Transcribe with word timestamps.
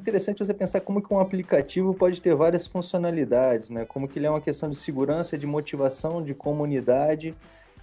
interessante 0.00 0.44
você 0.44 0.54
pensar 0.54 0.80
como 0.80 1.02
que 1.02 1.12
um 1.12 1.20
aplicativo 1.20 1.94
pode 1.94 2.20
ter 2.20 2.34
várias 2.34 2.66
funcionalidades, 2.66 3.70
né? 3.70 3.84
Como 3.84 4.08
que 4.08 4.18
ele 4.18 4.26
é 4.26 4.30
uma 4.30 4.40
questão 4.40 4.68
de 4.68 4.76
segurança, 4.76 5.36
de 5.36 5.46
motivação, 5.46 6.22
de 6.22 6.34
comunidade 6.34 7.34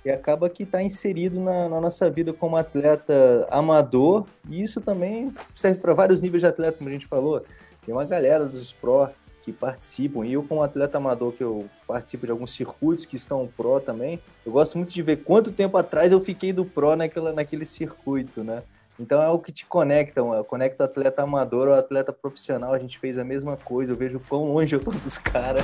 e 0.03 0.09
acaba 0.09 0.49
que 0.49 0.63
está 0.63 0.81
inserido 0.81 1.39
na, 1.39 1.69
na, 1.69 1.81
nossa 1.81 2.09
vida 2.09 2.33
como 2.33 2.55
atleta 2.55 3.47
amador 3.49 4.25
e 4.49 4.63
isso 4.63 4.79
também 4.79 5.33
serve 5.53 5.81
para 5.81 5.93
vários 5.93 6.21
níveis 6.21 6.41
de 6.41 6.47
atleta, 6.47 6.77
como 6.77 6.89
a 6.89 6.93
gente 6.93 7.07
falou. 7.07 7.43
Tem 7.85 7.93
uma 7.93 8.05
galera 8.05 8.45
dos 8.45 8.73
pro 8.73 9.09
que 9.43 9.53
participam 9.53 10.25
e 10.25 10.33
eu 10.33 10.43
como 10.43 10.61
atleta 10.63 10.97
amador 10.97 11.31
que 11.31 11.43
eu 11.43 11.69
participo 11.87 12.25
de 12.25 12.31
alguns 12.31 12.51
circuitos 12.51 13.05
que 13.05 13.15
estão 13.15 13.47
pro 13.55 13.79
também, 13.79 14.19
eu 14.45 14.51
gosto 14.51 14.77
muito 14.77 14.93
de 14.93 15.01
ver 15.01 15.23
quanto 15.23 15.51
tempo 15.51 15.77
atrás 15.77 16.11
eu 16.11 16.19
fiquei 16.19 16.51
do 16.51 16.65
pro 16.65 16.95
naquela, 16.95 17.31
naquele 17.31 17.65
circuito, 17.65 18.43
né? 18.43 18.63
Então 18.99 19.21
é 19.21 19.29
o 19.29 19.37
que 19.37 19.51
te 19.51 19.63
conecta, 19.63 20.23
conecta 20.45 20.83
o 20.83 20.85
atleta 20.87 21.21
amador 21.21 21.67
ao 21.67 21.75
atleta 21.75 22.11
profissional, 22.11 22.73
a 22.73 22.79
gente 22.79 22.97
fez 22.97 23.19
a 23.19 23.23
mesma 23.23 23.55
coisa, 23.55 23.93
eu 23.93 23.95
vejo 23.95 24.19
quão 24.27 24.51
longe 24.51 24.75
eu 24.75 24.83
tô 24.83 24.89
dos 24.89 25.19
caras. 25.19 25.63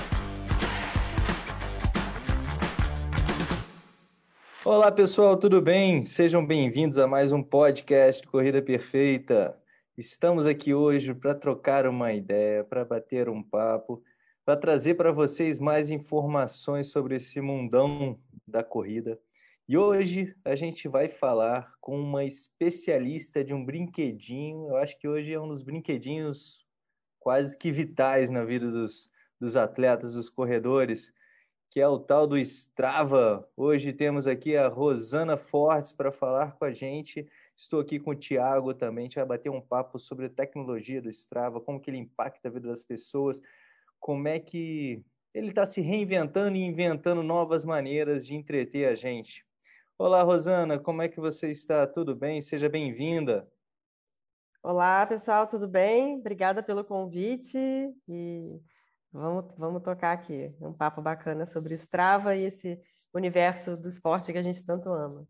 Olá 4.63 4.91
pessoal, 4.91 5.35
tudo 5.35 5.59
bem? 5.59 6.03
Sejam 6.03 6.45
bem-vindos 6.45 6.99
a 6.99 7.07
mais 7.07 7.31
um 7.31 7.41
podcast 7.41 8.25
Corrida 8.27 8.61
Perfeita. 8.61 9.57
Estamos 9.97 10.45
aqui 10.45 10.71
hoje 10.71 11.11
para 11.15 11.33
trocar 11.33 11.87
uma 11.87 12.13
ideia, 12.13 12.63
para 12.63 12.85
bater 12.85 13.29
um 13.29 13.41
papo, 13.41 14.03
para 14.45 14.55
trazer 14.55 14.93
para 14.93 15.11
vocês 15.11 15.57
mais 15.57 15.89
informações 15.89 16.91
sobre 16.91 17.15
esse 17.15 17.41
mundão 17.41 18.15
da 18.47 18.63
corrida. 18.63 19.19
E 19.67 19.77
hoje 19.77 20.35
a 20.43 20.55
gente 20.55 20.87
vai 20.87 21.07
falar 21.07 21.73
com 21.79 21.97
uma 21.99 22.25
especialista 22.25 23.43
de 23.43 23.53
um 23.53 23.65
brinquedinho. 23.65 24.69
Eu 24.69 24.77
acho 24.77 24.97
que 24.99 25.07
hoje 25.07 25.31
é 25.31 25.39
um 25.39 25.47
dos 25.47 25.63
brinquedinhos 25.63 26.65
quase 27.19 27.57
que 27.57 27.71
vitais 27.71 28.29
na 28.29 28.43
vida 28.43 28.69
dos, 28.69 29.09
dos 29.39 29.55
atletas, 29.55 30.13
dos 30.13 30.29
corredores 30.29 31.13
que 31.73 31.81
é 31.81 31.87
o 31.87 31.97
tal 31.97 32.27
do 32.27 32.37
Strava. 32.37 33.49
Hoje 33.57 33.91
temos 33.91 34.27
aqui 34.27 34.55
a 34.55 34.67
Rosana 34.67 35.35
Fortes 35.35 35.91
para 35.91 36.11
falar 36.11 36.51
com 36.51 36.65
a 36.65 36.71
gente. 36.71 37.27
Estou 37.57 37.79
aqui 37.79 37.99
com 37.99 38.11
o 38.11 38.15
Tiago 38.15 38.75
também, 38.75 39.05
a 39.05 39.07
gente 39.07 39.15
vai 39.15 39.25
bater 39.25 39.49
um 39.49 39.59
papo 39.59 39.97
sobre 39.97 40.27
a 40.27 40.29
tecnologia 40.29 41.01
do 41.01 41.09
Strava, 41.09 41.59
como 41.59 41.79
que 41.79 41.89
ele 41.89 41.97
impacta 41.97 42.47
a 42.47 42.51
vida 42.51 42.67
das 42.67 42.83
pessoas, 42.83 43.41
como 43.99 44.27
é 44.27 44.39
que 44.39 45.03
ele 45.33 45.49
está 45.49 45.65
se 45.65 45.81
reinventando 45.81 46.55
e 46.55 46.61
inventando 46.61 47.23
novas 47.23 47.65
maneiras 47.65 48.23
de 48.23 48.35
entreter 48.35 48.87
a 48.87 48.93
gente. 48.93 49.43
Olá, 50.05 50.21
Rosana, 50.21 50.77
como 50.77 51.01
é 51.01 51.07
que 51.07 51.17
você 51.17 51.49
está? 51.49 51.87
Tudo 51.87 52.13
bem? 52.13 52.41
Seja 52.41 52.67
bem-vinda. 52.67 53.47
Olá, 54.61 55.07
pessoal, 55.07 55.47
tudo 55.47 55.65
bem? 55.65 56.19
Obrigada 56.19 56.61
pelo 56.61 56.83
convite 56.83 57.57
e 58.09 58.59
Vamos, 59.13 59.55
vamos 59.57 59.81
tocar 59.81 60.11
aqui 60.11 60.53
um 60.59 60.73
papo 60.73 61.01
bacana 61.01 61.45
sobre 61.45 61.73
Strava 61.75 62.35
e 62.35 62.43
esse 62.43 62.81
universo 63.13 63.81
do 63.81 63.87
esporte 63.87 64.33
que 64.33 64.37
a 64.37 64.41
gente 64.41 64.65
tanto 64.65 64.89
ama. 64.89 65.25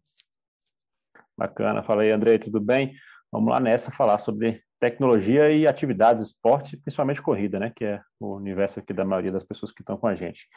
Bacana. 1.37 1.83
Fala 1.83 2.01
aí, 2.01 2.11
Andrei, 2.11 2.39
tudo 2.39 2.59
bem? 2.59 2.95
Vamos 3.31 3.53
lá 3.53 3.59
nessa 3.59 3.91
falar 3.91 4.17
sobre 4.17 4.63
tecnologia 4.79 5.51
e 5.51 5.67
atividades 5.67 6.23
esporte, 6.23 6.77
principalmente 6.77 7.21
corrida, 7.21 7.59
né? 7.59 7.71
Que 7.75 7.85
é 7.85 8.01
o 8.19 8.37
universo 8.37 8.79
aqui 8.79 8.91
da 8.91 9.05
maioria 9.05 9.31
das 9.31 9.43
pessoas 9.43 9.71
que 9.71 9.83
estão 9.83 9.97
com 9.97 10.07
a 10.07 10.15
gente. 10.15 10.47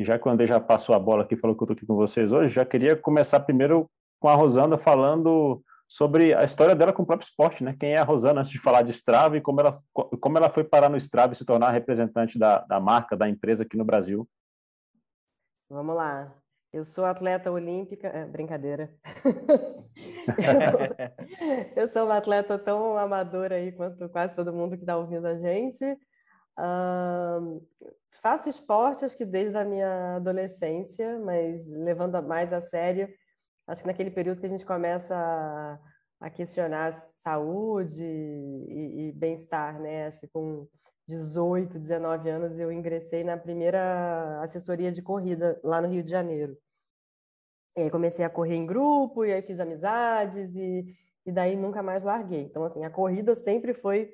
E 0.00 0.04
já 0.04 0.18
que 0.18 0.26
o 0.26 0.30
André 0.30 0.46
já 0.46 0.58
passou 0.58 0.94
a 0.94 0.98
bola 0.98 1.24
aqui, 1.24 1.36
falou 1.36 1.54
que 1.54 1.62
eu 1.62 1.66
estou 1.66 1.76
aqui 1.76 1.84
com 1.84 1.94
vocês 1.94 2.32
hoje, 2.32 2.54
já 2.54 2.64
queria 2.64 2.96
começar 2.96 3.38
primeiro 3.40 3.86
com 4.18 4.28
a 4.28 4.34
Rosanda 4.34 4.78
falando 4.78 5.62
sobre 5.86 6.32
a 6.32 6.42
história 6.42 6.74
dela 6.74 6.90
com 6.90 7.02
o 7.02 7.06
próprio 7.06 7.26
esporte, 7.26 7.62
né? 7.62 7.76
Quem 7.78 7.92
é 7.92 7.98
a 7.98 8.02
Rosana 8.02 8.40
antes 8.40 8.50
de 8.50 8.58
falar 8.58 8.80
de 8.80 8.92
Strava 8.92 9.36
e 9.36 9.42
como 9.42 9.60
ela, 9.60 9.78
como 9.92 10.38
ela 10.38 10.48
foi 10.48 10.64
parar 10.64 10.88
no 10.88 10.96
Strava 10.96 11.34
e 11.34 11.36
se 11.36 11.44
tornar 11.44 11.72
representante 11.72 12.38
da, 12.38 12.60
da 12.60 12.80
marca, 12.80 13.14
da 13.14 13.28
empresa 13.28 13.62
aqui 13.62 13.76
no 13.76 13.84
Brasil. 13.84 14.26
Vamos 15.68 15.94
lá. 15.94 16.34
Eu 16.72 16.86
sou 16.86 17.04
atleta 17.04 17.50
olímpica. 17.50 18.08
É, 18.08 18.24
brincadeira. 18.24 18.90
eu, 21.76 21.86
sou 21.88 22.06
uma 22.06 22.16
atleta 22.16 22.58
tão 22.58 22.96
amadora 22.96 23.56
aí 23.56 23.70
quanto 23.70 24.08
quase 24.08 24.34
todo 24.34 24.50
mundo 24.50 24.78
que 24.78 24.82
está 24.82 24.96
ouvindo 24.96 25.26
a 25.26 25.36
gente. 25.36 25.84
Uh, 26.58 27.66
faço 28.20 28.48
esporte, 28.48 29.04
acho 29.04 29.16
que 29.16 29.24
desde 29.24 29.56
a 29.56 29.64
minha 29.64 30.16
adolescência, 30.16 31.18
mas 31.18 31.66
levando 31.72 32.22
mais 32.22 32.52
a 32.52 32.60
sério 32.60 33.08
acho 33.70 33.82
que 33.82 33.86
naquele 33.86 34.10
período 34.10 34.40
que 34.40 34.46
a 34.46 34.50
gente 34.50 34.66
começa 34.66 35.14
a, 35.16 35.78
a 36.20 36.30
questionar 36.30 36.92
saúde 37.22 38.02
e, 38.04 39.08
e 39.08 39.12
bem-estar, 39.12 39.80
né? 39.80 40.06
Acho 40.06 40.20
que 40.20 40.28
com 40.28 40.66
18, 41.08 41.78
19 41.78 42.30
anos 42.30 42.58
eu 42.58 42.72
ingressei 42.72 43.22
na 43.24 43.36
primeira 43.36 44.40
assessoria 44.42 44.90
de 44.90 45.02
corrida 45.02 45.60
lá 45.62 45.80
no 45.80 45.88
Rio 45.88 46.02
de 46.02 46.10
Janeiro. 46.10 46.56
E 47.76 47.82
aí 47.82 47.90
comecei 47.90 48.24
a 48.24 48.30
correr 48.30 48.56
em 48.56 48.66
grupo, 48.66 49.24
e 49.24 49.32
aí 49.32 49.42
fiz 49.42 49.60
amizades, 49.60 50.56
e, 50.56 50.96
e 51.24 51.32
daí 51.32 51.54
nunca 51.56 51.82
mais 51.82 52.02
larguei. 52.02 52.42
Então, 52.42 52.64
assim, 52.64 52.84
a 52.84 52.90
corrida 52.90 53.34
sempre 53.34 53.72
foi 53.72 54.12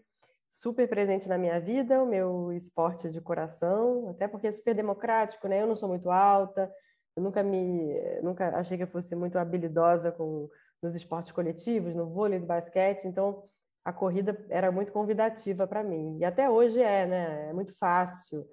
super 0.51 0.89
presente 0.89 1.29
na 1.29 1.39
minha 1.39 1.61
vida, 1.61 2.03
o 2.03 2.07
meu 2.07 2.53
esporte 2.53 3.11
de 3.11 3.21
coração, 3.21 4.11
até 4.11 4.27
porque 4.29 4.47
é 4.47 4.53
super 4.53 4.75
democrático, 4.75 5.49
né? 5.49 5.63
Eu 5.63 5.67
não 5.67 5.77
sou 5.77 5.89
muito 5.89 6.11
alta, 6.11 6.73
eu 7.17 7.23
nunca 7.23 7.43
me, 7.43 7.95
nunca 8.23 8.57
achei 8.57 8.77
que 8.77 8.83
eu 8.83 8.89
fosse 8.89 9.15
muito 9.15 9.39
habilidosa 9.39 10.13
com 10.13 10.49
nos 10.83 10.95
esportes 10.95 11.33
coletivos, 11.33 11.95
no 11.95 12.07
vôlei, 12.07 12.39
no 12.39 12.47
basquete, 12.47 13.07
então 13.07 13.45
a 13.85 13.93
corrida 13.93 14.37
era 14.51 14.71
muito 14.71 14.93
convidativa 14.93 15.67
para 15.67 15.83
mim. 15.83 16.19
E 16.19 16.25
até 16.25 16.51
hoje 16.51 16.81
é, 16.83 17.07
né? 17.07 17.51
É 17.51 17.53
muito 17.53 17.77
fácil 17.79 18.47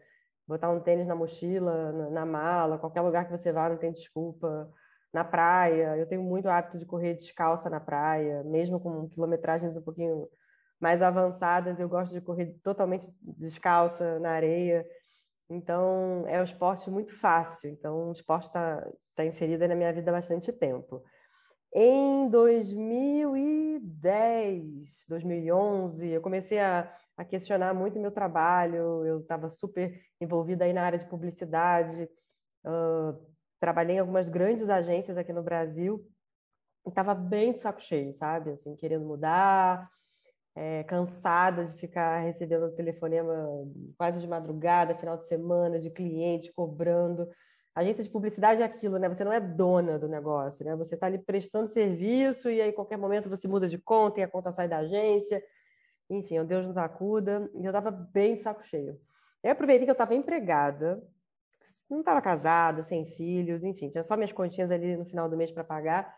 botar 0.47 0.69
um 0.69 0.79
tênis 0.79 1.07
na 1.07 1.15
mochila, 1.15 2.09
na, 2.09 2.25
mala, 2.25 2.77
qualquer 2.77 3.01
lugar 3.01 3.25
que 3.25 3.31
você 3.31 3.51
vá, 3.51 3.69
não 3.69 3.77
tem 3.77 3.91
desculpa. 3.91 4.71
Na 5.11 5.23
praia, 5.23 5.97
eu 5.97 6.07
tenho 6.07 6.23
muito 6.23 6.47
hábito 6.49 6.77
de 6.77 6.85
correr 6.85 7.13
descalça 7.13 7.69
na 7.69 7.79
praia, 7.79 8.43
mesmo 8.43 8.79
com 8.79 9.07
quilometragens 9.09 9.77
um 9.77 9.81
pouquinho 9.81 10.27
mais 10.83 11.01
avançadas, 11.01 11.79
eu 11.79 11.87
gosto 11.87 12.13
de 12.13 12.19
correr 12.19 12.59
totalmente 12.61 13.09
descalça 13.21 14.19
na 14.19 14.31
areia. 14.31 14.85
Então, 15.49 16.25
é 16.27 16.41
um 16.41 16.43
esporte 16.43 16.91
muito 16.91 17.17
fácil. 17.17 17.69
Então, 17.69 18.09
o 18.09 18.11
esporte 18.11 18.47
está 18.47 18.85
tá 19.15 19.23
inserido 19.23 19.65
na 19.65 19.75
minha 19.75 19.93
vida 19.93 20.11
há 20.11 20.13
bastante 20.13 20.51
tempo. 20.51 21.01
Em 21.73 22.29
2010, 22.29 25.05
2011, 25.07 26.09
eu 26.09 26.21
comecei 26.21 26.59
a, 26.59 26.93
a 27.15 27.23
questionar 27.23 27.73
muito 27.73 27.97
meu 27.97 28.11
trabalho. 28.11 29.05
Eu 29.05 29.21
estava 29.21 29.49
super 29.49 29.97
envolvida 30.19 30.65
aí 30.65 30.73
na 30.73 30.83
área 30.83 30.99
de 30.99 31.07
publicidade. 31.07 32.09
Uh, 32.65 33.17
trabalhei 33.57 33.95
em 33.95 33.99
algumas 33.99 34.27
grandes 34.27 34.69
agências 34.69 35.17
aqui 35.17 35.31
no 35.31 35.43
Brasil. 35.43 36.05
Estava 36.85 37.15
bem 37.15 37.53
de 37.53 37.61
saco 37.61 37.81
cheio, 37.81 38.13
sabe? 38.13 38.51
Assim, 38.51 38.75
querendo 38.75 39.05
mudar, 39.05 39.89
é, 40.55 40.83
cansada 40.83 41.65
de 41.65 41.75
ficar 41.75 42.19
recebendo 42.19 42.71
telefonema 42.75 43.33
quase 43.97 44.21
de 44.21 44.27
madrugada, 44.27 44.95
final 44.95 45.17
de 45.17 45.25
semana, 45.25 45.79
de 45.79 45.89
cliente 45.89 46.53
cobrando. 46.53 47.27
agência 47.75 48.03
de 48.03 48.09
publicidade 48.09 48.61
é 48.61 48.65
aquilo, 48.65 48.97
né? 48.97 49.09
Você 49.09 49.23
não 49.23 49.33
é 49.33 49.39
dona 49.39 49.97
do 49.97 50.07
negócio, 50.07 50.63
né? 50.65 50.75
Você 50.75 50.95
está 50.95 51.07
ali 51.07 51.17
prestando 51.17 51.67
serviço 51.67 52.49
e 52.49 52.61
aí, 52.61 52.71
qualquer 52.71 52.97
momento, 52.97 53.29
você 53.29 53.47
muda 53.47 53.67
de 53.67 53.77
conta 53.77 54.19
e 54.19 54.23
a 54.23 54.27
conta 54.27 54.53
sai 54.53 54.67
da 54.67 54.77
agência. 54.79 55.43
Enfim, 56.09 56.39
o 56.39 56.45
Deus 56.45 56.65
nos 56.67 56.77
acuda. 56.77 57.49
E 57.55 57.65
eu 57.65 57.71
estava 57.71 57.91
bem 57.91 58.35
de 58.35 58.41
saco 58.41 58.63
cheio. 58.65 58.99
Eu 59.43 59.51
aproveitei 59.51 59.85
que 59.85 59.91
eu 59.91 59.93
estava 59.93 60.15
empregada, 60.15 61.01
não 61.89 61.99
estava 61.99 62.21
casada, 62.21 62.81
sem 62.81 63.05
filhos, 63.05 63.63
enfim, 63.63 63.89
tinha 63.89 64.03
só 64.03 64.15
minhas 64.15 64.31
continhas 64.31 64.71
ali 64.71 64.95
no 64.95 65.05
final 65.05 65.29
do 65.29 65.37
mês 65.37 65.51
para 65.51 65.63
pagar. 65.63 66.15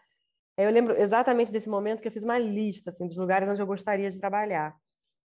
Eu 0.57 0.69
lembro 0.71 0.93
exatamente 0.93 1.51
desse 1.51 1.69
momento 1.69 2.01
que 2.01 2.07
eu 2.07 2.11
fiz 2.11 2.23
uma 2.23 2.37
lista 2.39 2.89
assim, 2.89 3.07
dos 3.07 3.17
lugares 3.17 3.49
onde 3.49 3.61
eu 3.61 3.67
gostaria 3.67 4.09
de 4.09 4.19
trabalhar. 4.19 4.75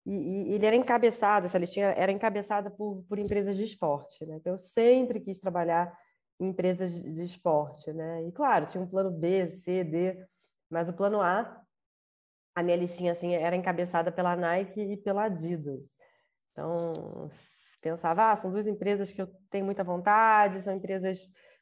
E, 0.04 0.12
e 0.12 0.54
ele 0.54 0.66
era 0.66 0.76
encabeçado, 0.76 1.46
essa 1.46 1.58
listinha 1.58 1.88
era 1.88 2.10
encabeçada 2.10 2.70
por, 2.70 3.04
por 3.08 3.18
empresas 3.18 3.56
de 3.56 3.64
esporte. 3.64 4.24
Né? 4.26 4.36
Então, 4.36 4.52
eu 4.52 4.58
sempre 4.58 5.20
quis 5.20 5.38
trabalhar 5.38 5.96
em 6.40 6.48
empresas 6.48 6.92
de, 6.92 7.22
esporte. 7.22 7.92
Né? 7.92 8.26
E, 8.26 8.32
claro, 8.32 8.66
tinha 8.66 8.82
um 8.82 8.88
plano 8.88 9.10
B, 9.10 9.50
C, 9.50 9.84
D, 9.84 10.26
mas 10.68 10.88
o 10.88 10.94
plano 10.94 11.20
A, 11.20 11.62
a 12.54 12.62
minha 12.62 12.76
listinha 12.76 13.12
assim, 13.12 13.34
era 13.34 13.54
encabeçada 13.54 14.10
pela 14.10 14.34
Nike 14.34 14.80
e 14.80 14.96
pela 14.96 15.24
Adidas. 15.24 15.84
Então, 16.52 17.30
pensava, 17.80 18.32
ah, 18.32 18.36
são 18.36 18.50
duas 18.50 18.66
empresas 18.66 19.12
que 19.12 19.20
eu 19.20 19.28
tenho 19.50 19.64
muita 19.64 19.84
vontade, 19.84 20.60
são 20.60 20.74
empresas 20.74 21.20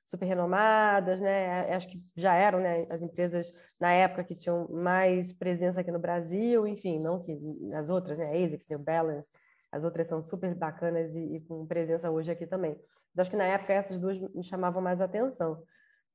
super 0.09 0.25
renomadas, 0.25 1.21
né? 1.21 1.75
Acho 1.75 1.87
que 1.87 2.01
já 2.17 2.35
eram, 2.35 2.61
né? 2.61 2.87
As 2.91 3.03
empresas 3.03 3.47
na 3.79 3.93
época 3.93 4.25
que 4.25 4.35
tinham 4.35 4.67
mais 4.71 5.33
presença 5.33 5.81
aqui 5.81 5.91
no 5.91 5.99
Brasil, 5.99 6.67
enfim, 6.67 6.99
não 6.99 7.23
que 7.23 7.39
as 7.75 7.91
outras, 7.91 8.17
né? 8.17 8.25
A 8.25 8.45
ASICS, 8.45 8.67
New 8.71 8.79
Balance, 8.79 9.29
as 9.71 9.85
outras 9.85 10.09
são 10.09 10.23
super 10.23 10.55
bacanas 10.55 11.15
e, 11.15 11.37
e, 11.37 11.41
com 11.43 11.67
presença 11.67 12.11
hoje 12.11 12.31
aqui 12.31 12.47
também. 12.47 12.75
Mas 13.15 13.21
acho 13.21 13.31
que 13.31 13.37
na 13.37 13.45
época 13.45 13.75
essas 13.75 13.99
duas 13.99 14.19
me 14.35 14.43
chamavam 14.43 14.81
mais 14.81 15.01
atenção. 15.01 15.63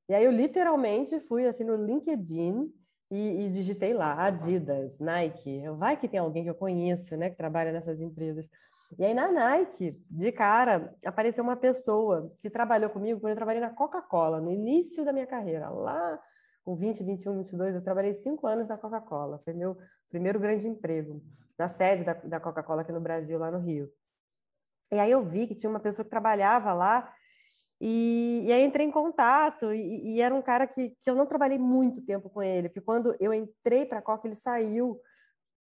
E 0.10 0.14
aí 0.16 0.26
eu 0.26 0.32
literalmente 0.32 1.20
fui 1.22 1.46
assim 1.46 1.64
no 1.64 1.76
LinkedIn 1.76 2.74
e, 3.12 3.46
e, 3.46 3.50
digitei 3.52 3.94
lá 3.94 4.26
Adidas, 4.26 4.98
Nike. 5.00 5.62
Vai 5.78 5.98
que 5.98 6.08
tem 6.08 6.20
alguém 6.20 6.44
que 6.44 6.50
eu 6.50 6.56
conheço, 6.56 7.16
né, 7.16 7.30
que 7.30 7.38
trabalha 7.38 7.72
nessas 7.72 8.02
empresas. 8.02 8.50
E 8.98 9.04
aí 9.04 9.14
na 9.14 9.32
Nike, 9.32 9.92
de 10.10 10.32
cara, 10.32 10.94
apareceu 11.06 11.44
uma 11.44 11.56
pessoa 11.56 12.32
que 12.42 12.50
trabalhou 12.50 12.90
comigo 12.90 13.20
quando 13.20 13.32
eu 13.32 13.36
trabalhei 13.36 13.62
na 13.62 13.70
Coca-Cola, 13.70 14.40
no 14.40 14.52
início 14.52 15.04
da 15.04 15.14
minha 15.14 15.28
carreira, 15.28 15.70
lá 15.70 16.20
com 16.64 16.76
20, 16.76 17.04
21, 17.04 17.38
22, 17.38 17.76
eu 17.76 17.84
trabalhei 17.84 18.14
cinco 18.14 18.48
anos 18.48 18.68
na 18.68 18.78
Coca-Cola. 18.78 19.40
Foi 19.44 19.54
meu 19.54 19.78
primeiro 20.10 20.40
grande 20.40 20.68
emprego, 20.68 21.22
na 21.58 21.68
sede 21.70 22.04
da, 22.04 22.14
da 22.14 22.40
Coca-Cola 22.40 22.82
aqui 22.82 22.92
no 22.92 23.02
Brasil, 23.02 23.38
lá 23.38 23.52
no 23.52 23.60
Rio. 23.60 23.92
E 24.92 25.00
aí 25.00 25.12
eu 25.12 25.24
vi 25.24 25.48
que 25.48 25.56
tinha 25.56 25.70
uma 25.70 25.80
pessoa 25.80 26.06
que 26.06 26.10
trabalhava 26.10 26.74
lá 26.74 27.14
e, 27.82 28.44
e 28.46 28.52
aí 28.52 28.64
entrei 28.64 28.86
em 28.86 28.92
contato 28.92 29.74
e, 29.74 30.16
e, 30.16 30.22
era 30.22 30.34
um 30.34 30.42
cara 30.42 30.68
que, 30.68 30.92
que 31.02 31.10
eu 31.10 31.16
não 31.16 31.26
trabalhei 31.26 31.58
muito 31.58 32.02
tempo 32.06 32.30
com 32.30 32.42
ele, 32.42 32.70
porque 32.70 32.82
quando 32.82 33.16
eu 33.20 33.34
entrei 33.34 33.86
para 33.86 34.00
a 34.00 34.02
Coca, 34.02 34.28
ele 34.28 34.36
saiu, 34.36 35.00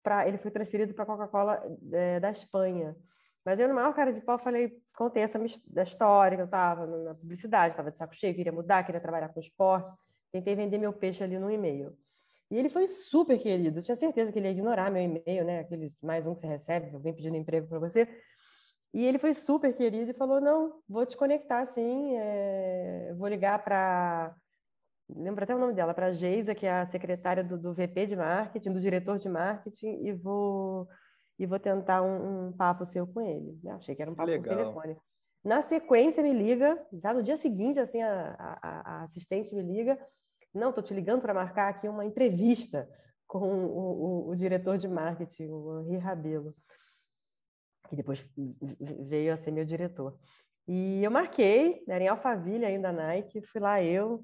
pra, 0.03 0.29
ele 0.29 0.39
foi 0.39 0.51
transferido 0.51 0.95
para 0.95 1.03
a 1.05 1.07
Coca-Cola 1.07 1.63
é, 1.93 2.21
da 2.21 2.31
Espanha. 2.31 2.97
Mas 3.45 3.61
eu, 3.61 3.69
no 3.69 3.75
maior 3.75 3.95
cara 3.95 4.13
de 4.13 4.21
pau, 4.21 4.39
falei, 4.39 4.73
contei 4.97 5.23
essa 5.23 5.39
da 5.67 5.83
história 5.83 6.37
que 6.37 6.43
eu 6.43 6.47
estava 6.47 6.87
na 6.87 7.15
publicidade, 7.15 7.75
estava 7.75 7.91
de 7.91 7.99
saco 7.99 8.15
cheio, 8.15 8.35
queria 8.35 8.53
mudar, 8.53 8.85
queria 8.85 9.01
trabalhar 9.01 9.29
com 9.29 9.41
esporte. 9.41 10.01
Tentei 10.33 10.55
vender 10.55 10.79
meu 10.79 10.93
peixe 10.93 11.23
ali 11.23 11.39
no 11.39 11.51
e-mail. 11.51 11.97
E 12.51 12.57
ele 12.57 12.69
foi 12.69 12.87
super 12.87 13.39
querido. 13.39 13.79
Eu 13.79 13.83
tinha 13.83 13.97
certeza 13.97 14.33
que 14.33 14.39
ele 14.39 14.49
ia 14.49 14.53
ignorar 14.53 14.91
meu 14.91 15.03
e-mail, 15.03 15.45
né? 15.45 15.61
Aqueles 15.61 15.97
mais 16.03 16.27
um 16.27 16.35
que 16.35 16.41
você 16.41 16.47
recebe, 16.47 16.95
alguém 16.95 17.15
pedindo 17.15 17.37
emprego 17.37 17.67
para 17.69 17.79
você. 17.79 18.09
E 18.93 19.05
ele 19.05 19.19
foi 19.19 19.35
super 19.35 19.75
querido 19.75 20.11
e 20.11 20.15
falou: 20.15 20.41
Não, 20.41 20.81
vou 20.89 21.05
te 21.05 21.17
conectar 21.17 21.67
sim, 21.67 22.17
é... 22.17 23.13
vou 23.17 23.29
ligar 23.29 23.63
para. 23.63 24.35
Lembro 25.09 25.45
até 25.45 25.55
o 25.55 25.59
nome 25.59 25.75
dela, 25.75 25.93
para 25.93 26.07
a 26.07 26.13
Geisa, 26.13 26.55
que 26.55 26.65
é 26.65 26.73
a 26.73 26.87
secretária 26.87 27.45
do, 27.45 27.59
do, 27.59 27.75
VP 27.75 28.07
de 28.07 28.17
marketing, 28.17 28.73
do 28.73 28.81
diretor 28.81 29.19
de 29.19 29.29
marketing, 29.29 30.03
e 30.03 30.13
vou, 30.13 30.89
e 31.39 31.47
vou 31.47 31.59
tentar 31.59 32.03
um, 32.03 32.49
um 32.49 32.53
papo 32.53 32.85
seu 32.85 33.07
com 33.07 33.21
ele. 33.21 33.59
Eu 33.65 33.77
achei 33.77 33.95
que 33.95 34.03
era 34.03 34.11
um 34.11 34.15
papo 34.15 34.31
por 34.31 34.49
telefone. 34.49 34.97
Na 35.45 35.61
sequência, 35.63 36.23
me 36.23 36.33
liga, 36.33 36.81
já 36.93 37.13
no 37.13 37.23
dia 37.23 37.37
seguinte, 37.37 37.79
assim, 37.79 38.01
a, 38.01 38.59
a, 38.63 38.97
a 38.99 39.03
assistente 39.03 39.55
me 39.55 39.63
liga. 39.63 39.99
Não, 40.55 40.71
estou 40.71 40.83
te 40.83 40.95
ligando 40.95 41.21
para 41.21 41.35
marcar 41.35 41.69
aqui 41.69 41.89
uma 41.89 42.05
entrevista 42.05 42.89
com 43.27 43.41
o, 43.41 44.27
o, 44.27 44.31
o 44.31 44.37
diretor 44.37 44.79
de 44.79 44.89
marketing, 44.89 45.49
o 45.49 45.81
Henri 45.81 45.99
Rabelo 45.99 46.55
que 47.89 47.97
depois 47.97 48.29
veio 49.07 49.33
a 49.33 49.37
ser 49.37 49.51
meu 49.51 49.65
diretor. 49.65 50.17
E 50.67 51.03
eu 51.05 51.11
marquei, 51.11 51.83
era 51.89 52.03
em 52.03 52.09
Alphaville 52.09 52.65
ainda 52.65 52.93
Nike, 52.93 53.43
fui 53.43 53.61
lá 53.61 53.83
eu, 53.83 54.23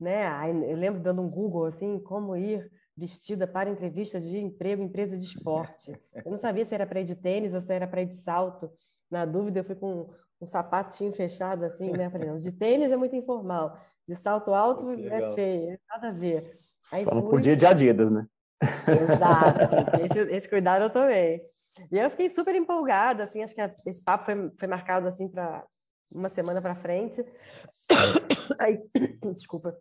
né? 0.00 0.24
Eu 0.68 0.76
lembro 0.76 1.02
dando 1.02 1.22
um 1.22 1.28
Google 1.28 1.66
assim, 1.66 1.98
como 2.00 2.36
ir 2.36 2.70
vestida 2.96 3.46
para 3.46 3.70
entrevista 3.70 4.20
de 4.20 4.38
emprego 4.38 4.82
em 4.82 4.86
empresa 4.86 5.16
de 5.16 5.24
esporte. 5.24 5.92
Eu 6.14 6.30
não 6.30 6.38
sabia 6.38 6.64
se 6.64 6.74
era 6.74 6.86
para 6.86 7.00
ir 7.00 7.04
de 7.04 7.14
tênis 7.14 7.54
ou 7.54 7.60
se 7.60 7.72
era 7.72 7.86
para 7.86 8.02
ir 8.02 8.06
de 8.06 8.16
salto. 8.16 8.70
Na 9.10 9.24
dúvida, 9.24 9.60
eu 9.60 9.64
fui 9.64 9.74
com 9.74 10.10
um 10.40 10.46
sapatinho 10.46 11.12
fechado 11.12 11.64
assim, 11.64 11.90
né? 11.92 12.10
Falei, 12.10 12.28
não, 12.28 12.38
de 12.38 12.52
tênis 12.52 12.90
é 12.90 12.96
muito 12.96 13.14
informal, 13.14 13.78
de 14.06 14.14
salto 14.14 14.52
alto 14.52 14.90
é 14.90 15.32
feio, 15.32 15.78
nada 15.88 16.08
a 16.08 16.12
ver. 16.12 16.58
Aí 16.90 17.04
Só 17.04 17.10
fui... 17.10 17.20
não 17.20 17.28
podia 17.28 17.56
de 17.56 17.64
Adidas, 17.64 18.10
né? 18.10 18.26
Exato, 18.60 19.60
esse, 20.04 20.34
esse 20.34 20.48
cuidado 20.48 20.84
eu 20.84 20.90
tomei. 20.90 21.42
E 21.90 21.98
eu 21.98 22.10
fiquei 22.10 22.28
super 22.28 22.54
empolgada, 22.54 23.24
assim, 23.24 23.42
acho 23.42 23.54
que 23.54 23.60
esse 23.86 24.04
papo 24.04 24.24
foi, 24.26 24.50
foi 24.58 24.68
marcado, 24.68 25.06
assim, 25.06 25.28
para 25.28 25.64
uma 26.14 26.28
semana 26.28 26.60
para 26.60 26.74
frente. 26.74 27.24
Aí, 28.58 28.78
desculpa. 29.34 29.74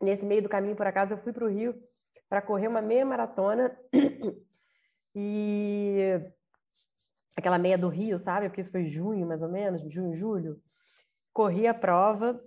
Nesse 0.00 0.26
meio 0.26 0.42
do 0.42 0.48
caminho, 0.48 0.76
por 0.76 0.86
acaso, 0.86 1.14
eu 1.14 1.18
fui 1.18 1.32
para 1.32 1.44
o 1.44 1.48
Rio 1.48 1.74
para 2.28 2.42
correr 2.42 2.68
uma 2.68 2.82
meia 2.82 3.04
maratona. 3.04 3.76
E 5.18 6.20
aquela 7.34 7.58
meia 7.58 7.78
do 7.78 7.88
Rio, 7.88 8.18
sabe? 8.18 8.48
Porque 8.48 8.60
isso 8.60 8.70
foi 8.70 8.84
junho, 8.84 9.26
mais 9.26 9.40
ou 9.40 9.48
menos, 9.48 9.82
junho, 9.90 10.14
julho. 10.14 10.60
Corri 11.32 11.66
a 11.66 11.72
prova. 11.72 12.38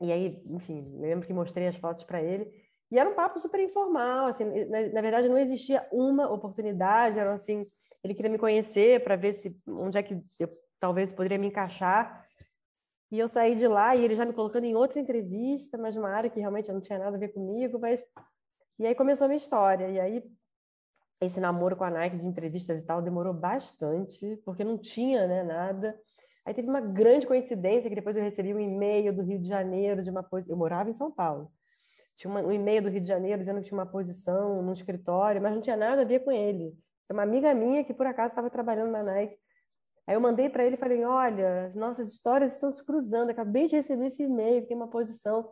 E 0.00 0.10
aí, 0.10 0.42
enfim, 0.46 0.82
lembro 0.98 1.26
que 1.26 1.32
mostrei 1.32 1.68
as 1.68 1.76
fotos 1.76 2.02
para 2.02 2.20
ele. 2.20 2.52
E 2.90 2.98
era 2.98 3.08
um 3.08 3.14
papo 3.14 3.38
super 3.38 3.60
informal, 3.60 4.26
assim, 4.26 4.44
na, 4.66 4.88
na, 4.88 5.00
verdade 5.00 5.28
não 5.28 5.38
existia 5.38 5.86
uma 5.90 6.30
oportunidade, 6.30 7.18
era 7.18 7.32
assim, 7.32 7.62
ele 8.04 8.14
queria 8.14 8.30
me 8.30 8.38
conhecer 8.38 9.02
para 9.02 9.16
ver 9.16 9.32
se 9.32 9.56
onde 9.66 9.98
é 9.98 10.02
que 10.02 10.14
eu 10.38 10.48
talvez 10.78 11.10
poderia 11.10 11.38
me 11.38 11.48
encaixar. 11.48 12.24
E 13.10 13.18
eu 13.18 13.26
saí 13.26 13.54
de 13.56 13.66
lá 13.66 13.96
e 13.96 14.04
ele 14.04 14.14
já 14.14 14.24
me 14.24 14.32
colocando 14.32 14.64
em 14.64 14.76
outra 14.76 15.00
entrevista, 15.00 15.78
mas 15.78 15.96
numa 15.96 16.10
área 16.10 16.30
que 16.30 16.38
realmente 16.38 16.70
não 16.70 16.80
tinha 16.80 16.98
nada 16.98 17.16
a 17.16 17.20
ver 17.20 17.28
comigo, 17.28 17.78
mas 17.78 18.04
e 18.78 18.86
aí 18.86 18.94
começou 18.94 19.24
a 19.24 19.28
minha 19.28 19.38
história. 19.38 19.88
E 19.88 20.00
aí 20.00 20.22
esse 21.20 21.40
namoro 21.40 21.76
com 21.76 21.84
a 21.84 21.90
Nike 21.90 22.16
de 22.16 22.26
entrevistas 22.26 22.80
e 22.80 22.86
tal 22.86 23.00
demorou 23.00 23.32
bastante, 23.32 24.40
porque 24.44 24.64
não 24.64 24.76
tinha, 24.76 25.26
né, 25.26 25.42
nada. 25.42 25.98
Aí 26.44 26.52
teve 26.52 26.68
uma 26.68 26.80
grande 26.80 27.26
coincidência 27.26 27.88
que 27.88 27.96
depois 27.96 28.16
eu 28.16 28.22
recebi 28.22 28.54
um 28.54 28.60
e-mail 28.60 29.14
do 29.14 29.22
Rio 29.22 29.38
de 29.38 29.48
Janeiro 29.48 30.02
de 30.02 30.10
uma 30.10 30.22
coisa, 30.22 30.50
eu 30.50 30.56
morava 30.56 30.90
em 30.90 30.92
São 30.92 31.10
Paulo 31.10 31.50
tinha 32.16 32.30
uma, 32.30 32.40
um 32.40 32.52
e-mail 32.52 32.82
do 32.82 32.88
Rio 32.88 33.00
de 33.00 33.08
Janeiro 33.08 33.38
dizendo 33.38 33.60
que 33.60 33.68
tinha 33.68 33.78
uma 33.78 33.86
posição 33.86 34.62
no 34.62 34.72
escritório, 34.72 35.42
mas 35.42 35.54
não 35.54 35.60
tinha 35.60 35.76
nada 35.76 36.02
a 36.02 36.04
ver 36.04 36.20
com 36.20 36.30
ele. 36.30 36.74
É 37.08 37.12
uma 37.12 37.22
amiga 37.22 37.52
minha 37.54 37.84
que 37.84 37.92
por 37.92 38.06
acaso 38.06 38.32
estava 38.32 38.48
trabalhando 38.48 38.90
na 38.90 39.02
Nike. 39.02 39.36
Aí 40.06 40.14
eu 40.14 40.20
mandei 40.20 40.48
para 40.48 40.64
ele 40.64 40.76
e 40.76 40.78
falei: 40.78 41.04
Olha, 41.04 41.66
as 41.66 41.74
nossas 41.74 42.08
histórias 42.08 42.52
estão 42.52 42.70
se 42.70 42.84
cruzando. 42.84 43.30
Acabei 43.30 43.66
de 43.66 43.76
receber 43.76 44.06
esse 44.06 44.22
e-mail, 44.22 44.66
tem 44.66 44.76
uma 44.76 44.88
posição. 44.88 45.50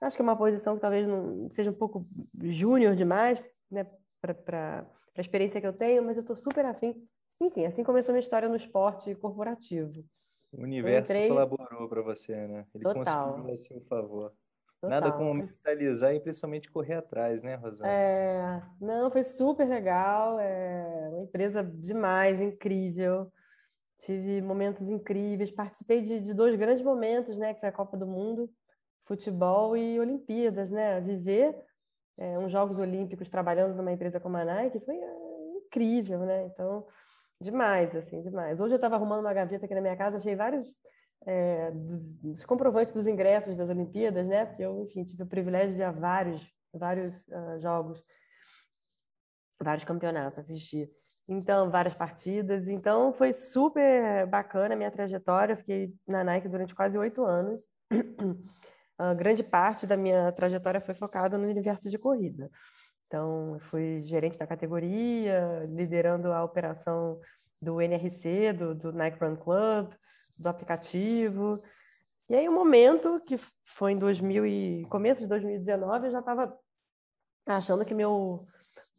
Acho 0.00 0.16
que 0.16 0.22
é 0.22 0.24
uma 0.24 0.36
posição 0.36 0.74
que 0.74 0.80
talvez 0.80 1.06
não 1.06 1.48
seja 1.50 1.70
um 1.70 1.74
pouco 1.74 2.04
júnior 2.42 2.94
demais, 2.94 3.42
né, 3.70 3.86
para 4.20 4.86
a 5.16 5.20
experiência 5.20 5.60
que 5.60 5.66
eu 5.66 5.72
tenho, 5.72 6.02
mas 6.02 6.16
eu 6.16 6.20
estou 6.20 6.36
super 6.36 6.64
afim. 6.64 6.94
Enfim, 7.40 7.64
assim 7.64 7.84
começou 7.84 8.12
minha 8.12 8.22
história 8.22 8.48
no 8.48 8.56
esporte 8.56 9.14
corporativo. 9.14 10.04
O 10.52 10.62
universo 10.62 11.12
entrei... 11.12 11.28
colaborou 11.28 11.88
para 11.88 12.02
você, 12.02 12.34
né? 12.46 12.66
Ele 12.74 12.84
Total. 12.84 13.32
conseguiu 13.32 13.52
a 13.52 13.56
seu 13.56 13.80
favor. 13.82 14.32
Total. 14.80 14.90
Nada 14.90 15.12
como 15.12 15.34
mentalizar 15.34 16.14
e 16.14 16.20
principalmente 16.20 16.70
correr 16.70 16.94
atrás, 16.94 17.42
né, 17.42 17.54
Rosana? 17.56 17.90
É, 17.90 18.62
não, 18.80 19.10
foi 19.10 19.24
super 19.24 19.66
legal, 19.66 20.38
é 20.38 21.08
uma 21.10 21.22
empresa 21.22 21.62
demais, 21.62 22.40
incrível. 22.40 23.30
Tive 23.98 24.42
momentos 24.42 24.88
incríveis, 24.88 25.50
participei 25.50 26.02
de, 26.02 26.20
de 26.20 26.34
dois 26.34 26.54
grandes 26.54 26.84
momentos, 26.84 27.36
né, 27.38 27.54
que 27.54 27.60
foi 27.60 27.70
a 27.70 27.72
Copa 27.72 27.96
do 27.96 28.06
Mundo, 28.06 28.50
futebol 29.06 29.76
e 29.76 29.98
Olimpíadas, 29.98 30.70
né? 30.70 31.00
Viver 31.00 31.56
é, 32.18 32.38
uns 32.38 32.50
Jogos 32.50 32.78
Olímpicos 32.78 33.30
trabalhando 33.30 33.74
numa 33.74 33.92
empresa 33.92 34.20
como 34.20 34.36
a 34.36 34.44
Nike 34.44 34.80
foi 34.80 34.96
é, 34.96 35.56
incrível, 35.64 36.20
né? 36.20 36.46
Então, 36.46 36.86
demais, 37.40 37.94
assim, 37.94 38.22
demais. 38.22 38.60
Hoje 38.60 38.74
eu 38.74 38.76
estava 38.76 38.96
arrumando 38.96 39.20
uma 39.20 39.32
gaveta 39.32 39.64
aqui 39.64 39.74
na 39.74 39.80
minha 39.80 39.96
casa, 39.96 40.16
achei 40.16 40.34
vários 40.34 40.78
é, 41.26 41.70
dos, 41.70 42.16
dos, 42.18 42.44
comprovantes 42.44 42.92
dos 42.92 43.06
ingressos 43.06 43.56
das 43.56 43.70
Olimpíadas, 43.70 44.26
né? 44.26 44.46
Porque 44.46 44.62
eu, 44.62 44.82
enfim, 44.82 45.04
tive 45.04 45.22
o 45.22 45.26
privilégio 45.26 45.74
de 45.74 45.80
ir 45.80 45.84
a 45.84 45.92
vários, 45.92 46.46
vários 46.72 47.22
uh, 47.28 47.60
jogos, 47.60 48.02
vários 49.60 49.84
campeonatos 49.84 50.38
assistir. 50.38 50.88
Então, 51.28 51.70
várias 51.70 51.94
partidas. 51.94 52.68
Então, 52.68 53.12
foi 53.12 53.32
super 53.32 54.26
bacana 54.26 54.74
a 54.74 54.76
minha 54.76 54.90
trajetória. 54.90 55.54
Eu 55.54 55.58
fiquei 55.58 55.92
na 56.06 56.22
Nike 56.22 56.48
durante 56.48 56.74
quase 56.74 56.96
oito 56.96 57.24
anos. 57.24 57.62
A 58.98 59.12
grande 59.14 59.42
parte 59.42 59.86
da 59.86 59.96
minha 59.96 60.32
trajetória 60.32 60.80
foi 60.80 60.94
focada 60.94 61.36
no 61.36 61.48
universo 61.48 61.90
de 61.90 61.98
corrida. 61.98 62.50
Então, 63.06 63.58
fui 63.60 64.02
gerente 64.02 64.38
da 64.38 64.46
categoria, 64.46 65.64
liderando 65.66 66.32
a 66.32 66.42
operação 66.42 67.20
do 67.62 67.80
NRC, 67.80 68.52
do, 68.52 68.74
do 68.74 68.92
Nike 68.92 69.18
Run 69.22 69.36
Club, 69.36 69.92
do 70.38 70.48
aplicativo. 70.48 71.56
E 72.28 72.34
aí, 72.34 72.48
um 72.48 72.54
momento, 72.54 73.20
que 73.20 73.36
foi 73.64 73.92
em 73.92 73.98
2000 73.98 74.46
e 74.46 74.86
começo 74.88 75.20
de 75.20 75.26
2019, 75.28 76.06
eu 76.06 76.12
já 76.12 76.18
estava 76.20 76.58
achando 77.46 77.84
que 77.84 77.94
meu, 77.94 78.40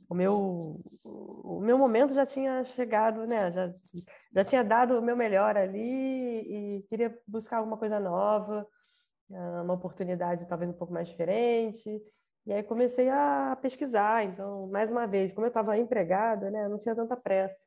o, 0.10 0.16
meu, 0.16 0.80
o 1.04 1.60
meu 1.60 1.77
momento 1.77 2.13
já 2.13 2.25
tinha 2.25 2.63
chegado, 2.63 3.25
né? 3.27 3.51
Já, 3.51 3.74
já 4.34 4.46
tinha 4.46 4.63
dado 4.63 4.98
o 4.98 5.01
meu 5.01 5.18
melhor 5.18 5.58
ali 5.58 6.80
e 6.80 6.86
queria 6.89 7.13
buscar 7.27 7.58
alguma 7.58 7.77
coisa 7.77 8.00
nova, 8.00 8.66
uma 9.29 9.74
oportunidade 9.74 10.48
talvez 10.48 10.69
um 10.69 10.74
pouco 10.74 10.93
mais 10.93 11.07
diferente. 11.07 12.01
E 12.46 12.53
aí 12.53 12.63
comecei 12.63 13.10
a 13.10 13.57
pesquisar. 13.62 14.24
Então, 14.24 14.67
mais 14.67 14.89
uma 14.89 15.05
vez, 15.05 15.34
como 15.34 15.46
eu 15.46 15.50
estava 15.50 15.77
empregada, 15.77 16.50
né, 16.50 16.67
não 16.69 16.77
tinha 16.77 16.96
tanta 16.96 17.17
pressa. 17.17 17.62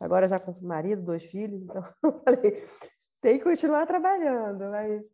Agora 0.00 0.28
já 0.28 0.38
com 0.38 0.52
marido, 0.60 1.02
dois 1.02 1.24
filhos, 1.24 1.62
então 1.62 1.82
falei, 2.22 2.62
tem 3.22 3.38
que 3.38 3.44
continuar 3.44 3.86
trabalhando, 3.86 4.70
mas, 4.70 5.10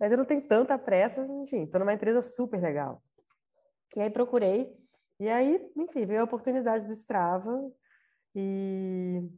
mas 0.00 0.10
eu 0.10 0.18
não 0.18 0.24
tenho 0.24 0.46
tanta 0.48 0.78
pressa, 0.78 1.20
enfim, 1.42 1.64
estou 1.64 1.80
numa 1.80 1.92
empresa 1.92 2.22
super 2.22 2.60
legal. 2.62 3.02
E 3.94 4.00
aí 4.00 4.10
procurei, 4.10 4.74
e 5.20 5.28
aí, 5.28 5.70
enfim, 5.76 6.06
veio 6.06 6.22
a 6.22 6.24
oportunidade 6.24 6.86
do 6.86 6.92
Strava, 6.94 7.70
e 8.34 9.28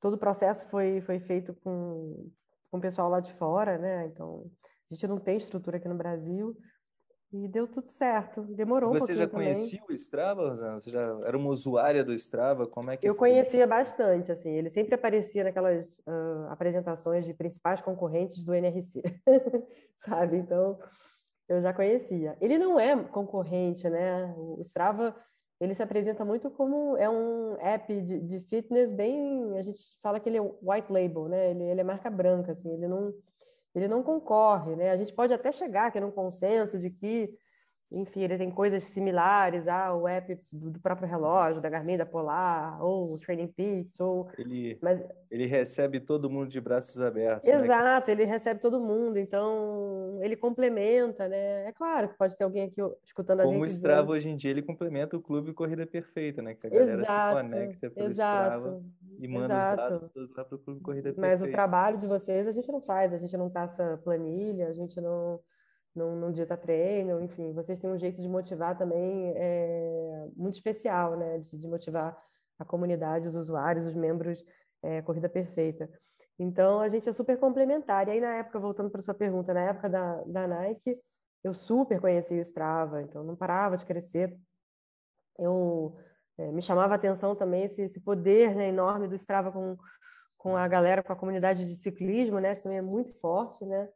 todo 0.00 0.14
o 0.14 0.18
processo 0.18 0.68
foi, 0.68 1.00
foi 1.02 1.20
feito 1.20 1.54
com, 1.62 2.28
com 2.68 2.78
o 2.78 2.80
pessoal 2.80 3.08
lá 3.08 3.20
de 3.20 3.32
fora, 3.34 3.78
né? 3.78 4.06
Então, 4.06 4.50
a 4.92 4.94
gente 4.94 5.06
não 5.08 5.18
tem 5.18 5.36
estrutura 5.38 5.78
aqui 5.78 5.88
no 5.88 5.94
Brasil, 5.96 6.54
E 7.32 7.48
deu 7.48 7.66
tudo 7.66 7.86
certo. 7.88 8.42
Demorou 8.42 8.90
Você 8.92 8.96
um 8.96 8.98
pouquinho 8.98 9.16
já 9.16 9.26
conhecia 9.26 9.80
também. 9.80 9.86
o 9.88 9.92
Strava, 9.94 10.48
Rosana? 10.50 10.78
Você 10.80 10.90
já 10.90 11.18
era 11.24 11.36
uma 11.38 11.48
usuária 11.48 12.04
do 12.04 12.12
Strava? 12.12 12.66
Como 12.66 12.90
é 12.90 12.96
que 12.98 13.08
Eu 13.08 13.14
foi? 13.14 13.30
conhecia 13.30 13.66
bastante, 13.66 14.30
assim. 14.30 14.50
Ele 14.50 14.68
sempre 14.68 14.94
aparecia 14.94 15.42
naquelas 15.42 15.98
uh, 16.00 16.46
apresentações 16.50 17.24
de 17.24 17.32
principais 17.32 17.80
concorrentes 17.80 18.44
do 18.44 18.52
NRC, 18.52 19.02
sabe? 19.96 20.36
Então, 20.36 20.78
eu 21.48 21.62
já 21.62 21.72
conhecia. 21.72 22.36
Ele 22.38 22.58
não 22.58 22.78
é 22.78 23.02
concorrente, 23.04 23.88
né? 23.88 24.34
O 24.36 24.60
Strava, 24.60 25.16
ele 25.58 25.74
se 25.74 25.82
apresenta 25.82 26.26
muito 26.26 26.50
como 26.50 26.98
é 26.98 27.08
um 27.08 27.56
app 27.60 27.98
de, 28.02 28.20
de 28.20 28.40
fitness 28.40 28.92
bem... 28.92 29.56
A 29.56 29.62
gente 29.62 29.80
fala 30.02 30.20
que 30.20 30.28
ele 30.28 30.36
é 30.36 30.42
white 30.42 30.92
label, 30.92 31.28
né? 31.28 31.50
Ele, 31.50 31.64
ele 31.64 31.80
é 31.80 31.84
marca 31.84 32.10
branca, 32.10 32.52
assim. 32.52 32.70
Ele 32.74 32.86
não 32.86 33.10
ele 33.74 33.88
não 33.88 34.02
concorre, 34.02 34.76
né? 34.76 34.90
A 34.90 34.96
gente 34.96 35.12
pode 35.12 35.32
até 35.32 35.52
chegar 35.52 35.86
aqui 35.88 36.00
num 36.00 36.10
consenso 36.10 36.78
de 36.78 36.90
que, 36.90 37.30
enfim, 37.92 38.22
ele 38.22 38.38
tem 38.38 38.50
coisas 38.50 38.82
similares 38.84 39.68
ao 39.68 40.08
app 40.08 40.38
do 40.52 40.80
próprio 40.80 41.08
relógio, 41.08 41.60
da 41.60 41.68
Garmin, 41.68 41.96
da 41.96 42.06
Polar, 42.06 42.82
ou 42.82 43.12
o 43.12 43.18
Training 43.18 43.48
Peaks, 43.48 44.00
ou... 44.00 44.28
Ele, 44.38 44.78
Mas, 44.80 45.02
ele 45.30 45.46
recebe 45.46 46.00
todo 46.00 46.30
mundo 46.30 46.48
de 46.48 46.60
braços 46.60 47.00
abertos, 47.00 47.48
né? 47.48 47.54
exato, 47.56 48.10
ele 48.10 48.24
recebe 48.24 48.60
todo 48.60 48.80
mundo, 48.80 49.18
então 49.18 50.18
ele 50.22 50.36
complementa, 50.36 51.28
né? 51.28 51.66
É 51.66 51.72
claro 51.72 52.08
que 52.08 52.16
pode 52.16 52.36
ter 52.36 52.44
alguém 52.44 52.64
aqui 52.64 52.80
escutando 53.04 53.40
a 53.40 53.44
Como 53.44 53.64
gente 53.64 53.66
o 53.66 53.68
Strava 53.68 54.00
dizendo... 54.00 54.12
hoje 54.12 54.28
em 54.30 54.36
dia, 54.36 54.50
ele 54.50 54.62
complementa 54.62 55.16
o 55.16 55.20
Clube 55.20 55.52
Corrida 55.52 55.86
Perfeita, 55.86 56.40
né? 56.40 56.54
Que 56.54 56.66
a 56.66 56.70
galera 56.70 56.92
Exato, 56.92 57.36
se 57.36 57.42
conecta 57.42 57.90
pelo 57.90 58.08
exato, 58.08 58.42
Strava 58.42 58.82
e 59.18 59.28
manda 59.28 59.54
os 59.54 59.62
exato. 59.62 59.76
dados 59.76 60.12
todos 60.12 60.36
lá 60.36 60.44
para 60.44 60.56
o 60.56 60.58
Clube 60.58 60.80
Corrida 60.80 61.14
Mas 61.16 61.40
o 61.40 61.44
Perfeita. 61.44 61.52
trabalho 61.52 61.98
de 61.98 62.06
vocês 62.06 62.46
a 62.46 62.52
gente 62.52 62.70
não 62.70 62.80
faz, 62.80 63.12
a 63.12 63.18
gente 63.18 63.36
não 63.36 63.50
traça 63.50 64.00
planilha, 64.02 64.68
a 64.68 64.72
gente 64.72 65.00
não, 65.00 65.40
não, 65.94 66.16
não 66.16 66.32
dita 66.32 66.56
treino, 66.56 67.20
enfim, 67.20 67.52
vocês 67.52 67.78
têm 67.78 67.90
um 67.90 67.98
jeito 67.98 68.20
de 68.20 68.28
motivar 68.28 68.76
também 68.76 69.32
é, 69.36 70.26
muito 70.34 70.54
especial, 70.54 71.16
né? 71.16 71.38
De, 71.38 71.58
de 71.58 71.68
motivar 71.68 72.16
a 72.58 72.64
comunidade, 72.64 73.26
os 73.26 73.34
usuários, 73.34 73.86
os 73.86 73.94
membros 73.94 74.44
é, 74.82 75.02
Corrida 75.02 75.28
Perfeita. 75.28 75.88
Então, 76.38 76.80
a 76.80 76.88
gente 76.88 77.08
é 77.08 77.12
super 77.12 77.38
complementar. 77.38 78.08
E 78.08 78.12
aí, 78.12 78.20
na 78.20 78.34
época, 78.36 78.58
voltando 78.58 78.90
para 78.90 79.02
sua 79.02 79.14
pergunta, 79.14 79.52
na 79.52 79.60
época 79.60 79.88
da, 79.88 80.22
da 80.24 80.48
Nike, 80.48 80.98
eu 81.44 81.52
super 81.52 82.00
conheci 82.00 82.34
o 82.34 82.40
Strava, 82.40 83.02
então 83.02 83.22
não 83.24 83.36
parava 83.36 83.76
de 83.76 83.84
crescer. 83.84 84.36
Eu 85.38 85.96
é, 86.38 86.50
me 86.52 86.62
chamava 86.62 86.94
a 86.94 86.96
atenção 86.96 87.34
também 87.36 87.64
esse, 87.64 87.82
esse 87.82 88.00
poder 88.00 88.54
né, 88.54 88.68
enorme 88.68 89.08
do 89.08 89.14
Strava 89.14 89.52
com, 89.52 89.76
com 90.38 90.56
a 90.56 90.66
galera, 90.68 91.02
com 91.02 91.12
a 91.12 91.16
comunidade 91.16 91.66
de 91.66 91.76
ciclismo, 91.76 92.38
né, 92.38 92.54
que 92.54 92.62
também 92.62 92.78
é 92.78 92.82
muito 92.82 93.18
forte, 93.20 93.64
né? 93.64 93.88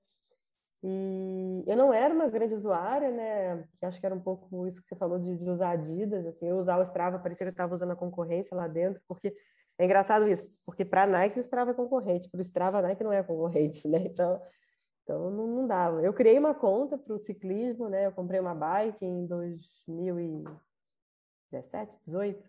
E 0.82 1.64
eu 1.66 1.76
não 1.76 1.92
era 1.92 2.14
uma 2.14 2.28
grande 2.28 2.54
usuária, 2.54 3.10
né? 3.10 3.64
Que 3.78 3.86
acho 3.86 3.98
que 3.98 4.06
era 4.06 4.14
um 4.14 4.20
pouco 4.20 4.66
isso 4.66 4.80
que 4.82 4.88
você 4.88 4.96
falou 4.96 5.18
de, 5.18 5.36
de 5.36 5.50
usar 5.50 5.70
Adidas, 5.70 6.26
assim, 6.26 6.46
eu 6.46 6.58
usar 6.58 6.78
o 6.78 6.82
Strava 6.82 7.18
parecia 7.18 7.44
que 7.44 7.48
eu 7.48 7.52
estava 7.52 7.74
usando 7.74 7.92
a 7.92 7.96
concorrência 7.96 8.56
lá 8.56 8.68
dentro, 8.68 9.00
porque 9.08 9.32
é 9.78 9.84
engraçado 9.84 10.28
isso, 10.28 10.62
porque 10.64 10.84
para 10.84 11.02
a 11.04 11.06
Nike 11.06 11.38
o 11.38 11.42
Strava 11.42 11.70
é 11.72 11.74
concorrente, 11.74 12.28
para 12.30 12.38
o 12.38 12.42
Strava 12.42 12.78
a 12.78 12.82
Nike 12.82 13.04
não 13.04 13.12
é 13.12 13.22
concorrente, 13.22 13.86
né? 13.88 13.98
Então, 14.06 14.40
então 15.02 15.30
não, 15.30 15.46
não 15.46 15.66
dava. 15.66 16.02
Eu 16.02 16.12
criei 16.12 16.38
uma 16.38 16.54
conta 16.54 16.98
para 16.98 17.14
o 17.14 17.18
ciclismo, 17.18 17.88
né? 17.88 18.06
Eu 18.06 18.12
comprei 18.12 18.40
uma 18.40 18.54
bike 18.54 19.04
em 19.04 19.26
2017, 19.26 21.98
18, 22.04 22.48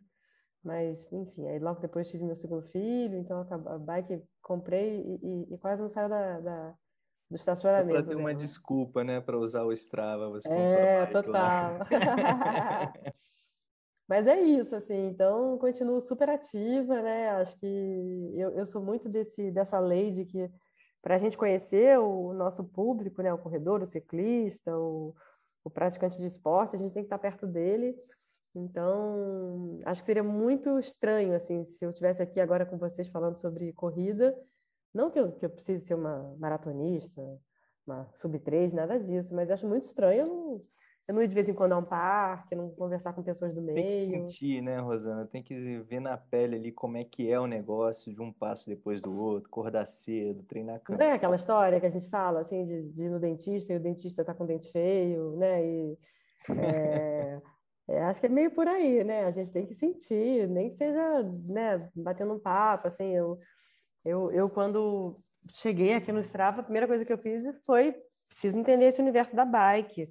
mas 0.64 1.12
enfim, 1.12 1.48
aí 1.48 1.60
logo 1.60 1.80
depois 1.80 2.10
tive 2.10 2.24
meu 2.24 2.36
segundo 2.36 2.64
filho, 2.64 3.18
então 3.18 3.46
a 3.50 3.78
bike 3.78 4.24
comprei 4.42 5.02
e, 5.02 5.20
e, 5.24 5.54
e 5.54 5.58
quase 5.58 5.82
não 5.82 5.90
saiu 5.90 6.10
da, 6.10 6.40
da 6.40 6.76
do 7.30 7.36
estacionamento. 7.36 7.94
Para 7.94 8.04
ter 8.04 8.16
uma 8.16 8.30
dela. 8.30 8.40
desculpa, 8.40 9.04
né, 9.04 9.20
para 9.20 9.38
usar 9.38 9.64
o 9.64 9.72
Strava, 9.74 10.30
você 10.30 10.50
É, 10.50 11.06
total. 11.08 11.80
Mas 14.08 14.26
é 14.26 14.40
isso, 14.40 14.74
assim, 14.74 15.08
então 15.08 15.58
continuo 15.58 16.00
super 16.00 16.30
ativa, 16.30 17.02
né? 17.02 17.30
Acho 17.32 17.58
que 17.58 18.34
eu, 18.38 18.52
eu 18.52 18.66
sou 18.66 18.82
muito 18.82 19.10
desse, 19.10 19.52
dessa 19.52 19.78
lei 19.80 20.12
de 20.12 20.24
que 20.24 20.50
para 21.02 21.16
a 21.16 21.18
gente 21.18 21.38
conhecer 21.38 22.00
o 22.00 22.34
nosso 22.34 22.64
público, 22.64 23.22
né? 23.22 23.34
O 23.34 23.38
corredor, 23.38 23.82
o 23.82 23.86
ciclista, 23.86 24.78
o, 24.78 25.14
o 25.64 25.70
praticante 25.70 26.18
de 26.18 26.26
esporte, 26.26 26.76
a 26.76 26.80
gente 26.80 26.94
tem 26.94 27.04
que 27.04 27.08
estar 27.08 27.18
perto 27.18 27.46
dele. 27.46 27.98
Então, 28.56 29.80
acho 29.86 30.02
que 30.02 30.06
seria 30.06 30.24
muito 30.24 30.80
estranho, 30.80 31.36
assim, 31.36 31.64
se 31.64 31.86
eu 31.86 31.92
estivesse 31.92 32.24
aqui 32.24 32.40
agora 32.40 32.66
com 32.66 32.78
vocês 32.78 33.08
falando 33.10 33.38
sobre 33.38 33.74
corrida. 33.74 34.36
Não 34.94 35.12
que 35.12 35.20
eu, 35.20 35.32
que 35.32 35.46
eu 35.46 35.50
precise 35.50 35.86
ser 35.86 35.94
uma 35.94 36.36
maratonista, 36.40 37.22
uma 37.86 38.10
sub-3, 38.14 38.74
nada 38.74 39.00
disso, 39.00 39.34
mas 39.34 39.50
acho 39.50 39.68
muito 39.68 39.84
estranho 39.84 40.22
eu 40.22 40.28
não, 40.28 40.62
eu 41.08 41.16
não 41.16 41.22
ir 41.22 41.28
de 41.30 41.34
vez 41.34 41.48
em 41.48 41.54
quando 41.54 41.72
a 41.72 41.78
um 41.78 41.86
parque, 41.86 42.54
não 42.54 42.70
conversar 42.72 43.14
com 43.14 43.24
pessoas 43.24 43.54
do 43.54 43.62
meio. 43.62 43.76
Tem 43.76 43.88
que 43.88 44.02
sentir, 44.02 44.62
né, 44.62 44.80
Rosana? 44.80 45.26
Tem 45.26 45.42
que 45.42 45.80
ver 45.84 46.02
na 46.02 46.18
pele 46.18 46.58
ali 46.58 46.72
como 46.72 46.98
é 46.98 47.06
que 47.06 47.32
é 47.32 47.40
o 47.40 47.48
negócio 47.48 48.14
de 48.14 48.22
um 48.22 48.32
passo 48.32 48.68
depois 48.68 49.02
do 49.02 49.18
outro, 49.18 49.48
acordar 49.48 49.86
cedo, 49.86 50.44
treinar 50.44 50.82
cansado. 50.82 51.00
Não 51.00 51.14
é 51.14 51.16
aquela 51.16 51.36
história 51.38 51.80
que 51.80 51.86
a 51.86 51.90
gente 51.90 52.10
fala, 52.10 52.42
assim, 52.42 52.66
de, 52.66 52.90
de 52.92 53.06
ir 53.06 53.10
no 53.10 53.20
dentista 53.20 53.72
e 53.72 53.78
o 53.78 53.80
dentista 53.80 54.26
tá 54.26 54.34
com 54.34 54.44
o 54.44 54.48
dente 54.48 54.70
feio, 54.70 55.38
né? 55.38 55.66
E, 55.66 55.98
é, 56.50 57.42
é, 57.88 58.04
acho 58.04 58.20
que 58.20 58.26
é 58.26 58.30
meio 58.30 58.52
por 58.52 58.68
aí, 58.68 59.02
né? 59.06 59.24
A 59.24 59.32
gente 59.32 59.54
tem 59.54 59.66
que 59.66 59.74
sentir, 59.74 60.46
nem 60.50 60.70
que 60.70 60.76
seja, 60.76 61.24
né, 61.48 61.90
batendo 61.96 62.34
um 62.34 62.40
papo, 62.40 62.88
assim, 62.88 63.16
eu... 63.16 63.40
Eu, 64.08 64.32
eu, 64.32 64.50
quando 64.50 65.18
cheguei 65.52 65.94
aqui 65.94 66.14
no 66.14 66.22
Strava, 66.22 66.62
a 66.62 66.64
primeira 66.64 66.88
coisa 66.88 67.04
que 67.04 67.12
eu 67.12 67.18
fiz 67.18 67.44
foi 67.66 67.94
preciso 68.30 68.58
entender 68.58 68.86
esse 68.86 69.02
universo 69.02 69.36
da 69.36 69.44
bike. 69.44 70.10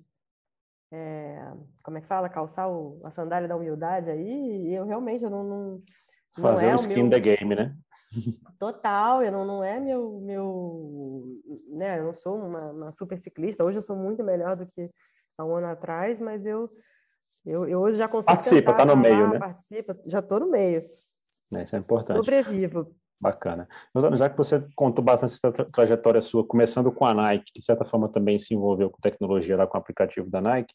É, 0.92 1.50
como 1.82 1.96
é 1.96 2.02
que 2.02 2.06
fala? 2.06 2.28
Calçar 2.28 2.68
o, 2.68 3.00
a 3.04 3.10
sandália 3.10 3.48
da 3.48 3.56
humildade 3.56 4.10
aí. 4.10 4.68
E 4.68 4.74
eu 4.74 4.84
realmente 4.84 5.24
eu 5.24 5.30
não. 5.30 5.42
não 5.42 5.82
Fazer 6.38 6.66
não 6.66 6.72
é 6.72 6.74
o 6.74 6.76
skin 6.76 7.04
meu... 7.04 7.10
the 7.10 7.20
game, 7.20 7.54
né? 7.54 7.74
Total, 8.60 9.22
eu 9.22 9.32
não, 9.32 9.46
não 9.46 9.64
é 9.64 9.80
meu, 9.80 10.20
meu. 10.20 11.40
Né, 11.70 11.98
eu 11.98 12.04
não 12.04 12.14
sou 12.14 12.36
uma, 12.36 12.72
uma 12.72 12.92
super 12.92 13.18
ciclista. 13.18 13.64
Hoje 13.64 13.78
eu 13.78 13.82
sou 13.82 13.96
muito 13.96 14.22
melhor 14.22 14.56
do 14.56 14.70
que 14.70 14.90
há 15.38 15.44
um 15.46 15.56
ano 15.56 15.68
atrás, 15.68 16.20
mas 16.20 16.44
eu, 16.44 16.68
eu, 17.46 17.66
eu 17.66 17.80
hoje 17.80 17.96
já 17.96 18.08
consigo. 18.08 18.26
Participa, 18.26 18.74
tá 18.74 18.84
no 18.84 18.92
falar, 18.92 19.02
meio, 19.02 19.30
né? 19.30 19.38
Participa, 19.38 19.98
já 20.04 20.18
estou 20.18 20.38
no 20.38 20.50
meio. 20.50 20.82
É, 21.54 21.62
isso 21.62 21.74
é 21.74 21.78
importante. 21.78 22.18
Sobrevivo. 22.18 22.94
Bacana. 23.20 23.66
Já 24.14 24.28
que 24.28 24.36
você 24.36 24.62
contou 24.74 25.02
bastante 25.02 25.32
essa 25.32 25.50
tra 25.50 25.64
trajetória 25.64 26.20
sua, 26.20 26.46
começando 26.46 26.92
com 26.92 27.06
a 27.06 27.14
Nike, 27.14 27.52
que 27.52 27.60
de 27.60 27.64
certa 27.64 27.84
forma 27.84 28.08
também 28.10 28.38
se 28.38 28.54
envolveu 28.54 28.90
com 28.90 29.00
tecnologia 29.00 29.56
lá 29.56 29.66
com 29.66 29.78
o 29.78 29.80
aplicativo 29.80 30.28
da 30.28 30.40
Nike, 30.40 30.74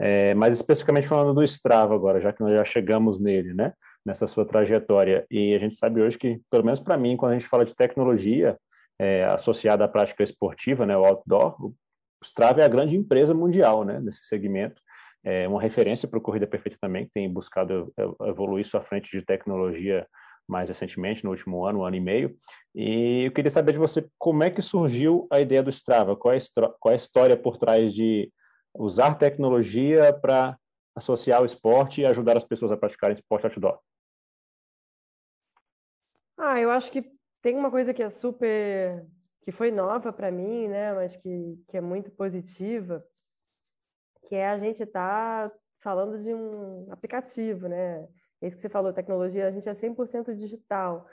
é, 0.00 0.34
mas 0.34 0.54
especificamente 0.54 1.06
falando 1.06 1.34
do 1.34 1.44
Strava 1.44 1.94
agora, 1.94 2.20
já 2.20 2.32
que 2.32 2.42
nós 2.42 2.52
já 2.56 2.64
chegamos 2.64 3.20
nele, 3.20 3.52
né, 3.52 3.74
nessa 4.04 4.26
sua 4.26 4.46
trajetória, 4.46 5.26
e 5.30 5.54
a 5.54 5.58
gente 5.58 5.76
sabe 5.76 6.00
hoje 6.00 6.18
que, 6.18 6.40
pelo 6.50 6.64
menos 6.64 6.80
para 6.80 6.96
mim, 6.96 7.16
quando 7.16 7.32
a 7.32 7.38
gente 7.38 7.48
fala 7.48 7.64
de 7.64 7.74
tecnologia 7.74 8.56
é, 8.98 9.24
associada 9.26 9.84
à 9.84 9.88
prática 9.88 10.22
esportiva, 10.22 10.86
né, 10.86 10.96
o 10.96 11.04
outdoor, 11.04 11.62
o 11.62 11.74
Strava 12.22 12.62
é 12.62 12.64
a 12.64 12.68
grande 12.68 12.96
empresa 12.96 13.34
mundial, 13.34 13.84
né, 13.84 14.00
nesse 14.00 14.24
segmento, 14.24 14.80
é 15.22 15.46
uma 15.48 15.60
referência 15.60 16.08
para 16.08 16.18
o 16.18 16.22
Corrida 16.22 16.46
Perfeita 16.46 16.76
também, 16.80 17.06
que 17.06 17.12
tem 17.12 17.30
buscado 17.30 17.92
evoluir 18.26 18.66
sua 18.66 18.82
frente 18.82 19.10
de 19.10 19.24
tecnologia 19.24 20.06
mais 20.48 20.68
recentemente, 20.68 21.24
no 21.24 21.30
último 21.30 21.64
ano, 21.64 21.80
um 21.80 21.84
ano 21.84 21.96
e 21.96 22.00
meio. 22.00 22.36
E 22.74 23.24
eu 23.24 23.32
queria 23.32 23.50
saber 23.50 23.72
de 23.72 23.78
você 23.78 24.08
como 24.18 24.42
é 24.42 24.50
que 24.50 24.60
surgiu 24.60 25.26
a 25.30 25.40
ideia 25.40 25.62
do 25.62 25.70
Strava, 25.70 26.16
qual 26.16 26.34
é 26.34 26.36
a, 26.36 26.68
qual 26.80 26.92
é 26.92 26.94
a 26.94 26.96
história 26.96 27.36
por 27.36 27.56
trás 27.56 27.94
de 27.94 28.30
usar 28.74 29.14
tecnologia 29.14 30.12
para 30.12 30.58
associar 30.96 31.42
o 31.42 31.44
esporte 31.44 32.00
e 32.00 32.06
ajudar 32.06 32.36
as 32.36 32.44
pessoas 32.44 32.72
a 32.72 32.76
praticarem 32.76 33.14
esporte 33.14 33.46
outdoor. 33.46 33.78
Ah, 36.36 36.60
eu 36.60 36.70
acho 36.70 36.90
que 36.90 37.02
tem 37.40 37.56
uma 37.56 37.70
coisa 37.70 37.94
que 37.94 38.02
é 38.02 38.10
super 38.10 39.06
que 39.42 39.52
foi 39.52 39.70
nova 39.70 40.10
para 40.10 40.30
mim, 40.30 40.68
né, 40.68 40.94
mas 40.94 41.14
que, 41.16 41.62
que 41.68 41.76
é 41.76 41.80
muito 41.80 42.10
positiva, 42.10 43.04
que 44.26 44.34
é 44.34 44.48
a 44.48 44.58
gente 44.58 44.82
estar 44.82 45.50
tá 45.50 45.56
falando 45.80 46.22
de 46.22 46.32
um 46.32 46.90
aplicativo, 46.90 47.68
né? 47.68 48.08
É 48.44 48.46
isso 48.46 48.56
que 48.56 48.62
você 48.62 48.68
falou, 48.68 48.92
tecnologia, 48.92 49.48
a 49.48 49.50
gente 49.50 49.66
é 49.66 49.72
100% 49.72 50.34
digital. 50.34 51.08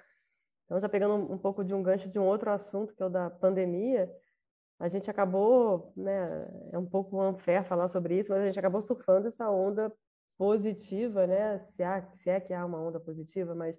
Então, 0.66 0.78
já 0.82 0.90
pegando 0.90 1.16
um 1.16 1.38
pouco 1.38 1.64
de 1.64 1.74
um 1.74 1.82
gancho 1.82 2.10
de 2.10 2.20
um 2.20 2.26
outro 2.26 2.52
assunto, 2.52 2.94
que 2.94 3.02
é 3.02 3.06
o 3.06 3.10
da 3.10 3.30
pandemia, 3.30 4.14
a 4.78 4.90
gente 4.90 5.10
acabou, 5.10 5.94
né, 5.96 6.26
é 6.74 6.78
um 6.78 6.86
pouco 6.86 7.24
unfair 7.24 7.64
falar 7.64 7.88
sobre 7.88 8.20
isso, 8.20 8.32
mas 8.32 8.42
a 8.42 8.46
gente 8.48 8.60
acabou 8.60 8.82
surfando 8.82 9.30
essa 9.30 9.50
onda 9.50 9.94
positiva, 10.38 11.26
né, 11.26 11.58
se, 11.60 11.82
há, 11.82 12.02
se 12.14 12.30
é 12.30 12.38
que 12.42 12.54
há 12.54 12.66
uma 12.66 12.82
onda 12.82 13.00
positiva, 13.00 13.56
mas 13.56 13.78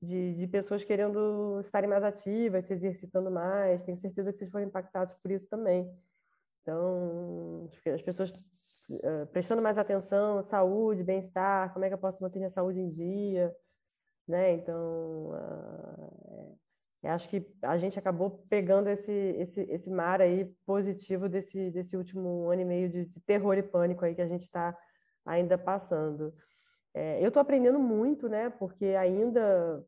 de, 0.00 0.34
de 0.34 0.46
pessoas 0.46 0.82
querendo 0.82 1.60
estarem 1.60 1.90
mais 1.90 2.02
ativas, 2.02 2.64
se 2.64 2.72
exercitando 2.72 3.30
mais. 3.30 3.82
Tenho 3.82 3.98
certeza 3.98 4.32
que 4.32 4.38
vocês 4.38 4.50
foram 4.50 4.64
impactados 4.64 5.12
por 5.16 5.30
isso 5.30 5.46
também. 5.46 5.94
Então, 6.62 7.68
as 7.94 8.00
pessoas 8.00 8.30
uh, 8.90 9.26
prestando 9.32 9.62
mais 9.62 9.78
atenção, 9.78 10.42
saúde, 10.42 11.04
bem-estar, 11.04 11.72
como 11.72 11.84
é 11.84 11.88
que 11.88 11.94
eu 11.94 11.98
posso 11.98 12.22
manter 12.22 12.38
minha 12.38 12.50
saúde 12.50 12.80
em 12.80 12.88
dia, 12.88 13.54
né? 14.26 14.52
Então, 14.54 15.32
uh, 15.32 16.58
Eu 17.02 17.10
acho 17.12 17.28
que 17.28 17.46
a 17.62 17.78
gente 17.78 17.98
acabou 17.98 18.44
pegando 18.48 18.88
esse, 18.88 19.12
esse, 19.12 19.62
esse 19.70 19.90
mar 19.90 20.20
aí 20.20 20.46
positivo 20.66 21.28
desse, 21.28 21.70
desse 21.70 21.96
último 21.96 22.50
ano 22.50 22.62
e 22.62 22.64
meio 22.64 22.88
de, 22.90 23.06
de 23.06 23.20
terror 23.20 23.56
e 23.56 23.62
pânico 23.62 24.04
aí 24.04 24.14
que 24.14 24.22
a 24.22 24.28
gente 24.28 24.42
está 24.42 24.76
ainda 25.24 25.56
passando. 25.56 26.34
É, 26.94 27.22
eu 27.22 27.28
estou 27.28 27.40
aprendendo 27.40 27.78
muito, 27.78 28.28
né? 28.28 28.50
Porque 28.50 28.86
ainda, 28.86 29.84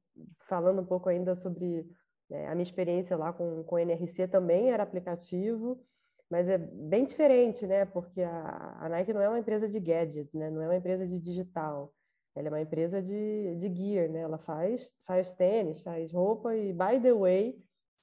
falando 0.48 0.82
um 0.82 0.86
pouco 0.86 1.08
ainda 1.08 1.34
sobre 1.34 1.86
é, 2.30 2.46
a 2.48 2.54
minha 2.54 2.62
experiência 2.62 3.16
lá 3.16 3.32
com, 3.32 3.64
com 3.64 3.74
o 3.74 3.78
NRC 3.78 4.28
também 4.28 4.70
era 4.70 4.82
aplicativo, 4.82 5.82
mas 6.30 6.48
é 6.48 6.56
bem 6.56 7.04
diferente, 7.04 7.66
né? 7.66 7.84
Porque 7.84 8.22
a, 8.22 8.76
a 8.80 8.88
Nike 8.88 9.12
não 9.12 9.20
é 9.20 9.28
uma 9.28 9.40
empresa 9.40 9.68
de 9.68 9.80
gadget, 9.80 10.34
né? 10.36 10.48
Não 10.48 10.62
é 10.62 10.66
uma 10.68 10.76
empresa 10.76 11.06
de 11.06 11.18
digital. 11.18 11.92
Ela 12.36 12.46
é 12.46 12.50
uma 12.50 12.60
empresa 12.60 13.02
de, 13.02 13.56
de 13.56 13.74
gear, 13.74 14.08
né? 14.08 14.20
Ela 14.20 14.38
faz, 14.38 14.92
faz 15.04 15.34
tênis, 15.34 15.80
faz 15.80 16.12
roupa 16.12 16.54
e, 16.54 16.72
by 16.72 17.00
the 17.02 17.12
way, 17.12 17.58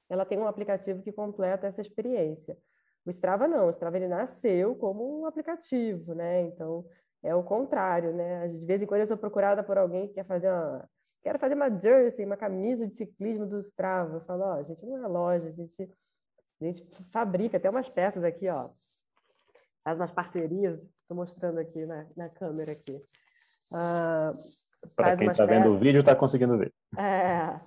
ela 0.10 0.25
tem 0.25 0.38
um 0.38 0.48
aplicativo 0.48 1.01
que 1.01 1.12
completa 1.12 1.67
essa 1.67 1.81
experiência. 1.81 2.57
O 3.05 3.10
Strava 3.10 3.48
não, 3.48 3.67
o 3.67 3.69
Strava 3.69 3.96
ele 3.96 4.07
nasceu 4.10 4.75
como 4.75 5.22
um 5.22 5.25
aplicativo, 5.25 6.13
né? 6.13 6.41
Então, 6.41 6.86
é 7.24 7.34
o 7.34 7.41
contrário, 7.43 8.13
né? 8.13 8.48
De 8.48 8.65
vez 8.65 8.81
em 8.81 8.86
quando 8.86 9.01
eu 9.01 9.07
sou 9.07 9.17
procurada 9.17 9.63
por 9.63 9.77
alguém 9.77 10.07
que 10.07 10.15
quer 10.15 10.25
fazer 10.25 10.51
uma... 10.51 10.89
Quero 11.24 11.39
fazer 11.39 11.55
uma 11.55 11.69
jersey, 11.69 12.25
uma 12.25 12.38
camisa 12.38 12.86
de 12.86 12.93
ciclismo 12.93 13.46
do 13.46 13.60
Strava. 13.60 14.15
Eu 14.15 14.22
falo, 14.22 14.43
ó, 14.43 14.60
oh, 14.60 14.63
gente 14.63 14.86
não 14.86 15.03
é 15.03 15.07
loja, 15.07 15.48
a 15.48 15.51
gente, 15.51 15.89
a 16.62 16.66
gente 16.66 16.88
fabrica 17.12 17.58
até 17.58 17.70
umas 17.70 17.90
peças 17.90 18.24
aqui, 18.24 18.50
ó. 18.50 18.70
Faz 19.84 20.00
umas 20.00 20.12
parcerias, 20.12 20.82
estou 20.82 21.16
mostrando 21.16 21.60
aqui 21.60 21.86
na, 21.86 22.06
na 22.16 22.30
câmera 22.30 22.72
aqui. 22.72 23.00
Uh, 23.72 24.96
Para 24.96 25.16
quem 25.16 25.30
está 25.30 25.46
vendo 25.46 25.74
o 25.74 25.80
vídeo, 25.80 26.00
está 26.00 26.16
conseguindo 26.16 26.58
ver. 26.58 26.74
É, 26.98 27.60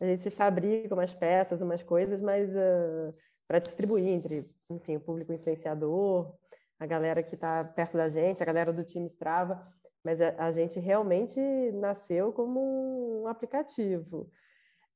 a 0.00 0.04
gente 0.04 0.30
fabrica 0.30 0.94
umas 0.94 1.12
peças, 1.12 1.60
umas 1.60 1.82
coisas, 1.82 2.20
mas 2.20 2.50
uh, 2.54 3.14
para 3.46 3.58
distribuir 3.58 4.08
entre, 4.08 4.44
enfim, 4.70 4.96
o 4.96 5.00
público 5.00 5.32
influenciador, 5.32 6.32
a 6.78 6.86
galera 6.86 7.22
que 7.22 7.34
está 7.34 7.64
perto 7.64 7.96
da 7.96 8.08
gente, 8.08 8.42
a 8.42 8.46
galera 8.46 8.72
do 8.72 8.84
time 8.84 9.06
Strava, 9.06 9.60
mas 10.04 10.20
a, 10.20 10.34
a 10.38 10.52
gente 10.52 10.78
realmente 10.78 11.40
nasceu 11.72 12.32
como 12.32 13.22
um 13.22 13.26
aplicativo. 13.26 14.30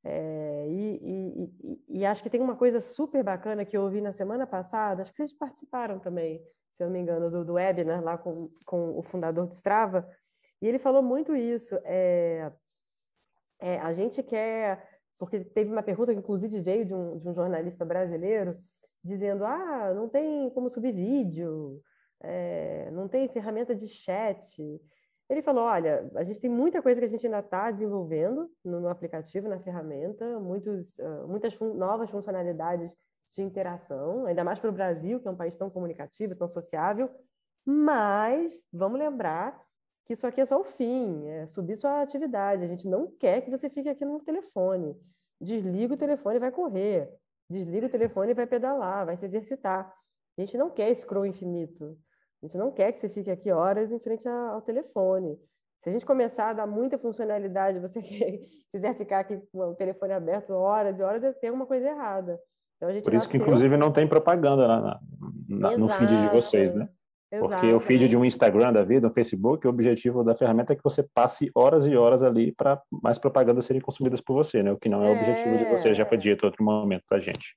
É, 0.04 0.66
e, 0.68 1.48
e, 1.88 2.00
e, 2.00 2.06
acho 2.06 2.24
que 2.24 2.30
tem 2.30 2.40
uma 2.40 2.56
coisa 2.56 2.80
super 2.80 3.22
bacana 3.22 3.64
que 3.64 3.76
eu 3.76 3.82
ouvi 3.82 4.00
na 4.00 4.10
semana 4.10 4.44
passada, 4.46 5.02
acho 5.02 5.12
que 5.12 5.16
vocês 5.16 5.32
participaram 5.32 6.00
também, 6.00 6.42
se 6.72 6.82
eu 6.82 6.88
não 6.88 6.92
me 6.92 7.00
engano, 7.00 7.30
do, 7.30 7.44
do 7.44 7.52
webinar 7.52 8.02
lá 8.02 8.18
com, 8.18 8.50
com 8.66 8.98
o 8.98 9.02
fundador 9.02 9.46
do 9.46 9.52
Strava, 9.52 10.08
e 10.60 10.66
ele 10.66 10.78
falou 10.80 11.02
muito 11.02 11.36
isso. 11.36 11.78
É, 11.84 12.52
é, 13.60 13.78
a 13.78 13.92
gente 13.92 14.22
quer, 14.24 14.84
porque 15.16 15.40
teve 15.40 15.70
uma 15.70 15.84
pergunta 15.84 16.12
que 16.12 16.18
inclusive 16.18 16.60
veio 16.60 16.84
de 16.84 16.94
um, 16.94 17.18
de 17.18 17.28
um 17.28 17.34
jornalista 17.34 17.84
brasileiro, 17.84 18.52
dizendo: 19.04 19.44
ah, 19.44 19.92
não 19.94 20.08
tem 20.08 20.50
como 20.50 20.68
subir 20.68 20.92
vídeo, 20.92 21.80
não 22.92 23.08
tem 23.08 23.28
ferramenta 23.28 23.74
de 23.74 23.88
chat. 23.88 24.80
Ele 25.32 25.40
falou: 25.40 25.64
olha, 25.64 26.10
a 26.14 26.22
gente 26.22 26.42
tem 26.42 26.50
muita 26.50 26.82
coisa 26.82 27.00
que 27.00 27.06
a 27.06 27.08
gente 27.08 27.26
ainda 27.26 27.38
está 27.38 27.70
desenvolvendo 27.70 28.50
no, 28.62 28.80
no, 28.80 28.88
aplicativo, 28.88 29.48
na 29.48 29.58
ferramenta, 29.58 30.38
muitos, 30.38 30.98
uh, 30.98 31.26
muitas 31.26 31.54
fun 31.54 31.72
novas 31.72 32.10
funcionalidades 32.10 32.92
de 33.34 33.40
interação, 33.42 34.26
ainda 34.26 34.44
mais 34.44 34.60
para 34.60 34.68
o 34.68 34.72
Brasil, 34.72 35.18
que 35.18 35.26
é 35.26 35.30
um 35.30 35.36
país 35.36 35.56
tão 35.56 35.70
comunicativo, 35.70 36.36
tão 36.36 36.50
sociável. 36.50 37.08
Mas 37.64 38.62
vamos 38.70 38.98
lembrar 38.98 39.58
que 40.04 40.12
isso 40.12 40.26
aqui 40.26 40.42
é 40.42 40.44
só 40.44 40.60
o 40.60 40.64
fim, 40.64 41.26
é 41.26 41.46
subir 41.46 41.76
sua 41.76 42.02
atividade. 42.02 42.64
A 42.64 42.66
gente 42.66 42.86
não 42.86 43.10
quer 43.18 43.40
que 43.40 43.50
você 43.50 43.70
fique 43.70 43.88
aqui 43.88 44.04
no 44.04 44.20
telefone. 44.20 44.94
Desliga 45.40 45.94
o 45.94 45.96
telefone 45.96 46.36
e 46.36 46.40
vai 46.40 46.52
correr. 46.52 47.10
Desliga 47.48 47.86
o 47.86 47.90
telefone 47.90 48.32
e 48.32 48.34
vai 48.34 48.46
pedalar, 48.46 49.06
vai 49.06 49.16
se 49.16 49.24
exercitar. 49.24 49.90
A 50.36 50.40
gente 50.42 50.58
não 50.58 50.68
quer 50.68 50.94
scroll 50.94 51.24
infinito. 51.24 51.96
A 52.42 52.46
gente 52.46 52.58
não 52.58 52.72
quer 52.72 52.92
que 52.92 52.98
você 52.98 53.08
fique 53.08 53.30
aqui 53.30 53.52
horas 53.52 53.92
em 53.92 54.00
frente 54.00 54.28
ao 54.28 54.60
telefone. 54.62 55.38
Se 55.78 55.88
a 55.88 55.92
gente 55.92 56.04
começar 56.04 56.50
a 56.50 56.52
dar 56.52 56.66
muita 56.66 56.98
funcionalidade, 56.98 57.78
você 57.78 58.00
quiser 58.72 58.96
ficar 58.96 59.20
aqui 59.20 59.40
com 59.52 59.58
o 59.58 59.74
telefone 59.74 60.12
aberto 60.12 60.50
horas 60.50 60.98
e 60.98 61.02
horas, 61.02 61.36
tem 61.38 61.50
alguma 61.50 61.66
coisa 61.66 61.88
errada. 61.88 62.38
Então, 62.76 63.00
Por 63.02 63.14
isso 63.14 63.28
que, 63.28 63.36
inclusive, 63.36 63.76
não 63.76 63.92
tem 63.92 64.08
propaganda 64.08 64.66
na, 64.66 65.00
na, 65.48 65.76
no 65.76 65.88
feed 65.88 66.22
de 66.22 66.28
vocês, 66.34 66.72
né? 66.72 66.88
Porque 67.38 67.72
o 67.72 67.80
feed 67.80 68.08
de 68.08 68.16
um 68.16 68.24
Instagram 68.24 68.72
da 68.72 68.84
vida, 68.84 69.08
um 69.08 69.12
Facebook, 69.12 69.66
o 69.66 69.70
objetivo 69.70 70.22
da 70.22 70.34
ferramenta 70.34 70.72
é 70.72 70.76
que 70.76 70.84
você 70.84 71.02
passe 71.14 71.50
horas 71.54 71.86
e 71.86 71.96
horas 71.96 72.22
ali 72.22 72.52
para 72.52 72.82
mais 73.02 73.18
propagandas 73.18 73.64
serem 73.64 73.80
consumidas 73.80 74.20
por 74.20 74.34
você, 74.34 74.62
né? 74.62 74.70
O 74.70 74.76
que 74.76 74.88
não 74.88 75.02
é, 75.02 75.06
é... 75.06 75.10
o 75.10 75.16
objetivo 75.16 75.56
de 75.56 75.64
você, 75.64 75.94
já 75.94 76.04
foi 76.04 76.18
dito 76.18 76.44
em 76.44 76.46
outro 76.46 76.62
momento 76.62 77.04
para 77.08 77.20
gente. 77.20 77.56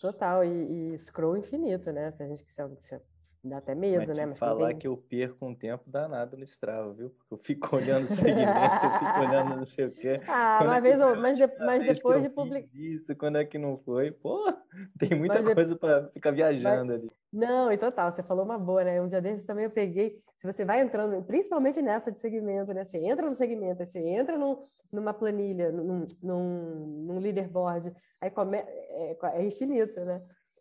Total, 0.00 0.44
e, 0.44 0.92
e, 0.94 0.98
scroll 0.98 1.36
infinito, 1.36 1.90
né? 1.90 2.10
Se 2.10 2.22
a 2.22 2.28
gente 2.28 2.44
quiser, 2.44 2.68
Dá 3.42 3.58
até 3.58 3.74
medo, 3.74 4.04
Mas 4.08 4.16
né? 4.16 4.26
Mas 4.26 4.38
falar 4.38 4.74
que 4.74 4.88
eu 4.88 4.96
perco 4.96 5.46
um 5.46 5.54
tempo 5.54 5.88
danado 5.88 6.36
no 6.36 6.42
Strava, 6.42 6.92
viu? 6.92 7.10
Porque 7.10 7.34
eu 7.34 7.38
fico 7.38 7.68
olhando 7.76 8.04
o 8.04 8.08
segmento, 8.08 8.84
eu 8.84 8.90
fico 8.98 9.20
olhando 9.20 9.56
não 9.56 9.66
sei 9.66 9.86
o 9.86 9.92
quê. 9.92 10.20
Ah, 10.26 10.60
uma 10.62 10.78
é 10.78 10.80
vez, 10.80 10.96
que... 10.96 11.14
mas, 11.14 11.38
de... 11.38 11.46
mas 11.58 11.84
depois 11.84 12.22
de 12.22 12.28
publicar. 12.30 12.68
Isso, 12.74 13.14
quando 13.14 13.38
é 13.38 13.44
que 13.44 13.56
não 13.56 13.78
foi? 13.78 14.10
Pô, 14.10 14.52
tem 14.98 15.16
muita 15.16 15.40
mas 15.40 15.54
coisa 15.54 15.74
de... 15.74 15.78
para 15.78 16.08
ficar 16.08 16.32
viajando 16.32 16.86
mas... 16.86 16.94
ali. 16.94 17.10
Não, 17.32 17.70
e 17.70 17.78
total, 17.78 18.12
você 18.12 18.22
falou 18.22 18.44
uma 18.44 18.58
boa, 18.58 18.82
né? 18.82 19.00
Um 19.00 19.06
dia 19.06 19.20
desses 19.20 19.46
também 19.46 19.64
eu 19.64 19.70
peguei. 19.70 20.18
Se 20.38 20.46
você 20.46 20.64
vai 20.64 20.80
entrando, 20.80 21.22
principalmente 21.24 21.80
nessa 21.80 22.10
de 22.10 22.18
segmento, 22.18 22.72
né? 22.72 22.84
Você 22.84 22.98
entra 22.98 23.26
no 23.26 23.32
segmento, 23.32 23.84
você 23.84 24.00
entra 24.00 24.36
num, 24.36 24.64
numa 24.92 25.14
planilha, 25.14 25.70
num, 25.70 26.06
num, 26.22 27.04
num 27.06 27.18
leaderboard, 27.18 27.92
aí 28.20 28.30
come... 28.30 28.56
é, 28.58 29.16
é 29.34 29.44
infinito, 29.44 30.00
né? 30.04 30.18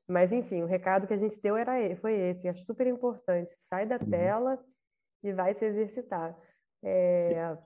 Mas, 0.07 0.31
enfim, 0.31 0.63
o 0.63 0.67
recado 0.67 1.05
que 1.05 1.13
a 1.13 1.17
gente 1.17 1.41
deu 1.41 1.57
era, 1.57 1.73
foi 1.97 2.13
esse, 2.13 2.47
acho 2.47 2.63
super 2.63 2.87
importante. 2.87 3.51
Sai 3.57 3.85
da 3.85 3.97
uhum. 3.97 4.09
tela 4.09 4.59
e 5.23 5.33
vai 5.33 5.53
se 5.53 5.65
exercitar. 5.65 6.35
É... 6.83 7.57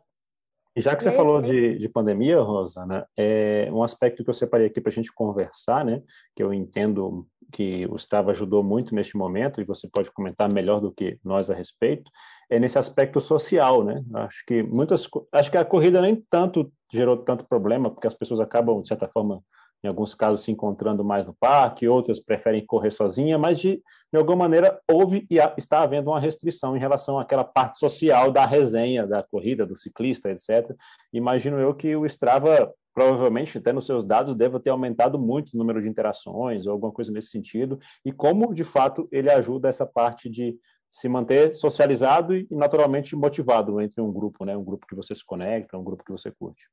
E 0.75 0.79
já 0.79 0.95
que 0.95 1.03
você 1.03 1.09
aí, 1.09 1.15
falou 1.15 1.41
de, 1.41 1.77
de 1.77 1.89
pandemia, 1.89 2.39
Rosa, 2.39 2.85
né, 2.85 3.05
é 3.17 3.69
um 3.71 3.83
aspecto 3.83 4.23
que 4.23 4.29
eu 4.29 4.33
separei 4.33 4.67
aqui 4.67 4.79
para 4.79 4.89
a 4.89 4.93
gente 4.93 5.11
conversar, 5.11 5.83
né, 5.83 6.01
que 6.33 6.41
eu 6.41 6.53
entendo 6.53 7.27
que 7.51 7.85
o 7.87 7.97
Strava 7.97 8.31
ajudou 8.31 8.63
muito 8.63 8.95
neste 8.95 9.17
momento, 9.17 9.59
e 9.59 9.65
você 9.65 9.87
pode 9.91 10.09
comentar 10.11 10.51
melhor 10.51 10.79
do 10.79 10.89
que 10.89 11.19
nós 11.23 11.49
a 11.49 11.53
respeito, 11.53 12.09
é 12.49 12.57
nesse 12.57 12.79
aspecto 12.79 13.19
social, 13.19 13.83
né? 13.83 14.01
Acho 14.13 14.45
que 14.45 14.63
muitas, 14.63 15.07
acho 15.33 15.51
que 15.51 15.57
a 15.57 15.65
corrida 15.65 16.01
nem 16.01 16.15
tanto 16.29 16.71
gerou 16.91 17.17
tanto 17.17 17.45
problema, 17.45 17.91
porque 17.91 18.07
as 18.07 18.13
pessoas 18.13 18.39
acabam, 18.39 18.81
de 18.81 18.87
certa 18.87 19.09
forma, 19.09 19.43
em 19.83 19.87
alguns 19.87 20.13
casos 20.13 20.43
se 20.43 20.51
encontrando 20.51 21.03
mais 21.03 21.25
no 21.25 21.33
parque, 21.33 21.87
outras 21.87 22.19
preferem 22.19 22.65
correr 22.65 22.91
sozinha, 22.91 23.37
mas 23.37 23.59
de, 23.59 23.81
de 24.11 24.17
alguma 24.17 24.37
maneira 24.37 24.79
houve 24.89 25.25
e 25.29 25.37
está 25.57 25.81
havendo 25.81 26.11
uma 26.11 26.19
restrição 26.19 26.75
em 26.75 26.79
relação 26.79 27.17
àquela 27.17 27.43
parte 27.43 27.79
social 27.79 28.31
da 28.31 28.45
resenha, 28.45 29.07
da 29.07 29.23
corrida, 29.23 29.65
do 29.65 29.75
ciclista, 29.75 30.29
etc. 30.29 30.75
Imagino 31.11 31.57
eu 31.57 31.73
que 31.73 31.95
o 31.95 32.05
Strava, 32.05 32.71
provavelmente, 32.93 33.57
até 33.57 33.73
nos 33.73 33.85
seus 33.85 34.05
dados, 34.05 34.35
deva 34.35 34.59
ter 34.59 34.69
aumentado 34.69 35.17
muito 35.17 35.53
o 35.53 35.57
número 35.57 35.81
de 35.81 35.89
interações 35.89 36.67
ou 36.67 36.73
alguma 36.73 36.91
coisa 36.91 37.11
nesse 37.11 37.29
sentido, 37.29 37.79
e 38.05 38.11
como, 38.11 38.53
de 38.53 38.63
fato, 38.63 39.07
ele 39.11 39.31
ajuda 39.31 39.67
essa 39.67 39.85
parte 39.85 40.29
de 40.29 40.55
se 40.91 41.07
manter 41.07 41.53
socializado 41.53 42.35
e, 42.35 42.45
naturalmente, 42.51 43.15
motivado 43.15 43.79
entre 43.79 44.01
um 44.01 44.11
grupo, 44.11 44.43
né? 44.43 44.55
um 44.57 44.63
grupo 44.63 44.85
que 44.85 44.93
você 44.93 45.15
se 45.15 45.25
conecta, 45.25 45.77
um 45.77 45.83
grupo 45.83 46.03
que 46.03 46.11
você 46.11 46.29
curte. 46.29 46.67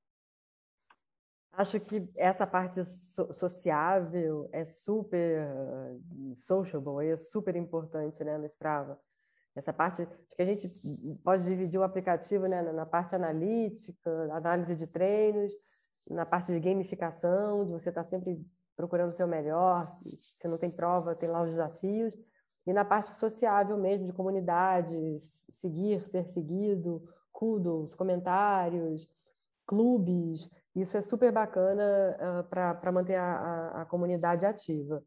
Acho 1.59 1.81
que 1.81 2.09
essa 2.15 2.47
parte 2.47 2.85
so 2.85 3.33
sociável 3.33 4.49
é 4.53 4.65
super 4.65 5.45
sociable, 6.37 7.09
é 7.09 7.17
super 7.17 7.57
importante 7.57 8.23
né, 8.23 8.39
no 8.39 8.47
Strava. 8.47 8.97
Essa 9.57 9.73
parte 9.73 10.07
que 10.37 10.41
a 10.41 10.45
gente 10.45 10.69
pode 11.25 11.43
dividir 11.43 11.81
o 11.81 11.83
aplicativo 11.83 12.47
né, 12.47 12.63
na 12.63 12.87
parte 12.87 13.17
analítica, 13.17 14.09
análise 14.33 14.77
de 14.77 14.87
treinos, 14.87 15.53
na 16.09 16.25
parte 16.25 16.53
de 16.53 16.61
gamificação, 16.61 17.65
de 17.65 17.73
você 17.73 17.89
estar 17.89 18.05
sempre 18.05 18.41
procurando 18.77 19.09
o 19.09 19.17
seu 19.17 19.27
melhor, 19.27 19.85
se, 19.85 20.17
se 20.17 20.47
não 20.47 20.59
tem 20.59 20.71
prova, 20.71 21.17
tem 21.17 21.29
lá 21.29 21.43
os 21.43 21.51
desafios, 21.51 22.15
e 22.65 22.73
na 22.73 22.85
parte 22.85 23.11
sociável 23.15 23.77
mesmo, 23.77 24.07
de 24.07 24.13
comunidades, 24.13 25.45
seguir, 25.51 26.07
ser 26.07 26.29
seguido, 26.29 27.03
kudos, 27.33 27.95
comentários, 27.95 29.09
clubes, 29.67 30.49
isso 30.81 30.97
é 30.97 31.01
super 31.01 31.33
bacana 31.33 32.17
uh, 32.19 32.49
ah, 32.53 32.75
para 32.75 32.93
manter 32.93 33.17
a, 33.17 33.25
a, 33.25 33.83
a, 33.83 33.85
comunidade 33.87 34.47
ativa. 34.47 35.03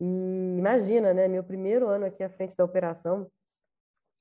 E 0.00 0.56
imagina, 0.58 1.12
né? 1.12 1.28
Meu 1.28 1.44
primeiro 1.44 1.88
ano 1.88 2.06
aqui 2.06 2.22
à 2.22 2.30
frente 2.30 2.56
da 2.56 2.64
operação, 2.64 3.30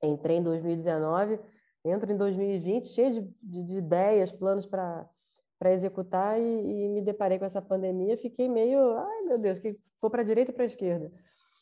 entrei 0.03 0.37
em 0.37 0.43
2019, 0.43 1.39
entro 1.85 2.11
em 2.11 2.17
2020 2.17 2.87
cheio 2.87 3.11
de, 3.11 3.21
de, 3.41 3.63
de 3.63 3.77
ideias, 3.77 4.31
planos 4.31 4.65
para 4.65 5.07
para 5.59 5.73
executar 5.73 6.39
e, 6.39 6.85
e, 6.85 6.87
me 6.87 7.01
deparei 7.01 7.37
com 7.37 7.43
essa 7.43 7.61
pandemia, 7.61 8.17
fiquei 8.17 8.47
meio, 8.47 8.95
ai 8.97 9.21
meu 9.25 9.37
Deus, 9.37 9.59
que 9.59 9.77
vou 10.01 10.09
para 10.09 10.21
a 10.21 10.25
direita 10.25 10.53
para 10.53 10.63
a 10.63 10.67
esquerda. 10.67 11.11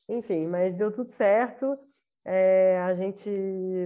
Enfim, 0.08 0.45
mas 0.47 0.78
deu 0.78 0.91
tudo 0.91 1.10
certo. 1.10 1.73
É, 2.29 2.77
a 2.79 2.93
gente 2.93 3.29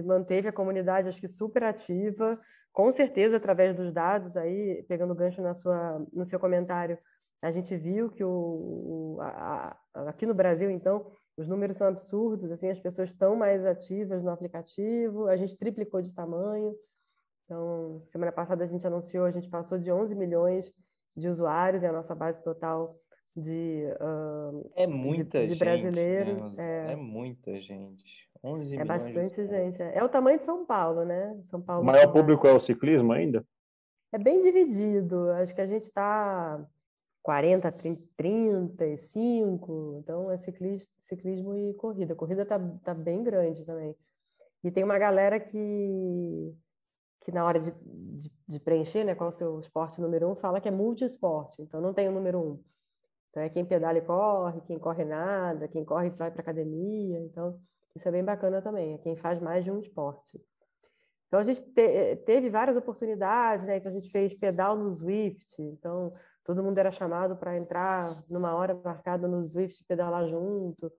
manteve 0.04 0.48
a 0.48 0.52
comunidade, 0.52 1.08
acho 1.08 1.20
que 1.20 1.28
super 1.28 1.62
ativa, 1.62 2.36
com 2.72 2.90
certeza 2.90 3.36
através 3.36 3.76
dos 3.76 3.92
dados 3.92 4.36
aí, 4.36 4.84
pegando 4.88 5.14
gancho 5.14 5.40
na 5.40 5.54
sua, 5.54 6.04
no 6.12 6.24
seu 6.24 6.40
comentário, 6.40 6.98
A 7.40 7.52
gente 7.52 7.76
viu 7.76 8.10
que 8.10 8.24
o, 8.24 9.18
a, 9.20 9.76
a, 9.94 10.08
aqui 10.08 10.26
no 10.26 10.34
Brasil, 10.34 10.68
então, 10.70 11.12
os 11.36 11.46
números 11.46 11.76
são 11.76 11.86
absurdos, 11.86 12.50
assim, 12.50 12.68
as 12.68 12.80
pessoas 12.80 13.10
estão 13.10 13.36
mais 13.36 13.64
ativas 13.64 14.24
no 14.24 14.30
aplicativo, 14.30 15.28
a 15.28 15.36
gente 15.36 15.56
triplicou 15.56 16.02
de 16.02 16.12
tamanho. 16.12 16.74
Então, 17.44 18.02
semana 18.08 18.32
passada 18.32 18.64
a 18.64 18.66
gente 18.66 18.84
anunciou, 18.84 19.24
a 19.24 19.30
gente 19.30 19.48
passou 19.48 19.78
de 19.78 19.92
11 19.92 20.16
milhões 20.16 20.72
de 21.16 21.28
usuários, 21.28 21.84
é 21.84 21.88
a 21.88 21.92
nossa 21.92 22.14
base 22.14 22.42
total 22.42 22.96
de, 23.36 23.84
uh, 24.00 24.70
é 24.74 24.86
muita 24.86 25.46
de, 25.46 25.54
de 25.54 25.58
brasileiros. 25.58 26.52
Né? 26.52 26.90
É... 26.90 26.92
é... 26.92 26.96
muita 26.96 27.60
gente. 27.60 28.31
11 28.44 28.76
é 28.76 28.84
bastante 28.84 29.46
gente. 29.46 29.80
É. 29.80 29.98
é 29.98 30.04
o 30.04 30.08
tamanho 30.08 30.38
de 30.38 30.44
São 30.44 30.66
Paulo, 30.66 31.04
né? 31.04 31.40
São 31.50 31.60
Paulo. 31.60 31.82
O 31.82 31.86
maior 31.86 32.12
público 32.12 32.46
é 32.46 32.52
o 32.52 32.60
ciclismo 32.60 33.12
ainda? 33.12 33.46
É 34.12 34.18
bem 34.18 34.42
dividido. 34.42 35.30
Acho 35.32 35.54
que 35.54 35.60
a 35.60 35.66
gente 35.66 35.84
está 35.84 36.64
40, 37.22 37.70
30, 37.70 38.08
35. 38.16 39.98
Então 40.00 40.30
é 40.30 40.36
ciclismo, 40.36 40.88
ciclismo 41.02 41.56
e 41.56 41.74
corrida. 41.74 42.14
A 42.14 42.16
corrida 42.16 42.42
está 42.42 42.58
tá 42.84 42.92
bem 42.92 43.22
grande 43.22 43.64
também. 43.64 43.94
E 44.64 44.70
tem 44.70 44.84
uma 44.84 44.98
galera 44.98 45.38
que 45.38 46.54
que 47.24 47.30
na 47.30 47.44
hora 47.44 47.60
de, 47.60 47.70
de, 47.70 48.32
de, 48.48 48.58
preencher, 48.58 49.04
né, 49.04 49.14
qual 49.14 49.30
é 49.30 49.32
o 49.32 49.36
seu 49.36 49.60
esporte 49.60 50.00
número 50.00 50.28
um, 50.28 50.34
fala 50.34 50.60
que 50.60 50.66
é 50.66 50.72
multiesporte, 50.72 51.62
então 51.62 51.80
não 51.80 51.94
tem 51.94 52.08
o 52.08 52.12
número 52.12 52.40
um. 52.40 52.64
Então 53.30 53.42
é 53.42 53.48
quem 53.48 53.64
pedala 53.64 53.96
e 53.98 54.02
corre, 54.02 54.60
quem 54.62 54.76
corre 54.76 55.04
nada, 55.04 55.68
quem 55.68 55.84
corre 55.84 56.08
e 56.08 56.10
vai 56.10 56.32
para 56.32 56.42
academia, 56.42 57.20
então 57.20 57.60
isso 57.94 58.08
é 58.08 58.12
bem 58.12 58.24
bacana 58.24 58.62
também, 58.62 58.94
é 58.94 58.98
quem 58.98 59.16
faz 59.16 59.40
mais 59.40 59.64
de 59.64 59.70
um 59.70 59.78
esporte. 59.78 60.40
Então 61.26 61.40
a 61.40 61.44
gente 61.44 61.62
te, 61.62 62.16
teve 62.26 62.50
várias 62.50 62.76
oportunidades, 62.76 63.64
né, 63.64 63.78
então 63.78 63.90
a 63.90 63.94
gente 63.94 64.10
fez 64.10 64.38
pedal 64.38 64.76
no 64.76 64.94
Zwift, 64.94 65.60
então 65.62 66.12
todo 66.44 66.62
mundo 66.62 66.78
era 66.78 66.90
chamado 66.90 67.36
para 67.36 67.56
entrar 67.56 68.08
numa 68.28 68.54
hora 68.54 68.74
marcada 68.74 69.28
no 69.28 69.42
Zwift 69.44 69.82
e 69.82 69.86
pedalar 69.86 70.26
junto. 70.26 70.92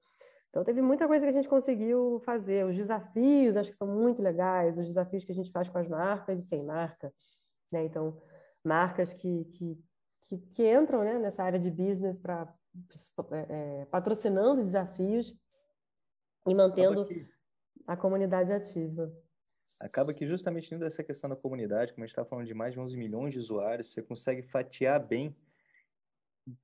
Então, 0.50 0.64
teve 0.64 0.84
muita 0.84 1.08
coisa 1.08 1.26
que 1.26 1.32
a 1.32 1.34
gente 1.34 1.50
conseguiu 1.50 2.22
fazer. 2.24 2.64
Os 2.64 2.76
desafios, 2.76 3.58
acho 3.58 3.72
que 3.72 3.76
são 3.76 3.88
muito 3.88 4.22
legais, 4.22 4.78
os 4.78 4.86
desafios 4.86 5.26
que 5.26 5.32
a 5.32 5.36
gente 5.36 5.52
faz 5.52 5.68
com 5.68 5.80
as 5.80 5.88
marcas 5.88 6.40
e 6.40 6.48
sem 6.48 6.64
marca. 6.64 7.12
Né? 7.72 7.86
Então, 7.86 8.22
marcas 8.64 9.12
que, 9.14 9.46
que, 9.46 9.84
que, 10.22 10.38
que 10.38 10.72
entram 10.72 11.04
né, 11.04 11.18
nessa 11.18 11.44
área 11.44 11.60
de 11.60 11.72
business 11.72 12.20
para 12.20 12.54
é, 13.32 13.82
é, 13.82 13.86
patrocinando 13.86 14.62
desafios 14.62 15.36
e 16.48 16.54
mantendo 16.54 17.08
a 17.88 17.96
comunidade 17.96 18.52
ativa. 18.52 19.12
Acaba 19.82 20.14
que 20.14 20.28
justamente 20.28 20.70
dentro 20.70 20.86
dessa 20.86 21.04
questão 21.04 21.30
da 21.30 21.36
comunidade, 21.36 21.94
como 21.94 22.04
a 22.04 22.08
gente 22.08 22.14
está 22.14 22.26
falando 22.26 22.46
de 22.46 22.54
mais 22.54 22.74
de 22.74 22.80
11 22.80 22.98
milhões 22.98 23.34
de 23.34 23.40
usuários, 23.40 23.92
você 23.92 24.02
consegue 24.02 24.44
fatiar 24.44 25.00
bem 25.00 25.36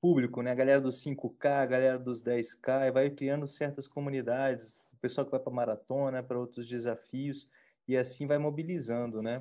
público, 0.02 0.42
né? 0.42 0.52
A 0.52 0.56
galera 0.56 0.82
dos 0.82 1.04
5K, 1.04 1.46
a 1.46 1.66
galera 1.66 1.98
dos 1.98 2.22
10K, 2.22 2.88
e 2.88 2.92
vai 2.92 3.10
criando 3.10 3.48
certas 3.48 3.88
comunidades, 3.88 4.78
o 4.94 4.98
pessoal 4.98 5.26
que 5.26 5.32
vai 5.32 5.40
para 5.40 5.52
maratona, 5.52 6.22
para 6.22 6.40
outros 6.40 6.68
desafios, 6.68 7.50
e 7.88 7.98
assim 7.98 8.28
vai 8.28 8.38
mobilizando, 8.38 9.22
né? 9.22 9.40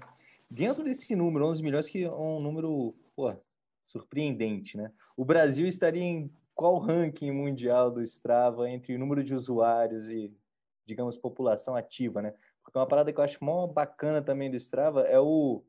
Dentro 0.51 0.85
desse 0.85 1.14
número, 1.14 1.46
11 1.46 1.62
milhões, 1.62 1.88
que 1.88 2.05
é 2.05 2.11
um 2.11 2.40
número 2.40 2.94
pô, 3.14 3.37
surpreendente, 3.85 4.77
né? 4.77 4.92
O 5.16 5.24
Brasil 5.24 5.66
estaria 5.66 6.03
em 6.03 6.33
qual 6.59 6.77
ranking 6.77 7.31
mundial 7.31 7.88
do 7.88 8.03
Strava 8.03 8.68
entre 8.68 8.92
o 8.92 8.99
número 8.99 9.23
de 9.23 9.33
usuários 9.33 10.11
e, 10.11 10.37
digamos, 10.85 11.16
população 11.16 11.77
ativa, 11.77 12.21
né? 12.21 12.35
Porque 12.64 12.77
uma 12.77 12.87
parada 12.88 13.12
que 13.12 13.21
eu 13.21 13.23
acho 13.23 13.42
mó 13.44 13.64
bacana 13.68 14.21
também 14.21 14.51
do 14.51 14.57
Strava 14.57 15.03
é 15.03 15.21
o 15.21 15.62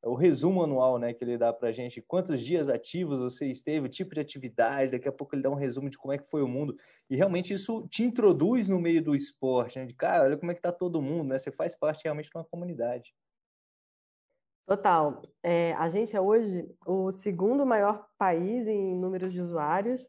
o 0.00 0.14
resumo 0.14 0.62
anual, 0.62 0.96
né, 0.96 1.12
que 1.12 1.24
ele 1.24 1.36
dá 1.36 1.52
para 1.52 1.70
a 1.70 1.72
gente, 1.72 2.00
quantos 2.00 2.40
dias 2.40 2.68
ativos 2.68 3.18
você 3.18 3.50
esteve, 3.50 3.86
o 3.86 3.90
tipo 3.90 4.14
de 4.14 4.20
atividade, 4.20 4.92
daqui 4.92 5.08
a 5.08 5.12
pouco 5.12 5.34
ele 5.34 5.42
dá 5.42 5.50
um 5.50 5.56
resumo 5.56 5.90
de 5.90 5.98
como 5.98 6.12
é 6.12 6.18
que 6.18 6.30
foi 6.30 6.40
o 6.40 6.46
mundo, 6.46 6.76
e 7.10 7.16
realmente 7.16 7.52
isso 7.52 7.84
te 7.88 8.04
introduz 8.04 8.68
no 8.68 8.78
meio 8.78 9.02
do 9.02 9.16
esporte, 9.16 9.76
né, 9.76 9.86
de 9.86 9.94
cara, 9.94 10.22
olha 10.22 10.38
como 10.38 10.52
é 10.52 10.54
que 10.54 10.62
tá 10.62 10.70
todo 10.70 11.02
mundo, 11.02 11.30
né, 11.30 11.36
você 11.36 11.50
faz 11.50 11.74
parte 11.74 12.04
realmente 12.04 12.30
de 12.30 12.36
uma 12.36 12.44
comunidade. 12.44 13.12
Total. 14.68 15.20
É, 15.42 15.72
a 15.72 15.88
gente 15.88 16.14
é 16.14 16.20
hoje 16.20 16.70
o 16.86 17.10
segundo 17.10 17.66
maior 17.66 18.06
país 18.16 18.68
em 18.68 18.94
número 18.94 19.28
de 19.28 19.40
usuários, 19.40 20.06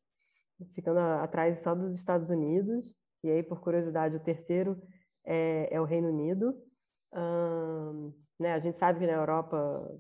ficando 0.74 1.00
atrás 1.00 1.62
só 1.62 1.74
dos 1.76 1.94
Estados 1.94 2.30
Unidos, 2.30 2.96
e 3.24 3.30
aí, 3.30 3.44
por 3.44 3.60
curiosidade, 3.60 4.16
o 4.16 4.20
terceiro 4.20 4.82
é, 5.26 5.68
é 5.72 5.82
o 5.82 5.86
Reino 5.86 6.10
Unido. 6.10 6.56
Hum, 7.14 8.14
né? 8.40 8.54
A 8.54 8.60
gente 8.60 8.78
sabe 8.78 9.00
que 9.00 9.08
na 9.08 9.14
Europa 9.14 10.00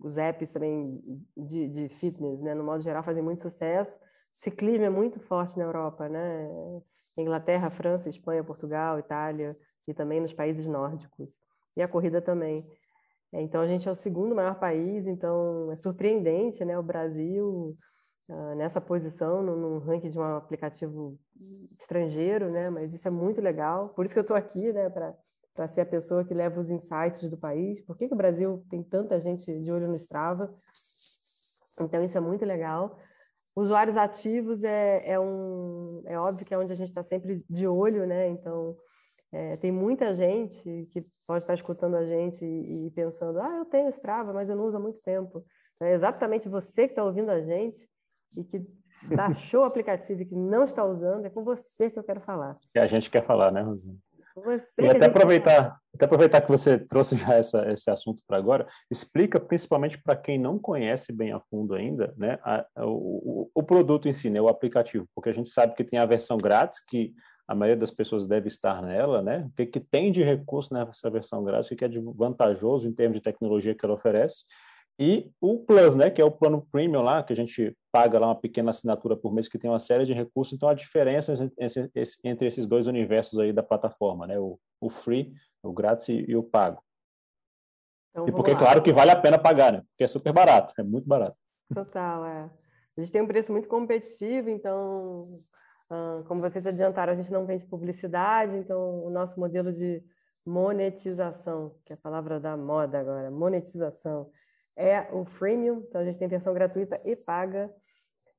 os 0.00 0.16
apps 0.18 0.52
também 0.52 1.00
de, 1.36 1.68
de 1.68 1.88
fitness, 1.88 2.42
né, 2.42 2.54
no 2.54 2.62
modo 2.62 2.82
geral, 2.82 3.02
fazem 3.02 3.22
muito 3.22 3.40
sucesso. 3.40 3.98
Ciclismo 4.32 4.84
é 4.84 4.90
muito 4.90 5.18
forte 5.20 5.58
na 5.58 5.64
Europa, 5.64 6.08
né? 6.08 6.48
Inglaterra, 7.16 7.70
França, 7.70 8.08
Espanha, 8.08 8.44
Portugal, 8.44 8.98
Itália 8.98 9.56
e 9.86 9.94
também 9.94 10.20
nos 10.20 10.32
países 10.32 10.66
nórdicos. 10.66 11.38
E 11.76 11.82
a 11.82 11.88
corrida 11.88 12.20
também. 12.20 12.66
É, 13.32 13.40
então 13.40 13.60
a 13.60 13.66
gente 13.66 13.88
é 13.88 13.90
o 13.90 13.94
segundo 13.94 14.34
maior 14.34 14.58
país, 14.58 15.06
então 15.06 15.70
é 15.72 15.76
surpreendente, 15.76 16.64
né, 16.64 16.78
o 16.78 16.82
Brasil 16.82 17.76
uh, 18.28 18.54
nessa 18.56 18.80
posição 18.80 19.42
no, 19.42 19.56
no, 19.56 19.78
ranking 19.78 20.10
de 20.10 20.18
um 20.18 20.22
aplicativo 20.22 21.18
estrangeiro, 21.78 22.50
né? 22.50 22.70
Mas 22.70 22.92
isso 22.92 23.06
é 23.06 23.10
muito 23.10 23.40
legal. 23.40 23.90
Por 23.90 24.04
isso 24.04 24.14
que 24.14 24.18
eu 24.18 24.22
estou 24.22 24.36
aqui, 24.36 24.72
né, 24.72 24.88
para 24.90 25.66
ser 25.66 25.82
a 25.82 25.86
pessoa 25.86 26.24
que 26.24 26.34
leva 26.34 26.60
os 26.60 26.70
insights 26.70 27.28
do 27.28 27.36
país. 27.36 27.80
Por 27.80 27.96
que, 27.96 28.08
que 28.08 28.14
o 28.14 28.16
Brasil 28.16 28.64
tem 28.70 28.82
tanta 28.82 29.20
gente 29.20 29.60
de 29.60 29.72
olho 29.72 29.88
no 29.88 29.96
Strava? 29.96 30.54
Então, 31.80 32.04
isso 32.04 32.16
é 32.16 32.20
muito 32.20 32.44
legal. 32.44 32.98
Usuários 33.56 33.96
ativos 33.96 34.64
é, 34.64 35.12
é, 35.12 35.20
um, 35.20 36.02
é 36.06 36.18
óbvio 36.18 36.44
que 36.44 36.52
é 36.54 36.58
onde 36.58 36.72
a 36.72 36.76
gente 36.76 36.88
está 36.88 37.02
sempre 37.02 37.44
de 37.48 37.66
olho, 37.66 38.06
né? 38.06 38.28
Então, 38.28 38.76
é, 39.32 39.56
tem 39.56 39.70
muita 39.70 40.14
gente 40.14 40.88
que 40.92 41.02
pode 41.26 41.42
estar 41.42 41.54
escutando 41.54 41.96
a 41.96 42.04
gente 42.04 42.44
e, 42.44 42.86
e, 42.86 42.90
pensando: 42.90 43.40
ah, 43.40 43.56
eu 43.58 43.64
tenho 43.64 43.88
Strava, 43.90 44.32
mas 44.32 44.48
eu 44.48 44.56
não 44.56 44.64
uso 44.64 44.76
há 44.76 44.80
muito 44.80 45.02
tempo. 45.02 45.44
É 45.80 45.92
exatamente 45.92 46.48
você 46.48 46.86
que 46.86 46.92
está 46.92 47.04
ouvindo 47.04 47.30
a 47.30 47.40
gente 47.40 47.88
e 48.36 48.44
que 48.44 48.66
baixou 49.14 49.62
o 49.62 49.64
aplicativo 49.64 50.22
e 50.22 50.26
que 50.26 50.34
não 50.34 50.64
está 50.64 50.84
usando, 50.84 51.26
é 51.26 51.30
com 51.30 51.44
você 51.44 51.90
que 51.90 51.98
eu 51.98 52.04
quero 52.04 52.20
falar. 52.20 52.56
Que 52.72 52.78
a 52.78 52.86
gente 52.86 53.10
quer 53.10 53.24
falar, 53.24 53.50
né, 53.50 53.62
Rosana? 53.62 53.96
Você 54.36 54.82
e 54.82 54.88
até 54.88 55.06
aproveitar, 55.06 55.78
até 55.94 56.06
aproveitar 56.06 56.40
que 56.40 56.50
você 56.50 56.76
trouxe 56.76 57.14
já 57.14 57.34
essa, 57.34 57.70
esse 57.70 57.88
assunto 57.88 58.20
para 58.26 58.36
agora, 58.36 58.66
explica 58.90 59.38
principalmente 59.38 60.02
para 60.02 60.16
quem 60.16 60.38
não 60.38 60.58
conhece 60.58 61.12
bem 61.12 61.32
a 61.32 61.38
fundo 61.38 61.72
ainda, 61.72 62.12
né, 62.16 62.38
a, 62.42 62.66
o, 62.78 63.48
o, 63.54 63.62
produto 63.62 64.08
em 64.08 64.12
si, 64.12 64.28
né, 64.28 64.40
o 64.40 64.48
aplicativo, 64.48 65.06
porque 65.14 65.30
a 65.30 65.32
gente 65.32 65.50
sabe 65.50 65.74
que 65.76 65.84
tem 65.84 66.00
a 66.00 66.06
versão 66.06 66.36
grátis, 66.36 66.80
que 66.84 67.14
a 67.46 67.54
maioria 67.54 67.78
das 67.78 67.92
pessoas 67.92 68.26
deve 68.26 68.48
estar 68.48 68.82
nela, 68.82 69.22
né, 69.22 69.46
o 69.46 69.52
que, 69.54 69.66
que 69.66 69.78
tem 69.78 70.10
de 70.10 70.24
recurso 70.24 70.74
nessa 70.74 71.08
versão 71.08 71.44
grátis, 71.44 71.70
o 71.70 71.76
que 71.76 71.84
é 71.84 71.88
vantajoso 72.16 72.88
em 72.88 72.92
termos 72.92 73.18
de 73.18 73.22
tecnologia 73.22 73.74
que 73.74 73.84
ela 73.84 73.94
oferece, 73.94 74.44
e 74.98 75.32
o 75.40 75.58
Plus, 75.58 75.96
né, 75.96 76.08
que 76.08 76.20
é 76.20 76.24
o 76.24 76.30
plano 76.30 76.66
premium 76.70 77.02
lá, 77.02 77.22
que 77.22 77.32
a 77.32 77.36
gente 77.36 77.76
paga 77.90 78.18
lá 78.18 78.28
uma 78.28 78.40
pequena 78.40 78.70
assinatura 78.70 79.16
por 79.16 79.32
mês 79.32 79.48
que 79.48 79.58
tem 79.58 79.68
uma 79.68 79.80
série 79.80 80.04
de 80.04 80.12
recursos. 80.12 80.54
Então, 80.54 80.68
a 80.68 80.74
diferença 80.74 81.32
entre 82.22 82.46
esses 82.46 82.66
dois 82.66 82.86
universos 82.86 83.38
aí 83.38 83.52
da 83.52 83.62
plataforma, 83.62 84.26
né, 84.26 84.38
o, 84.38 84.58
o 84.80 84.88
free, 84.88 85.34
o 85.62 85.72
grátis 85.72 86.08
e, 86.08 86.36
o 86.36 86.42
pago. 86.42 86.82
Então, 88.10 88.28
e 88.28 88.32
porque, 88.32 88.52
lá. 88.52 88.58
claro, 88.58 88.82
que 88.82 88.92
vale 88.92 89.10
a 89.10 89.20
pena 89.20 89.38
pagar, 89.38 89.72
né, 89.72 89.82
porque 89.90 90.04
é 90.04 90.08
super 90.08 90.32
barato, 90.32 90.72
é 90.78 90.82
muito 90.84 91.08
barato. 91.08 91.36
Total, 91.74 92.24
é. 92.24 92.50
A 92.96 93.00
gente 93.00 93.10
tem 93.10 93.22
um 93.22 93.26
preço 93.26 93.50
muito 93.50 93.66
competitivo, 93.66 94.48
então, 94.48 95.24
como 96.28 96.40
vocês 96.40 96.64
adiantaram, 96.64 97.12
a 97.12 97.16
gente 97.16 97.32
não 97.32 97.44
vende 97.44 97.66
publicidade, 97.66 98.56
então 98.56 99.04
o 99.04 99.10
nosso 99.10 99.38
modelo 99.40 99.72
de 99.72 100.00
monetização, 100.46 101.74
que 101.84 101.92
é 101.92 101.96
a 101.96 101.98
palavra 101.98 102.38
da 102.38 102.56
moda 102.56 103.00
agora, 103.00 103.30
monetização, 103.32 104.30
é 104.76 105.08
o 105.12 105.24
freemium, 105.24 105.84
então 105.88 106.00
a 106.00 106.04
gente 106.04 106.18
tem 106.18 106.28
versão 106.28 106.52
gratuita 106.52 107.00
e 107.04 107.16
paga. 107.16 107.72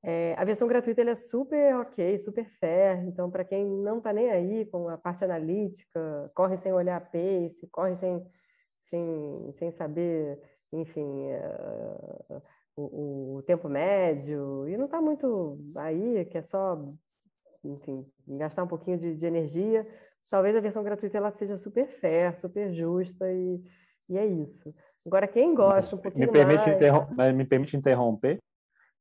É, 0.04 0.36
a 0.38 0.44
versão 0.44 0.68
gratuita 0.68 1.02
é 1.02 1.16
super 1.16 1.78
ok, 1.78 2.20
super 2.20 2.46
fair, 2.60 3.04
então 3.08 3.32
para 3.32 3.44
quem 3.44 3.66
não 3.66 3.98
está 3.98 4.14
nem 4.14 4.30
aí 4.30 4.66
com 4.68 4.88
a 4.88 4.98
parte 4.98 5.26
analítica, 5.26 6.28
corre 6.36 6.58
sem 6.58 6.72
olhar 6.72 6.98
a 6.98 7.02
pace, 7.02 7.68
corre 7.72 7.96
sem, 7.96 8.24
sem, 8.84 9.52
sem 9.54 9.72
saber, 9.72 10.40
enfim, 10.72 11.32
uh, 11.32 12.42
o, 12.76 13.38
o, 13.38 13.44
tempo 13.44 13.68
médio, 13.68 14.68
e 14.68 14.78
não 14.78 14.86
está 14.86 15.02
muito 15.02 15.58
aí, 15.76 16.24
que 16.26 16.38
é 16.38 16.44
só, 16.44 16.78
enfim, 17.64 18.06
gastar 18.28 18.64
um 18.64 18.68
pouquinho 18.68 19.00
de, 19.00 19.16
de 19.16 19.26
energia, 19.26 19.88
talvez 20.30 20.56
a 20.56 20.62
versão 20.62 20.84
gratuita 20.84 21.18
ela 21.18 21.32
seja 21.32 21.58
super 21.58 21.88
fair, 21.88 22.38
super 22.38 22.72
justa 22.72 23.26
e, 23.32 23.60
e 24.10 24.18
é 24.20 24.26
isso. 24.28 24.72
Agora, 25.06 25.28
quem 25.28 25.54
gosta 25.54 25.96
um 25.96 26.00
pouquinho 26.00 26.26
me 26.26 26.32
permite 26.32 26.70
mais... 27.16 27.36
Me 27.36 27.46
permite 27.46 27.78
interromper. 27.78 28.40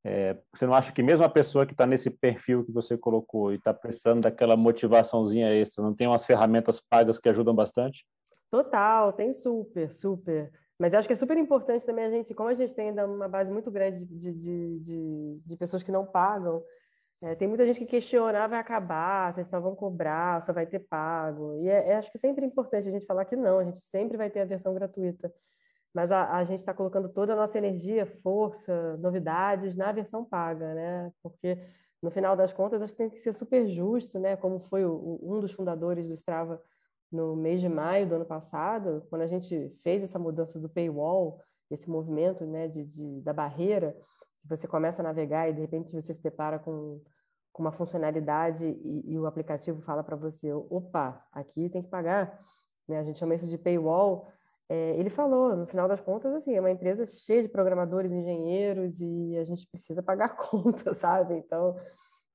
É, 0.07 0.37
você 0.53 0.67
não 0.67 0.75
acha 0.75 0.93
que 0.93 1.03
mesmo 1.03 1.25
a 1.25 1.31
pessoa 1.31 1.65
que 1.65 1.73
está 1.73 1.87
nesse 1.87 2.11
perfil 2.11 2.63
que 2.63 2.71
você 2.71 2.97
colocou 2.97 3.53
e 3.53 3.57
está 3.57 3.73
precisando 3.73 4.21
daquela 4.21 4.55
motivaçãozinha 4.55 5.51
extra, 5.51 5.83
não 5.83 5.95
tem 5.95 6.07
umas 6.07 6.27
ferramentas 6.27 6.79
pagas 6.79 7.19
que 7.19 7.29
ajudam 7.29 7.55
bastante? 7.55 8.05
Total, 8.51 9.15
tem 9.15 9.33
super, 9.33 9.93
super. 9.95 10.53
Mas 10.79 10.93
acho 10.93 11.09
que 11.09 11.15
é 11.15 11.17
super 11.17 11.39
importante 11.39 11.87
também 11.87 12.05
a 12.05 12.11
gente, 12.11 12.35
como 12.35 12.51
a 12.51 12.55
gente 12.55 12.75
tem 12.75 12.91
ainda 12.91 13.07
uma 13.07 13.29
base 13.29 13.51
muito 13.51 13.71
grande 13.71 14.05
de, 14.05 14.33
de, 14.33 14.79
de, 14.81 15.41
de 15.47 15.57
pessoas 15.57 15.83
que 15.83 15.91
não 15.91 16.05
pagam, 16.05 16.63
é, 17.23 17.35
tem 17.35 17.49
muita 17.49 17.65
gente 17.65 17.79
que 17.79 17.87
questiona, 17.87 18.45
ah, 18.45 18.47
vai 18.47 18.59
acabar, 18.59 19.33
vocês 19.33 19.49
só 19.49 19.59
vão 19.59 19.75
cobrar, 19.75 20.43
só 20.43 20.53
vai 20.53 20.67
ter 20.67 20.81
pago. 20.81 21.57
E 21.61 21.69
é, 21.69 21.91
é, 21.91 21.97
acho 21.97 22.13
que 22.13 22.19
sempre 22.19 22.45
é 22.45 22.47
importante 22.47 22.89
a 22.89 22.91
gente 22.91 23.07
falar 23.07 23.25
que 23.25 23.37
não, 23.37 23.59
a 23.59 23.65
gente 23.65 23.81
sempre 23.81 24.19
vai 24.19 24.29
ter 24.29 24.41
a 24.41 24.45
versão 24.45 24.75
gratuita. 24.75 25.33
Mas 25.95 26.11
a, 26.11 26.37
a 26.37 26.45
gente 26.45 26.61
está 26.61 26.75
colocando 26.75 27.09
toda 27.09 27.33
a 27.35 27.37
nossa 27.37 27.57
energia, 27.57 28.05
força, 28.05 28.97
novidades 28.99 29.77
na 29.77 29.93
versão 29.93 30.25
paga, 30.25 30.75
né? 30.75 31.13
Porque 31.23 31.59
no 32.03 32.11
final 32.11 32.37
das 32.37 32.53
contas 32.53 32.83
acho 32.83 32.93
que 32.93 32.99
tem 32.99 33.11
que 33.11 33.19
ser 33.19 33.33
super 33.33 33.67
justo, 33.69 34.19
né? 34.19 34.37
Como 34.37 34.59
foi 34.59 34.85
o, 34.85 35.21
um 35.23 35.41
dos 35.41 35.53
fundadores 35.53 36.09
do 36.09 36.15
Strava 36.15 36.61
no 37.13 37.37
mês 37.37 37.61
de 37.61 37.69
maio 37.69 38.09
do 38.09 38.17
ano 38.17 38.27
passado, 38.27 39.07
quando 39.09 39.23
a 39.23 39.27
gente 39.27 39.71
fez 39.83 40.03
essa 40.03 40.19
mudança 40.19 40.59
do 40.59 40.69
paywall, 40.69 41.41
esse 41.71 41.89
movimento, 41.89 42.45
né, 42.45 42.67
de, 42.67 42.85
de 42.85 43.21
da 43.23 43.33
barreira 43.33 43.97
você 44.45 44.69
começa 44.69 45.01
a 45.01 45.05
navegar 45.05 45.49
e 45.49 45.55
de 45.55 45.61
repente 45.61 45.95
você 45.95 46.13
se 46.13 46.23
depara 46.23 46.59
com, 46.59 47.01
com 47.53 47.63
uma 47.63 47.73
funcionalidade 47.73 48.67
e, 48.67 49.13
e 49.13 49.19
o 49.19 49.27
aplicativo 49.27 49.81
fala 49.83 50.05
para 50.05 50.17
você, 50.17 50.53
opa, 50.53 51.25
aqui 51.33 51.69
tem 51.71 51.83
que 51.83 51.89
pagar, 51.89 52.39
né? 52.87 52.99
A 52.99 53.03
gente 53.03 53.19
chama 53.19 53.35
isso 53.35 53.49
de 53.49 53.57
paywall. 53.57 54.29
É, 54.69 54.97
ele 54.99 55.11
falou, 55.11 55.55
no 55.55 55.67
final 55.67 55.87
das 55.87 56.01
contas, 56.01 56.33
assim, 56.35 56.55
é 56.55 56.61
uma 56.61 56.71
empresa 56.71 57.07
cheia 57.07 57.43
de 57.43 57.49
programadores, 57.49 58.11
engenheiros 58.11 58.99
e 59.01 59.37
a 59.37 59.45
gente 59.45 59.67
precisa 59.67 60.03
pagar 60.03 60.37
conta, 60.37 60.95
sabe? 60.95 61.35
Então, 61.35 61.77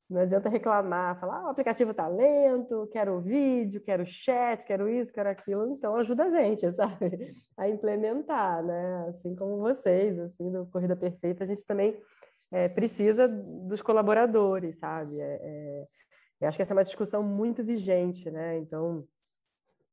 não 0.09 0.21
adianta 0.21 0.49
reclamar, 0.49 1.19
falar, 1.19 1.39
ah, 1.39 1.45
o 1.45 1.49
aplicativo 1.49 1.91
está 1.91 2.07
lento, 2.07 2.89
quero 2.91 3.17
o 3.17 3.21
vídeo, 3.21 3.81
quero 3.81 4.05
chat, 4.07 4.63
quero 4.65 4.89
isso, 4.89 5.13
quero 5.13 5.29
aquilo. 5.29 5.71
Então, 5.71 5.95
ajuda 5.95 6.25
a 6.25 6.29
gente, 6.31 6.69
sabe? 6.73 7.35
A 7.57 7.69
implementar, 7.69 8.63
né? 8.63 9.05
Assim 9.09 9.35
como 9.35 9.57
vocês, 9.57 10.17
assim, 10.19 10.51
do 10.51 10.65
Corrida 10.67 10.95
Perfeita, 10.95 11.43
a 11.43 11.47
gente 11.47 11.65
também 11.65 11.99
é, 12.51 12.67
precisa 12.69 13.27
dos 13.27 13.81
colaboradores, 13.81 14.79
sabe? 14.79 15.19
É, 15.19 15.39
é, 15.41 15.87
eu 16.41 16.47
acho 16.47 16.57
que 16.57 16.61
essa 16.61 16.73
é 16.73 16.77
uma 16.77 16.85
discussão 16.85 17.21
muito 17.21 17.63
vigente, 17.63 18.31
né? 18.31 18.57
Então, 18.57 19.03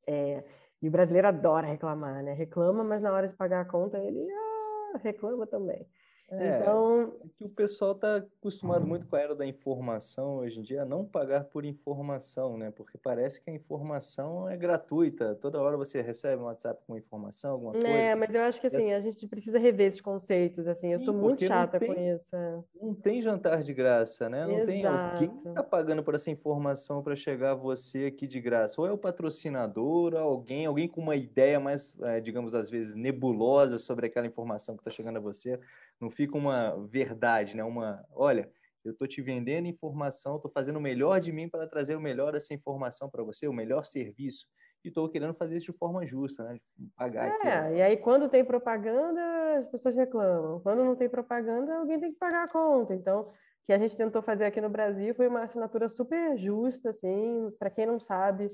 é, 0.06 0.44
e 0.86 0.88
o 0.88 0.92
brasileiro 0.92 1.26
adora 1.26 1.66
reclamar, 1.66 2.22
né? 2.22 2.32
Reclama, 2.32 2.84
mas 2.84 3.02
na 3.02 3.12
hora 3.12 3.26
de 3.26 3.34
pagar 3.34 3.62
a 3.62 3.64
conta, 3.64 3.98
ele 3.98 4.24
ah, 4.30 4.98
reclama 5.02 5.44
também. 5.44 5.84
É, 6.28 6.58
então, 6.58 7.14
é 7.24 7.28
que 7.38 7.44
o 7.44 7.48
pessoal 7.48 7.92
está 7.92 8.16
acostumado 8.16 8.84
muito 8.84 9.06
com 9.06 9.14
a 9.14 9.20
era 9.20 9.34
da 9.34 9.46
informação 9.46 10.38
hoje 10.38 10.58
em 10.58 10.62
dia 10.62 10.82
a 10.82 10.84
não 10.84 11.04
pagar 11.04 11.44
por 11.44 11.64
informação, 11.64 12.56
né? 12.56 12.72
Porque 12.72 12.98
parece 12.98 13.40
que 13.40 13.48
a 13.48 13.52
informação 13.52 14.48
é 14.48 14.56
gratuita. 14.56 15.36
Toda 15.36 15.60
hora 15.60 15.76
você 15.76 16.02
recebe 16.02 16.42
um 16.42 16.46
WhatsApp 16.46 16.82
com 16.84 16.96
informação, 16.96 17.52
alguma 17.52 17.72
coisa. 17.72 17.86
É, 17.86 18.14
mas 18.16 18.34
eu 18.34 18.42
acho 18.42 18.60
que 18.60 18.66
assim, 18.66 18.92
a 18.92 19.00
gente 19.00 19.24
precisa 19.28 19.56
rever 19.58 19.86
esses 19.86 20.00
conceitos, 20.00 20.66
assim. 20.66 20.92
Eu 20.92 20.98
Sim, 20.98 21.04
sou 21.04 21.14
muito 21.14 21.44
chata 21.44 21.78
tem, 21.78 21.94
com 21.94 22.00
isso. 22.00 22.36
Não 22.80 22.92
tem 22.92 23.22
jantar 23.22 23.62
de 23.62 23.72
graça, 23.72 24.28
né? 24.28 24.46
Não 24.46 24.58
Exato. 24.58 24.66
tem 24.66 24.84
alguém 24.84 25.28
que 25.28 25.48
está 25.48 25.62
pagando 25.62 26.02
por 26.02 26.16
essa 26.16 26.30
informação 26.30 27.04
para 27.04 27.14
chegar 27.14 27.52
a 27.52 27.54
você 27.54 28.06
aqui 28.06 28.26
de 28.26 28.40
graça. 28.40 28.80
Ou 28.80 28.86
é 28.88 28.90
o 28.90 28.98
patrocinador, 28.98 30.16
alguém, 30.16 30.66
alguém 30.66 30.88
com 30.88 31.00
uma 31.00 31.14
ideia 31.14 31.60
mais, 31.60 31.96
é, 32.02 32.20
digamos, 32.20 32.52
às 32.52 32.68
vezes 32.68 32.96
nebulosa 32.96 33.78
sobre 33.78 34.06
aquela 34.06 34.26
informação 34.26 34.74
que 34.74 34.80
está 34.80 34.90
chegando 34.90 35.18
a 35.18 35.20
você 35.20 35.60
não 36.00 36.10
fica 36.10 36.36
uma 36.36 36.86
verdade, 36.86 37.56
né? 37.56 37.64
Uma, 37.64 38.04
olha, 38.12 38.50
eu 38.84 38.92
estou 38.92 39.06
te 39.06 39.20
vendendo 39.20 39.66
informação, 39.66 40.36
estou 40.36 40.50
fazendo 40.50 40.76
o 40.76 40.80
melhor 40.80 41.20
de 41.20 41.32
mim 41.32 41.48
para 41.48 41.66
trazer 41.66 41.96
o 41.96 42.00
melhor 42.00 42.32
dessa 42.32 42.54
informação 42.54 43.10
para 43.10 43.24
você, 43.24 43.48
o 43.48 43.52
melhor 43.52 43.84
serviço. 43.84 44.46
E 44.84 44.88
estou 44.88 45.08
querendo 45.08 45.34
fazer 45.34 45.56
isso 45.56 45.72
de 45.72 45.78
forma 45.78 46.06
justa, 46.06 46.44
né? 46.44 46.58
Pagar 46.96 47.26
é. 47.44 47.76
E 47.76 47.82
aí, 47.82 47.96
quando 47.96 48.28
tem 48.28 48.44
propaganda, 48.44 49.58
as 49.58 49.68
pessoas 49.68 49.96
reclamam. 49.96 50.60
Quando 50.60 50.84
não 50.84 50.94
tem 50.94 51.08
propaganda, 51.08 51.78
alguém 51.78 51.98
tem 51.98 52.12
que 52.12 52.18
pagar 52.18 52.44
a 52.44 52.52
conta. 52.52 52.94
Então, 52.94 53.22
o 53.22 53.24
que 53.66 53.72
a 53.72 53.78
gente 53.78 53.96
tentou 53.96 54.22
fazer 54.22 54.44
aqui 54.44 54.60
no 54.60 54.70
Brasil 54.70 55.12
foi 55.14 55.26
uma 55.26 55.42
assinatura 55.42 55.88
super 55.88 56.36
justa, 56.36 56.90
assim, 56.90 57.50
para 57.58 57.70
quem 57.70 57.86
não 57.86 57.98
sabe, 57.98 58.48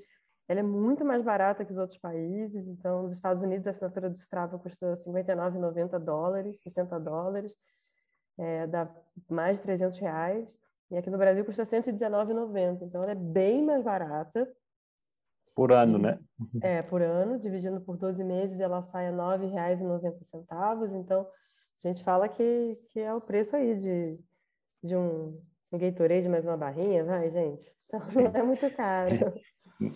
ela 0.49 0.61
é 0.61 0.63
muito 0.63 1.05
mais 1.05 1.23
barata 1.23 1.65
que 1.65 1.73
os 1.73 1.79
outros 1.79 1.99
países. 1.99 2.67
Então, 2.67 3.05
nos 3.05 3.13
Estados 3.13 3.43
Unidos, 3.43 3.67
a 3.67 3.71
assinatura 3.71 4.11
do 4.11 4.17
Strava 4.17 4.59
custa 4.59 4.95
59,90 4.95 5.99
dólares, 5.99 6.61
60 6.61 6.99
dólares, 7.01 7.55
é, 8.39 8.67
dá 8.67 8.91
mais 9.29 9.59
de 9.59 9.63
300 9.63 9.99
reais. 9.99 10.59
E 10.91 10.97
aqui 10.97 11.09
no 11.09 11.19
Brasil 11.19 11.45
custa 11.45 11.65
119,90. 11.65 12.83
Então, 12.83 13.03
ela 13.03 13.13
é 13.13 13.17
bem 13.17 13.65
mais 13.65 13.83
barata. 13.83 14.51
Por 15.55 15.73
ano, 15.73 15.99
né? 15.99 16.19
É, 16.63 16.83
por 16.83 17.01
ano. 17.03 17.39
Dividindo 17.39 17.81
por 17.81 17.97
12 17.97 18.23
meses, 18.25 18.61
ela 18.61 18.83
sai 18.83 19.07
a 19.07 19.11
R$ 19.11 19.17
9,90. 19.17 20.95
Então, 20.95 21.27
a 21.85 21.89
gente 21.89 22.05
fala 22.05 22.29
que, 22.29 22.79
que 22.91 23.01
é 23.01 23.15
o 23.15 23.21
preço 23.21 23.57
aí 23.57 23.75
de, 23.77 24.21
de 24.83 24.97
um, 24.97 25.41
um 25.73 25.79
Gatorade 25.79 26.29
mais 26.29 26.45
uma 26.45 26.57
barrinha, 26.57 27.05
vai, 27.05 27.29
gente? 27.31 27.65
Então, 27.87 28.01
não 28.33 28.41
é 28.41 28.43
muito 28.43 28.71
caro. 28.77 29.33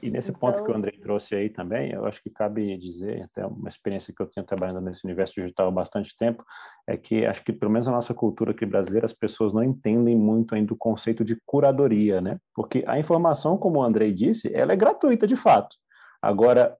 E 0.02 0.10
nesse 0.10 0.30
então... 0.30 0.40
ponto 0.40 0.54
que 0.54 0.60
o 0.60 0.64
então 0.64 0.76
André 0.76 0.92
trouxe 1.00 1.34
aí 1.34 1.48
também, 1.48 1.92
eu 1.92 2.06
acho 2.06 2.22
que 2.22 2.30
cabe 2.30 2.76
dizer, 2.76 3.22
até 3.22 3.46
uma 3.46 3.68
experiência 3.68 4.12
que 4.12 4.20
eu 4.20 4.26
tenho 4.26 4.46
trabalhando 4.46 4.80
nesse 4.80 5.04
universo 5.04 5.34
digital 5.34 5.68
há 5.68 5.70
bastante 5.70 6.16
tempo, 6.16 6.44
é 6.86 6.96
que 6.96 7.24
acho 7.24 7.42
que 7.44 7.52
pelo 7.52 7.70
menos 7.70 7.86
na 7.86 7.92
nossa 7.92 8.12
cultura 8.12 8.50
aqui 8.50 8.66
brasileira, 8.66 9.04
as 9.04 9.12
pessoas 9.12 9.52
não 9.52 9.62
entendem 9.62 10.16
muito 10.16 10.54
ainda 10.54 10.72
o 10.72 10.76
conceito 10.76 11.24
de 11.24 11.36
curadoria, 11.46 12.20
né? 12.20 12.38
Porque 12.54 12.84
a 12.86 12.98
informação, 12.98 13.56
como 13.56 13.78
o 13.78 13.82
Andrei 13.82 14.12
disse, 14.12 14.52
ela 14.54 14.72
é 14.72 14.76
gratuita 14.76 15.26
de 15.26 15.36
fato. 15.36 15.76
Agora, 16.20 16.76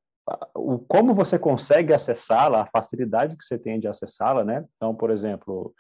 o 0.55 0.79
como 0.79 1.15
você 1.15 1.39
consegue 1.39 1.93
acessá-la, 1.93 2.63
a 2.63 2.67
facilidade 2.67 3.37
que 3.37 3.45
você 3.45 3.57
tem 3.57 3.79
de 3.79 3.87
acessá-la, 3.87 4.45
né? 4.45 4.65
Então, 4.77 4.95
por 4.95 5.11
exemplo, 5.11 5.73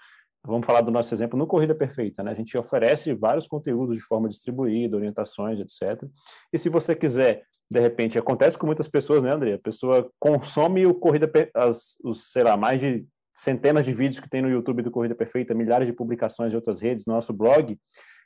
vamos 0.46 0.66
falar 0.66 0.80
do 0.80 0.90
nosso 0.90 1.12
exemplo 1.12 1.38
no 1.38 1.46
Corrida 1.46 1.74
Perfeita, 1.74 2.22
né? 2.22 2.30
A 2.30 2.34
gente 2.34 2.56
oferece 2.56 3.12
vários 3.14 3.46
conteúdos 3.46 3.96
de 3.96 4.02
forma 4.02 4.28
distribuída, 4.28 4.96
orientações, 4.96 5.58
etc. 5.58 6.02
E 6.52 6.58
se 6.58 6.68
você 6.68 6.94
quiser, 6.94 7.42
de 7.70 7.80
repente, 7.80 8.18
acontece 8.18 8.56
com 8.56 8.66
muitas 8.66 8.88
pessoas, 8.88 9.22
né, 9.22 9.32
André? 9.32 9.54
A 9.54 9.58
pessoa 9.58 10.10
consome 10.18 10.86
o 10.86 10.94
Corrida, 10.94 11.30
as, 11.54 11.96
os, 12.02 12.30
sei 12.30 12.44
lá, 12.44 12.56
mais 12.56 12.80
de 12.80 13.06
centenas 13.34 13.84
de 13.84 13.92
vídeos 13.92 14.20
que 14.20 14.30
tem 14.30 14.40
no 14.40 14.48
YouTube 14.48 14.82
do 14.82 14.90
Corrida 14.90 15.14
Perfeita, 15.14 15.52
milhares 15.52 15.86
de 15.86 15.92
publicações 15.92 16.50
de 16.50 16.56
outras 16.56 16.80
redes, 16.80 17.04
nosso 17.04 17.32
blog, 17.32 17.78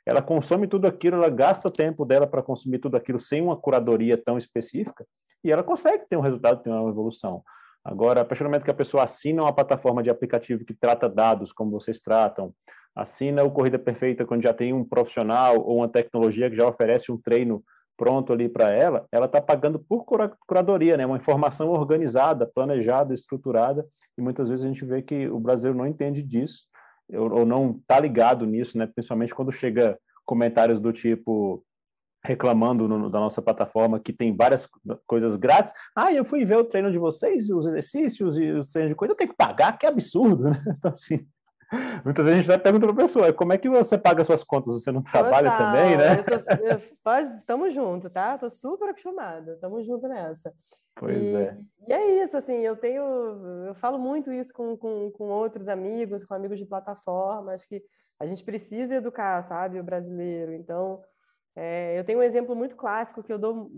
ela 0.05 0.21
consome 0.21 0.67
tudo 0.67 0.87
aquilo, 0.87 1.17
ela 1.17 1.29
gasta 1.29 1.67
o 1.67 1.71
tempo 1.71 2.05
dela 2.05 2.25
para 2.25 2.41
consumir 2.41 2.79
tudo 2.79 2.95
aquilo 2.95 3.19
sem 3.19 3.41
uma 3.41 3.57
curadoria 3.57 4.17
tão 4.17 4.37
específica, 4.37 5.05
e 5.43 5.51
ela 5.51 5.63
consegue 5.63 6.05
ter 6.09 6.17
um 6.17 6.21
resultado, 6.21 6.61
ter 6.61 6.69
uma 6.69 6.89
evolução. 6.89 7.43
Agora, 7.83 8.21
a 8.21 8.25
partir 8.25 8.43
do 8.43 8.47
momento 8.47 8.63
que 8.63 8.71
a 8.71 8.75
pessoa 8.75 9.03
assina 9.03 9.41
uma 9.41 9.53
plataforma 9.53 10.03
de 10.03 10.09
aplicativo 10.09 10.63
que 10.63 10.73
trata 10.73 11.09
dados 11.09 11.51
como 11.51 11.71
vocês 11.71 11.99
tratam, 11.99 12.53
assina 12.95 13.43
o 13.43 13.51
Corrida 13.51 13.79
Perfeita 13.79 14.25
quando 14.25 14.43
já 14.43 14.53
tem 14.53 14.71
um 14.71 14.83
profissional 14.83 15.59
ou 15.59 15.77
uma 15.77 15.89
tecnologia 15.89 16.49
que 16.49 16.55
já 16.55 16.67
oferece 16.67 17.11
um 17.11 17.17
treino 17.17 17.63
pronto 17.97 18.33
ali 18.33 18.49
para 18.49 18.71
ela, 18.71 19.05
ela 19.11 19.27
está 19.27 19.39
pagando 19.39 19.77
por 19.77 20.05
curadoria, 20.47 20.97
né? 20.97 21.05
uma 21.05 21.17
informação 21.17 21.69
organizada, 21.69 22.47
planejada, 22.47 23.13
estruturada, 23.13 23.85
e 24.17 24.21
muitas 24.21 24.49
vezes 24.49 24.65
a 24.65 24.67
gente 24.67 24.83
vê 24.83 25.03
que 25.03 25.27
o 25.27 25.39
brasileiro 25.39 25.77
não 25.77 25.85
entende 25.85 26.23
disso, 26.23 26.67
ou 27.13 27.45
não 27.45 27.77
está 27.79 27.99
ligado 27.99 28.45
nisso, 28.45 28.75
né? 28.75 28.87
principalmente 28.87 29.35
quando 29.35 29.51
chega 29.51 29.99
comentários 30.25 30.81
do 30.81 30.91
tipo 30.91 31.63
reclamando 32.23 32.87
no, 32.87 33.09
da 33.09 33.19
nossa 33.19 33.41
plataforma 33.41 33.99
que 33.99 34.13
tem 34.13 34.35
várias 34.35 34.69
coisas 35.07 35.35
grátis. 35.35 35.73
Ah, 35.95 36.13
eu 36.13 36.23
fui 36.23 36.45
ver 36.45 36.57
o 36.57 36.63
treino 36.63 36.91
de 36.91 36.97
vocês, 36.97 37.49
os 37.49 37.65
exercícios 37.65 38.37
e 38.37 38.51
os 38.51 38.71
treinos 38.71 38.91
de 38.91 38.95
coisa, 38.95 39.13
eu 39.13 39.17
tenho 39.17 39.31
que 39.31 39.35
pagar, 39.35 39.77
que 39.77 39.85
absurdo, 39.85 40.43
né? 40.49 40.63
Então, 40.77 40.91
assim, 40.91 41.27
muitas 42.05 42.25
vezes 42.25 42.39
a 42.39 42.41
gente 42.41 42.47
vai 42.47 42.59
perguntando 42.59 42.93
para 42.93 43.03
a 43.03 43.07
pessoa, 43.07 43.33
como 43.33 43.53
é 43.53 43.57
que 43.57 43.69
você 43.69 43.97
paga 43.97 44.23
suas 44.23 44.43
contas? 44.43 44.73
Você 44.73 44.91
não 44.91 45.01
trabalha 45.01 45.51
Total. 45.51 45.73
também, 45.73 45.97
né? 45.97 46.23
Estamos 47.39 47.73
juntos, 47.73 48.11
tá? 48.11 48.35
Estou 48.35 48.49
super 48.49 48.89
acostumada, 48.89 49.53
estamos 49.53 49.85
juntos 49.85 50.07
nessa. 50.09 50.53
Pois 50.95 51.17
e, 51.17 51.35
é. 51.35 51.57
E 51.87 51.93
é 51.93 52.23
isso, 52.23 52.37
assim, 52.37 52.59
eu 52.59 52.75
tenho, 52.75 53.03
eu 53.65 53.73
falo 53.75 53.97
muito 53.97 54.31
isso 54.31 54.53
com, 54.53 54.77
com, 54.77 55.09
com 55.11 55.23
outros 55.29 55.67
amigos, 55.67 56.23
com 56.23 56.35
amigos 56.35 56.59
de 56.59 56.65
plataforma, 56.65 57.53
acho 57.53 57.67
que 57.67 57.81
a 58.19 58.27
gente 58.27 58.43
precisa 58.43 58.95
educar, 58.95 59.41
sabe, 59.43 59.79
o 59.79 59.83
brasileiro, 59.83 60.53
então 60.53 61.01
é, 61.55 61.99
eu 61.99 62.03
tenho 62.05 62.19
um 62.19 62.23
exemplo 62.23 62.55
muito 62.55 62.75
clássico 62.75 63.21
que 63.23 63.31
eu 63.31 63.37
dou, 63.37 63.69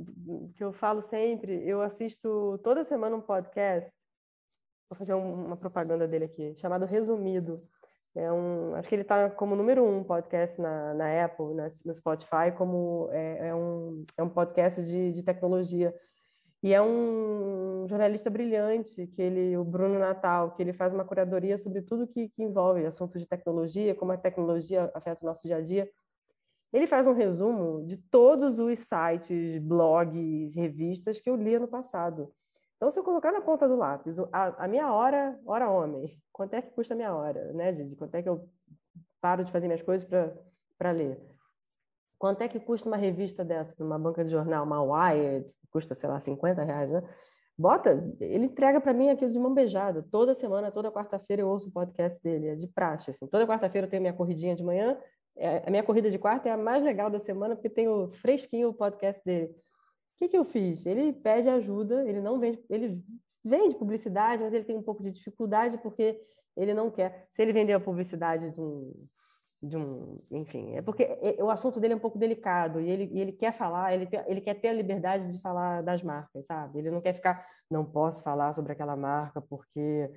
que 0.55 0.63
eu 0.63 0.71
falo 0.73 1.01
sempre. 1.01 1.67
Eu 1.67 1.81
assisto 1.81 2.59
toda 2.63 2.83
semana 2.83 3.15
um 3.15 3.21
podcast. 3.21 3.91
Vou 4.89 4.97
fazer 4.97 5.13
um, 5.15 5.45
uma 5.47 5.57
propaganda 5.57 6.07
dele 6.07 6.25
aqui, 6.25 6.55
chamado 6.57 6.85
Resumido. 6.85 7.57
É 8.15 8.31
um, 8.31 8.75
acho 8.75 8.87
que 8.87 8.93
ele 8.93 9.01
está 9.01 9.27
como 9.31 9.55
número 9.55 9.83
um 9.83 10.03
podcast 10.03 10.61
na, 10.61 10.93
na 10.93 11.25
Apple, 11.25 11.55
na, 11.55 11.67
no 11.83 11.93
Spotify, 11.95 12.51
como 12.55 13.09
é, 13.11 13.47
é, 13.47 13.55
um, 13.55 14.05
é 14.15 14.21
um 14.21 14.29
podcast 14.29 14.83
de, 14.83 15.11
de 15.11 15.23
tecnologia. 15.23 15.93
E 16.61 16.73
é 16.73 16.81
um 16.81 17.87
jornalista 17.89 18.29
brilhante, 18.29 19.07
que 19.07 19.21
ele, 19.21 19.57
o 19.57 19.65
Bruno 19.65 19.97
Natal, 19.99 20.51
que 20.51 20.61
ele 20.61 20.73
faz 20.73 20.93
uma 20.93 21.03
curadoria 21.03 21.57
sobre 21.57 21.81
tudo 21.81 22.07
que, 22.07 22.29
que 22.29 22.43
envolve 22.43 22.85
assuntos 22.85 23.19
de 23.19 23.27
tecnologia, 23.27 23.95
como 23.95 24.11
a 24.11 24.17
tecnologia 24.17 24.89
afeta 24.93 25.23
o 25.23 25.25
nosso 25.25 25.45
dia 25.45 25.57
a 25.57 25.61
dia. 25.61 25.89
Ele 26.73 26.87
faz 26.87 27.05
um 27.05 27.13
resumo 27.13 27.85
de 27.85 27.97
todos 27.97 28.57
os 28.57 28.79
sites, 28.79 29.61
blogs, 29.61 30.55
revistas 30.55 31.21
que 31.21 31.29
eu 31.29 31.35
li 31.35 31.53
ano 31.53 31.67
passado. 31.67 32.33
Então, 32.75 32.89
se 32.89 32.99
eu 32.99 33.03
colocar 33.03 33.31
na 33.31 33.41
ponta 33.41 33.67
do 33.67 33.75
lápis 33.75 34.17
a, 34.31 34.65
a 34.65 34.67
minha 34.67 34.91
hora, 34.91 35.39
hora 35.45 35.69
homem, 35.69 36.19
quanto 36.31 36.55
é 36.55 36.61
que 36.61 36.71
custa 36.71 36.93
a 36.93 36.97
minha 36.97 37.15
hora, 37.15 37.53
né, 37.53 37.71
Didi? 37.71 37.95
Quanto 37.95 38.15
é 38.15 38.23
que 38.23 38.27
eu 38.27 38.49
paro 39.21 39.45
de 39.45 39.51
fazer 39.51 39.67
minhas 39.67 39.83
coisas 39.83 40.09
para 40.77 40.91
ler? 40.91 41.21
Quanto 42.17 42.41
é 42.41 42.47
que 42.47 42.59
custa 42.59 42.89
uma 42.89 42.97
revista 42.97 43.45
dessa, 43.45 43.81
uma 43.83 43.99
banca 43.99 44.25
de 44.25 44.31
jornal, 44.31 44.65
uma 44.65 44.81
Wired, 44.81 45.45
custa, 45.69 45.93
sei 45.93 46.09
lá, 46.09 46.19
50 46.19 46.63
reais, 46.63 46.89
né? 46.89 47.03
Bota, 47.57 48.03
ele 48.19 48.45
entrega 48.45 48.81
para 48.81 48.93
mim 48.93 49.09
aquilo 49.09 49.29
de 49.31 49.37
mão 49.37 49.53
beijada. 49.53 50.03
Toda 50.09 50.33
semana, 50.33 50.71
toda 50.71 50.91
quarta-feira 50.91 51.43
eu 51.43 51.47
ouço 51.47 51.69
o 51.69 51.71
podcast 51.71 52.21
dele, 52.23 52.47
é 52.47 52.55
de 52.55 52.67
praxe. 52.67 53.11
Assim. 53.11 53.27
Toda 53.27 53.45
quarta-feira 53.45 53.85
eu 53.85 53.89
tenho 53.91 54.01
minha 54.01 54.13
corridinha 54.13 54.55
de 54.55 54.63
manhã. 54.63 54.97
É, 55.35 55.63
a 55.65 55.69
minha 55.69 55.83
corrida 55.83 56.09
de 56.11 56.19
quarta 56.19 56.49
é 56.49 56.51
a 56.51 56.57
mais 56.57 56.83
legal 56.83 57.09
da 57.09 57.19
semana, 57.19 57.55
porque 57.55 57.69
tem 57.69 57.87
o 57.87 58.07
fresquinho 58.09 58.69
o 58.69 58.73
podcast 58.73 59.23
dele. 59.25 59.45
O 59.45 60.17
que, 60.17 60.29
que 60.29 60.37
eu 60.37 60.45
fiz? 60.45 60.85
Ele 60.85 61.11
pede 61.11 61.49
ajuda, 61.49 62.07
ele 62.07 62.21
não 62.21 62.39
vende, 62.39 62.63
ele 62.69 63.03
vende 63.43 63.75
publicidade, 63.75 64.43
mas 64.43 64.53
ele 64.53 64.63
tem 64.63 64.77
um 64.77 64.83
pouco 64.83 65.01
de 65.01 65.11
dificuldade 65.11 65.77
porque 65.79 66.19
ele 66.55 66.73
não 66.73 66.91
quer. 66.91 67.27
Se 67.31 67.41
ele 67.41 67.51
vender 67.51 67.73
a 67.73 67.79
publicidade 67.79 68.51
de 68.51 68.61
um 68.61 68.93
de 69.63 69.77
um, 69.77 70.17
enfim, 70.31 70.75
é 70.75 70.81
porque 70.81 71.17
o 71.39 71.49
assunto 71.49 71.79
dele 71.79 71.93
é 71.93 71.95
um 71.95 71.99
pouco 71.99 72.19
delicado 72.19 72.81
e 72.81 72.89
ele, 72.89 73.09
ele 73.17 73.31
quer 73.31 73.53
falar, 73.53 73.93
ele, 73.93 74.09
ele 74.27 74.41
quer 74.41 74.55
ter 74.55 74.67
a 74.67 74.73
liberdade 74.73 75.31
de 75.31 75.39
falar 75.39 75.81
das 75.81 76.03
marcas, 76.03 76.45
sabe? 76.45 76.79
Ele 76.79 76.91
não 76.91 76.99
quer 76.99 77.13
ficar, 77.13 77.45
não 77.71 77.85
posso 77.85 78.21
falar 78.21 78.51
sobre 78.51 78.73
aquela 78.73 78.97
marca 78.97 79.41
porque 79.41 80.11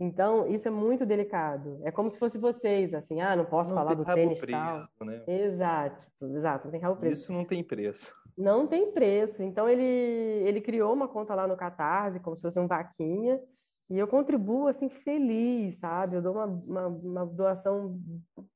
então, 0.00 0.46
isso 0.46 0.68
é 0.68 0.70
muito 0.70 1.04
delicado. 1.04 1.80
É 1.82 1.90
como 1.90 2.08
se 2.08 2.18
fosse 2.18 2.38
vocês, 2.38 2.94
assim, 2.94 3.20
ah, 3.20 3.34
não 3.34 3.44
posso 3.44 3.70
não 3.70 3.78
falar 3.78 3.94
do 3.94 4.04
tênis 4.04 4.40
preço, 4.40 4.90
tal. 4.96 5.06
Né? 5.06 5.24
Exato, 5.26 6.04
exato, 6.36 6.66
não 6.66 6.72
tem 6.72 6.80
rabo 6.80 6.96
preço. 6.96 7.22
Isso 7.22 7.32
não 7.32 7.44
tem 7.44 7.64
preço. 7.64 8.14
Não 8.36 8.66
tem 8.66 8.92
preço. 8.92 9.42
Então, 9.42 9.68
ele, 9.68 9.82
ele 9.82 10.60
criou 10.60 10.92
uma 10.92 11.08
conta 11.08 11.34
lá 11.34 11.48
no 11.48 11.56
Catarse, 11.56 12.20
como 12.20 12.36
se 12.36 12.42
fosse 12.42 12.60
um 12.60 12.68
vaquinha, 12.68 13.40
e 13.90 13.98
eu 13.98 14.06
contribuo, 14.06 14.68
assim, 14.68 14.88
feliz, 14.88 15.78
sabe? 15.78 16.14
Eu 16.14 16.22
dou 16.22 16.34
uma, 16.34 16.44
uma, 16.44 16.86
uma 16.86 17.26
doação, 17.26 17.98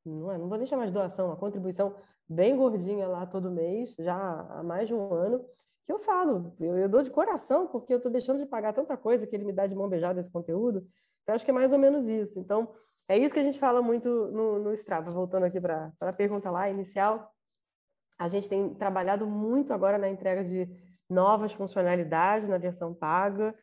não, 0.05 0.31
é, 0.31 0.39
não 0.39 0.49
vou 0.49 0.59
nem 0.59 0.67
chamar 0.67 0.87
de 0.87 0.93
doação, 0.93 1.27
uma 1.27 1.37
contribuição 1.37 1.97
bem 2.29 2.57
gordinha 2.57 3.09
lá 3.09 3.27
todo 3.27 3.51
mês, 3.51 3.95
já 3.99 4.15
há 4.15 4.63
mais 4.63 4.87
de 4.87 4.95
um 4.95 5.13
ano, 5.13 5.45
que 5.85 5.93
eu 5.93 5.99
falo, 5.99 6.55
eu, 6.61 6.79
eu 6.79 6.89
dou 6.89 7.03
de 7.03 7.11
coração, 7.11 7.67
porque 7.67 7.93
eu 7.93 7.97
estou 7.97 8.13
deixando 8.13 8.39
de 8.39 8.47
pagar 8.47 8.73
tanta 8.73 8.97
coisa 8.97 9.27
que 9.27 9.35
ele 9.35 9.45
me 9.45 9.53
dá 9.53 9.67
de 9.67 9.75
mão 9.75 9.89
beijada 9.89 10.21
esse 10.21 10.31
conteúdo. 10.31 10.87
Então, 11.23 11.35
acho 11.35 11.45
que 11.45 11.51
é 11.51 11.55
mais 11.55 11.73
ou 11.73 11.79
menos 11.79 12.09
isso. 12.09 12.39
Então, 12.39 12.75
é 13.09 13.17
isso 13.19 13.35
que 13.35 13.41
a 13.41 13.45
gente 13.45 13.59
fala 13.59 13.83
muito 13.83 14.09
no, 14.09 14.59
no 14.59 14.73
Strava. 14.75 15.11
Voltando 15.11 15.45
aqui 15.45 15.61
para 15.61 15.93
a 16.01 16.13
pergunta 16.13 16.51
lá 16.51 16.69
inicial, 16.69 17.31
a 18.19 18.29
gente 18.29 18.49
tem 18.49 18.75
trabalhado 18.75 19.27
muito 19.27 19.73
agora 19.73 19.99
na 19.99 20.09
entrega 20.09 20.45
de 20.45 20.69
novas 21.09 21.53
funcionalidades 21.53 22.49
na 22.49 22.59
versão 22.59 22.95
paga. 22.95 23.55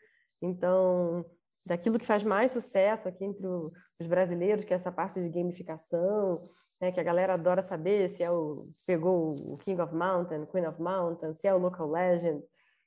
Então, 0.41 1.25
daquilo 1.65 1.99
que 1.99 2.05
faz 2.05 2.23
mais 2.23 2.51
sucesso 2.51 3.07
aqui 3.07 3.25
entre 3.25 3.45
os 3.45 4.07
brasileiros, 4.07 4.65
que 4.65 4.73
é 4.73 4.77
essa 4.77 4.91
parte 4.91 5.21
de 5.21 5.29
gamificação, 5.29 6.33
né, 6.79 6.91
que 6.91 6.99
a 6.99 7.03
galera 7.03 7.33
adora 7.33 7.61
saber 7.61 8.09
se 8.09 8.23
é 8.23 8.31
o 8.31 8.63
pegou 8.85 9.31
o 9.31 9.57
King 9.59 9.81
of 9.81 9.93
Mountain, 9.93 10.45
Queen 10.45 10.67
of 10.67 10.81
Mountain, 10.81 11.33
se 11.33 11.47
é 11.47 11.53
o 11.53 11.57
Local 11.57 11.89
Legend. 11.89 12.43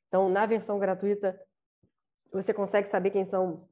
Então, 0.08 0.28
na 0.28 0.46
versão 0.46 0.78
gratuita, 0.78 1.38
você 2.32 2.54
consegue 2.54 2.88
saber 2.88 3.10
quem 3.10 3.26
são 3.26 3.68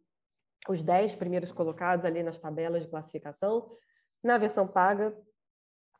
os 0.68 0.82
10 0.82 1.14
primeiros 1.14 1.52
colocados 1.52 2.04
ali 2.04 2.22
nas 2.22 2.38
tabelas 2.38 2.82
de 2.82 2.88
classificação. 2.88 3.70
Na 4.22 4.38
versão 4.38 4.66
paga, 4.66 5.16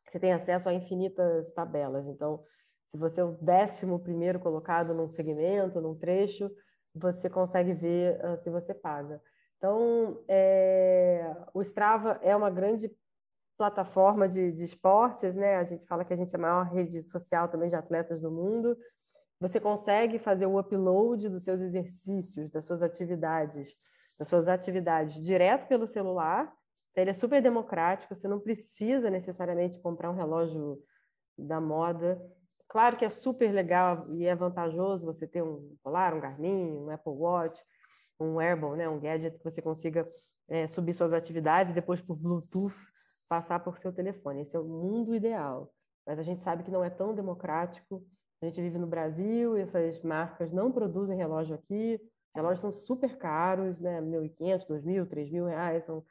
você 0.09 0.19
tem 0.19 0.33
acesso 0.33 0.69
a 0.69 0.75
infinitas 0.75 1.51
tabelas. 1.53 2.07
Então, 2.07 2.45
se 2.85 2.99
você 2.99 3.21
é 3.21 3.25
o 3.25 3.39
décimo 3.41 4.01
primeiro 4.01 4.41
colocado 4.41 4.93
num 4.93 5.09
segmento, 5.09 5.81
num 5.81 5.95
trecho, 5.95 6.51
você 6.95 7.31
consegue 7.31 7.73
ver 7.73 8.19
uh, 8.25 8.37
se 8.37 8.51
você 8.51 8.75
paga. 8.75 9.23
Então, 9.57 10.25
é, 10.27 11.37
o 11.55 11.63
Strava 11.63 12.19
é 12.23 12.35
uma 12.35 12.51
grande 12.51 12.91
plataforma 13.57 14.27
de, 14.27 14.53
de 14.53 14.65
esportes, 14.65 15.35
né? 15.35 15.57
A 15.57 15.65
gente 15.65 15.87
fala 15.87 16.05
que 16.05 16.15
a 16.15 16.17
gente 16.17 16.35
é 16.35 16.39
a 16.39 16.41
maior 16.41 16.65
rede 16.65 17.03
social 17.03 17.49
também 17.49 17.69
de 17.69 17.77
atletas 17.77 18.21
do 18.21 18.31
mundo. 18.31 18.77
Você 19.39 19.61
consegue 19.61 20.19
fazer 20.19 20.47
o 20.47 20.59
upload 20.59 21.29
dos 21.29 21.45
seus 21.45 21.61
exercícios, 21.61 22.51
das 22.51 22.65
suas 22.65 22.83
atividades, 22.83 23.77
das 24.21 24.29
suas 24.29 24.47
atividades 24.47 25.21
direto 25.21 25.67
pelo 25.67 25.89
celular. 25.89 26.45
Então, 26.93 27.03
ele 27.03 27.11
é 27.11 27.15
super 27.15 27.43
democrático, 27.43 28.15
você 28.15 28.29
não 28.29 28.39
precisa 28.39 29.11
necessariamente 29.11 29.81
comprar 29.81 30.13
um 30.13 30.15
relógio 30.15 30.79
da 31.37 31.61
moda 31.61 32.21
Claro 32.71 32.97
que 32.97 33.05
é 33.05 33.11
super 33.11 33.51
legal 33.53 34.07
e 34.11 34.25
é 34.27 34.35
vantajoso 34.35 35.05
você 35.05 35.27
ter 35.27 35.43
um 35.43 35.77
Polar, 35.83 36.15
um 36.15 36.21
Garmin, 36.21 36.71
um 36.71 36.89
Apple 36.89 37.13
Watch, 37.13 37.61
um 38.21 38.37
wearable, 38.37 38.77
né, 38.77 38.89
um 38.89 39.01
gadget 39.01 39.37
que 39.37 39.43
você 39.43 39.61
consiga 39.61 40.07
é, 40.49 40.69
subir 40.69 40.95
suas 40.95 41.13
atividades 41.13 41.73
e 41.73 41.75
depois 41.75 42.01
por 42.01 42.17
Bluetooth 42.17 42.77
passar 43.29 43.59
por 43.59 43.77
seu 43.77 43.93
telefone. 43.93 44.43
Esse 44.43 44.57
é 44.57 44.61
o 44.61 44.65
mundo 44.65 45.17
ideal. 45.17 45.69
Mas 46.07 46.21
a 46.21 46.23
gente 46.23 46.43
sabe 46.43 46.63
que 46.63 46.71
não 46.71 46.85
é 46.85 46.91
tão 46.91 47.13
democrático. 47.13 48.07
A 48.41 48.47
gente 48.47 48.61
vive 48.61 48.79
no 48.79 48.87
Brasil 48.87 49.57
essas 49.57 50.01
marcas 50.01 50.53
não 50.53 50.71
produzem 50.71 51.17
relógio 51.17 51.57
aqui. 51.57 52.01
Relógios 52.35 52.61
são 52.61 52.71
super 52.71 53.17
caros, 53.17 53.79
né? 53.79 54.01
1.500, 54.01 54.67
2.000, 54.67 55.07
3.000 55.07 55.47
reais. 55.47 55.85
São, 55.85 56.05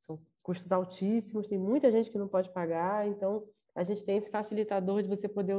são 0.00 0.18
custos 0.42 0.72
altíssimos. 0.72 1.46
Tem 1.46 1.58
muita 1.58 1.90
gente 1.90 2.10
que 2.10 2.18
não 2.18 2.28
pode 2.28 2.50
pagar. 2.50 3.06
Então, 3.06 3.44
a 3.74 3.84
gente 3.84 4.04
tem 4.04 4.16
esse 4.16 4.30
facilitador 4.30 5.02
de 5.02 5.08
você 5.08 5.28
poder 5.28 5.54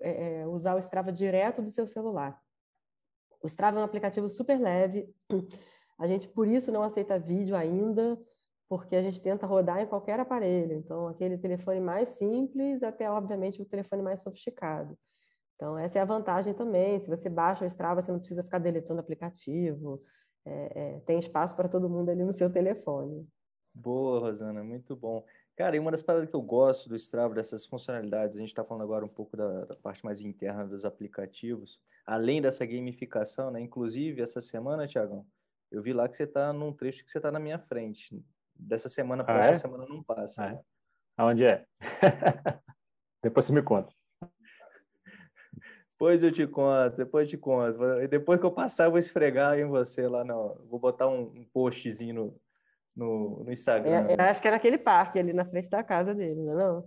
é, 0.00 0.40
é, 0.40 0.46
usar 0.46 0.74
o 0.74 0.78
Strava 0.80 1.12
direto 1.12 1.62
do 1.62 1.70
seu 1.70 1.86
celular. 1.86 2.38
O 3.42 3.46
Strava 3.46 3.78
é 3.78 3.80
um 3.80 3.84
aplicativo 3.84 4.28
super 4.28 4.60
leve. 4.60 5.08
A 5.98 6.06
gente, 6.06 6.26
por 6.28 6.48
isso, 6.48 6.72
não 6.72 6.82
aceita 6.82 7.18
vídeo 7.18 7.54
ainda, 7.54 8.18
porque 8.68 8.96
a 8.96 9.02
gente 9.02 9.20
tenta 9.20 9.46
rodar 9.46 9.80
em 9.80 9.86
qualquer 9.86 10.18
aparelho. 10.18 10.72
Então, 10.72 11.06
aquele 11.06 11.36
telefone 11.36 11.78
mais 11.78 12.08
simples 12.10 12.82
até, 12.82 13.10
obviamente, 13.10 13.60
o 13.60 13.66
telefone 13.66 14.02
mais 14.02 14.20
sofisticado. 14.20 14.98
Então, 15.60 15.78
essa 15.78 15.98
é 15.98 16.02
a 16.02 16.06
vantagem 16.06 16.54
também. 16.54 16.98
Se 16.98 17.06
você 17.06 17.28
baixa 17.28 17.64
o 17.64 17.66
Strava, 17.66 18.00
você 18.00 18.10
não 18.10 18.18
precisa 18.18 18.42
ficar 18.42 18.58
deletando 18.58 18.98
aplicativo. 18.98 20.02
É, 20.42 20.72
é, 20.74 21.00
tem 21.00 21.18
espaço 21.18 21.54
para 21.54 21.68
todo 21.68 21.86
mundo 21.86 22.08
ali 22.08 22.24
no 22.24 22.32
seu 22.32 22.50
telefone. 22.50 23.28
Boa, 23.74 24.20
Rosana, 24.20 24.64
muito 24.64 24.96
bom. 24.96 25.22
Cara, 25.54 25.76
e 25.76 25.78
uma 25.78 25.90
das 25.90 26.02
paradas 26.02 26.30
que 26.30 26.34
eu 26.34 26.40
gosto 26.40 26.88
do 26.88 26.96
Strava, 26.96 27.34
dessas 27.34 27.66
funcionalidades, 27.66 28.38
a 28.38 28.40
gente 28.40 28.48
está 28.48 28.64
falando 28.64 28.84
agora 28.84 29.04
um 29.04 29.08
pouco 29.10 29.36
da, 29.36 29.66
da, 29.66 29.76
parte 29.76 30.02
mais 30.02 30.22
interna 30.22 30.66
dos 30.66 30.86
aplicativos, 30.86 31.78
além 32.06 32.40
dessa 32.40 32.64
gamificação, 32.64 33.50
né? 33.50 33.60
Inclusive, 33.60 34.22
essa 34.22 34.40
semana, 34.40 34.86
Tiagão, 34.86 35.26
eu 35.70 35.82
vi 35.82 35.92
lá 35.92 36.08
que 36.08 36.16
você 36.16 36.22
está 36.22 36.54
num 36.54 36.72
trecho 36.72 37.04
que 37.04 37.10
você 37.10 37.18
está 37.18 37.30
na 37.30 37.38
minha 37.38 37.58
frente. 37.58 38.24
Dessa 38.56 38.88
semana 38.88 39.22
para 39.22 39.44
ah, 39.44 39.48
essa 39.48 39.50
é? 39.50 39.54
semana 39.56 39.84
não 39.86 40.02
passa. 40.02 40.42
Ah, 40.42 40.52
é? 40.54 40.60
Aonde 41.18 41.44
é? 41.44 41.66
depois 43.22 43.44
você 43.44 43.52
me 43.52 43.62
conta. 43.62 43.99
Depois 46.00 46.22
eu 46.22 46.32
te 46.32 46.46
conto, 46.46 46.96
depois 46.96 47.26
eu 47.26 47.30
te 47.32 47.36
conto. 47.36 47.84
E 48.00 48.08
depois 48.08 48.40
que 48.40 48.46
eu 48.46 48.50
passar, 48.50 48.84
eu 48.84 48.90
vou 48.90 48.98
esfregar 48.98 49.58
em 49.58 49.66
você 49.66 50.08
lá, 50.08 50.24
não. 50.24 50.56
Vou 50.66 50.80
botar 50.80 51.06
um, 51.06 51.24
um 51.24 51.44
postzinho 51.52 52.14
no, 52.14 52.40
no, 52.96 53.44
no 53.44 53.52
Instagram. 53.52 54.06
É, 54.08 54.14
eu 54.14 54.20
acho 54.24 54.40
que 54.40 54.48
é 54.48 54.50
naquele 54.50 54.78
parque 54.78 55.18
ali 55.18 55.34
na 55.34 55.44
frente 55.44 55.68
da 55.68 55.84
casa 55.84 56.14
dele, 56.14 56.40
não 56.40 56.52
é 56.52 56.64
não? 56.64 56.84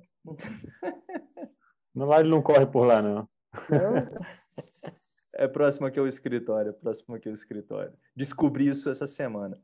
Não, 1.94 2.20
ele 2.20 2.28
não 2.28 2.42
corre 2.42 2.66
por 2.66 2.88
lá, 2.88 3.04
não. 3.04 3.30
Não? 3.70 3.94
É 5.36 5.48
próximo 5.48 5.86
aqui 5.86 6.00
ao 6.00 6.08
escritório, 6.08 6.70
é 6.70 6.74
próximo 6.74 7.16
aqui 7.16 7.28
ao 7.28 7.36
escritório. 7.36 7.94
Descobri 8.16 8.68
isso 8.68 8.90
essa 8.90 9.06
semana. 9.06 9.62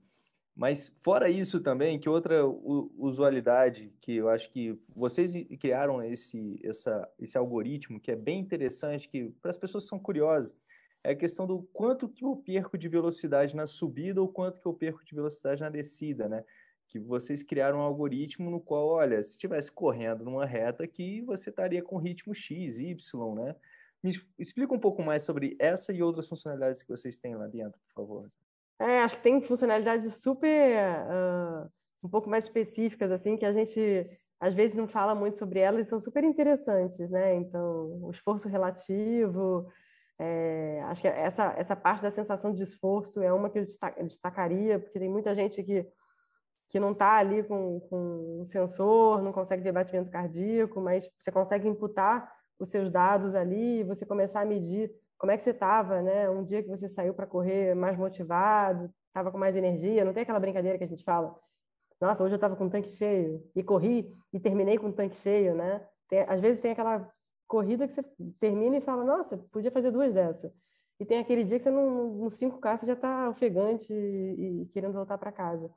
Mas 0.60 0.94
fora 1.02 1.30
isso 1.30 1.62
também, 1.62 1.98
que 1.98 2.10
outra 2.10 2.46
usualidade 2.46 3.94
que 4.02 4.18
eu 4.18 4.28
acho 4.28 4.52
que 4.52 4.78
vocês 4.94 5.32
criaram 5.58 6.04
esse, 6.04 6.60
essa, 6.62 7.10
esse 7.18 7.38
algoritmo 7.38 7.98
que 7.98 8.12
é 8.12 8.16
bem 8.18 8.42
interessante, 8.42 9.08
que 9.08 9.30
para 9.42 9.52
as 9.52 9.58
pessoas 9.58 9.86
que 9.86 9.90
são 9.90 9.98
curiosas, 9.98 10.54
é 11.02 11.12
a 11.12 11.16
questão 11.16 11.48
do 11.48 11.64
quanto 11.72 12.10
que 12.10 12.26
eu 12.26 12.36
perco 12.36 12.78
de 12.78 12.90
velocidade 12.90 13.56
na 13.56 13.66
subida 13.66 14.22
ou 14.22 14.28
quanto 14.28 14.60
que 14.60 14.66
eu 14.66 14.74
perco 14.74 15.06
de 15.06 15.16
velocidade 15.16 15.62
na 15.62 15.70
descida, 15.70 16.28
né? 16.28 16.44
Que 16.90 17.00
vocês 17.00 17.42
criaram 17.42 17.78
um 17.78 17.84
algoritmo 17.84 18.52
no 18.52 18.60
qual, 18.60 18.86
olha, 18.86 19.24
se 19.24 19.32
estivesse 19.32 19.72
correndo 19.72 20.26
numa 20.26 20.46
reta 20.46 20.84
aqui, 20.84 21.22
você 21.22 21.52
estaria 21.52 21.82
com 21.82 21.96
ritmo 21.96 22.36
X, 22.36 22.82
Y, 22.82 23.34
né? 23.34 23.56
Me 24.04 24.12
explica 24.38 24.74
um 24.74 24.80
pouco 24.80 25.02
mais 25.02 25.24
sobre 25.24 25.56
essa 25.58 25.94
e 25.94 26.04
outras 26.04 26.28
funcionalidades 26.28 26.84
que 26.84 26.90
vocês 26.90 27.18
têm 27.18 27.36
lá 27.36 27.48
dentro, 27.48 27.80
por 27.88 27.94
favor. 27.94 28.32
É, 28.80 29.02
acho 29.02 29.18
que 29.18 29.24
tem 29.24 29.42
funcionalidades 29.42 30.22
super 30.22 30.80
uh, 31.06 31.70
um 32.02 32.10
pouco 32.10 32.30
mais 32.30 32.46
específicas, 32.46 33.12
assim, 33.12 33.36
que 33.36 33.46
a 33.46 33.52
gente 33.52 34.08
às 34.40 34.56
vezes 34.56 34.76
não 34.76 34.88
fala 34.88 35.14
muito 35.14 35.38
sobre 35.38 35.60
elas 35.60 35.86
e 35.86 35.90
são 35.90 36.00
super 36.00 36.24
interessantes, 36.24 37.10
né? 37.10 37.36
Então, 37.36 38.00
o 38.02 38.10
esforço 38.10 38.48
relativo, 38.48 39.68
é, 40.18 40.82
acho 40.86 41.02
que 41.02 41.08
essa, 41.08 41.54
essa 41.58 41.76
parte 41.76 42.02
da 42.02 42.12
sensação 42.12 42.54
de 42.54 42.64
esforço 42.64 43.22
é 43.22 43.34
uma 43.34 43.50
que 43.50 43.60
eu 43.60 43.66
destacaria, 44.04 44.80
porque 44.80 44.98
tem 44.98 45.10
muita 45.10 45.36
gente 45.36 45.62
que, 45.62 45.86
que 46.70 46.80
não 46.80 46.94
está 46.94 47.18
ali 47.18 47.44
com, 47.44 47.82
com 47.82 48.42
um 48.42 48.46
sensor, 48.46 49.22
não 49.22 49.34
consegue 49.34 49.62
ver 49.62 49.74
batimento 49.74 50.10
cardíaco, 50.10 50.80
mas 50.80 51.10
você 51.20 51.32
consegue 51.32 51.68
imputar 51.68 52.32
os 52.58 52.70
seus 52.70 52.90
dados 52.90 53.36
ali 53.36 53.84
você 53.84 54.06
começar 54.06 54.42
a 54.42 54.46
medir 54.46 54.92
como 55.20 55.32
é 55.32 55.38
que 55.38 55.44
você 55.44 55.52
estava, 55.52 56.02
né? 56.02 56.30
Um 56.30 56.44
dia 56.44 56.64
que 56.64 56.70
você 56.70 56.90
saiu 56.90 57.14
para 57.14 57.28
correr 57.28 57.76
mais 57.76 57.98
motivado, 57.98 58.90
estava 59.08 59.32
com 59.32 59.38
mais 59.38 59.56
energia, 59.56 60.06
não 60.06 60.14
tem 60.14 60.24
aquela 60.24 60.40
brincadeira 60.40 60.78
que 60.78 60.84
a 60.86 60.88
gente 60.88 61.04
fala, 61.04 61.36
nossa, 62.02 62.24
hoje 62.24 62.34
eu 62.34 62.38
estava 62.38 62.56
com 62.56 62.66
o 62.66 62.70
tanque 62.70 62.90
cheio 62.90 63.44
e 63.54 63.62
corri 63.62 64.16
e 64.32 64.40
terminei 64.40 64.78
com 64.78 64.88
o 64.88 64.94
tanque 64.94 65.18
cheio, 65.18 65.54
né? 65.54 65.86
Tem, 66.08 66.22
às 66.22 66.40
vezes 66.40 66.62
tem 66.62 66.72
aquela 66.72 67.08
corrida 67.46 67.86
que 67.86 67.94
você 67.94 68.04
termina 68.40 68.78
e 68.78 68.82
fala, 68.82 69.04
nossa, 69.04 69.38
podia 69.52 69.70
fazer 69.70 69.92
duas 69.92 70.14
dessas. 70.14 70.52
E 71.00 71.06
tem 71.06 71.20
aquele 71.20 71.44
dia 71.44 71.58
que 71.58 71.64
você, 71.64 71.70
no, 71.70 72.24
no 72.24 72.28
5K, 72.28 72.78
você 72.78 72.86
já 72.86 72.94
está 72.94 73.30
ofegante 73.30 73.94
e, 73.94 74.62
e, 74.62 74.66
querendo 74.68 74.94
voltar 74.94 75.18
para 75.18 75.32
casa. 75.32 75.70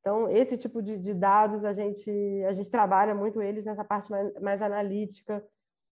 Então, 0.00 0.28
esse 0.28 0.56
tipo 0.56 0.80
de, 0.80 0.96
de, 0.96 1.12
dados, 1.12 1.64
a 1.64 1.72
gente, 1.72 2.10
a 2.46 2.52
gente 2.52 2.70
trabalha 2.70 3.14
muito 3.14 3.42
eles 3.42 3.64
nessa 3.64 3.84
parte 3.84 4.08
mais, 4.10 4.32
mais 4.40 4.62
analítica, 4.62 5.44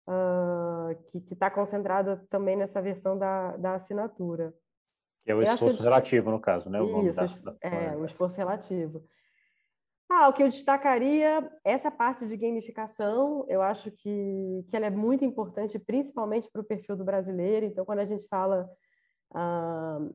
uh, 0.10 0.96
que 1.12 1.34
está 1.34 1.50
concentrada 1.50 2.26
também 2.30 2.56
nessa 2.56 2.82
versão 2.82 3.18
da, 3.18 3.56
da 3.58 3.76
assinatura. 3.76 4.54
Que 5.24 5.32
é 5.32 5.36
o 5.36 5.42
esforço 5.42 5.84
relativo, 5.84 6.32
no 6.32 6.40
caso, 6.40 6.70
né? 6.70 6.82
O 6.82 7.08
Isso, 7.08 7.44
da, 7.44 7.56
é, 7.62 7.96
o 7.96 8.06
esforço 8.06 8.38
relativo. 8.38 9.04
Ah, 10.10 10.28
o 10.28 10.34
que 10.34 10.42
eu 10.42 10.50
destacaria, 10.50 11.48
essa 11.64 11.92
parte 11.92 12.26
de 12.26 12.36
gamificação, 12.36 13.46
eu 13.48 13.62
acho 13.62 13.92
que, 13.92 14.66
que 14.68 14.76
ela 14.76 14.88
é 14.88 14.90
muito 14.90 15.24
importante, 15.24 15.78
principalmente 15.78 16.50
para 16.52 16.62
o 16.62 16.66
perfil 16.66 16.98
do 16.98 17.06
brasileiro. 17.06 17.68
Então, 17.68 17.86
quando 17.86 18.00
a 18.00 18.06
gente 18.06 18.28
fala 18.28 18.68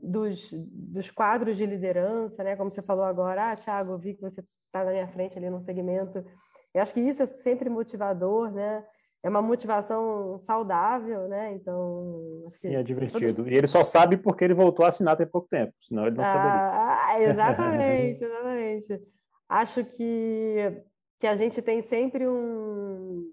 dos, 0.02 0.50
dos 0.52 1.10
quadros 1.10 1.56
de 1.56 1.64
liderança, 1.64 2.42
né? 2.42 2.56
como 2.56 2.70
você 2.70 2.82
falou 2.82 3.04
agora, 3.04 3.52
ah, 3.52 3.56
Thiago, 3.56 3.96
vi 3.96 4.14
que 4.14 4.20
você 4.20 4.40
está 4.40 4.84
na 4.84 4.90
minha 4.90 5.06
frente 5.06 5.38
ali 5.38 5.48
no 5.48 5.60
segmento. 5.60 6.24
Eu 6.72 6.82
acho 6.82 6.92
que 6.92 7.00
isso 7.00 7.22
é 7.22 7.26
sempre 7.26 7.70
motivador, 7.70 8.50
né? 8.50 8.84
É 9.24 9.28
uma 9.28 9.42
motivação 9.42 10.38
saudável, 10.38 11.26
né? 11.26 11.54
Então, 11.54 12.44
acho 12.46 12.60
que... 12.60 12.68
E 12.68 12.74
é 12.74 12.82
divertido. 12.82 13.48
E 13.48 13.54
ele 13.54 13.66
só 13.66 13.82
sabe 13.82 14.16
porque 14.18 14.44
ele 14.44 14.54
voltou 14.54 14.84
a 14.84 14.90
assinar 14.90 15.16
tem 15.16 15.26
pouco 15.26 15.48
tempo, 15.48 15.72
senão 15.80 16.06
ele 16.06 16.16
não 16.16 16.22
ah, 16.22 16.26
saberia. 16.26 17.30
Exatamente, 17.32 18.24
exatamente 18.24 19.14
acho 19.48 19.84
que, 19.84 20.82
que 21.20 21.26
a 21.26 21.36
gente 21.36 21.60
tem 21.62 21.82
sempre 21.82 22.26
um, 22.26 23.30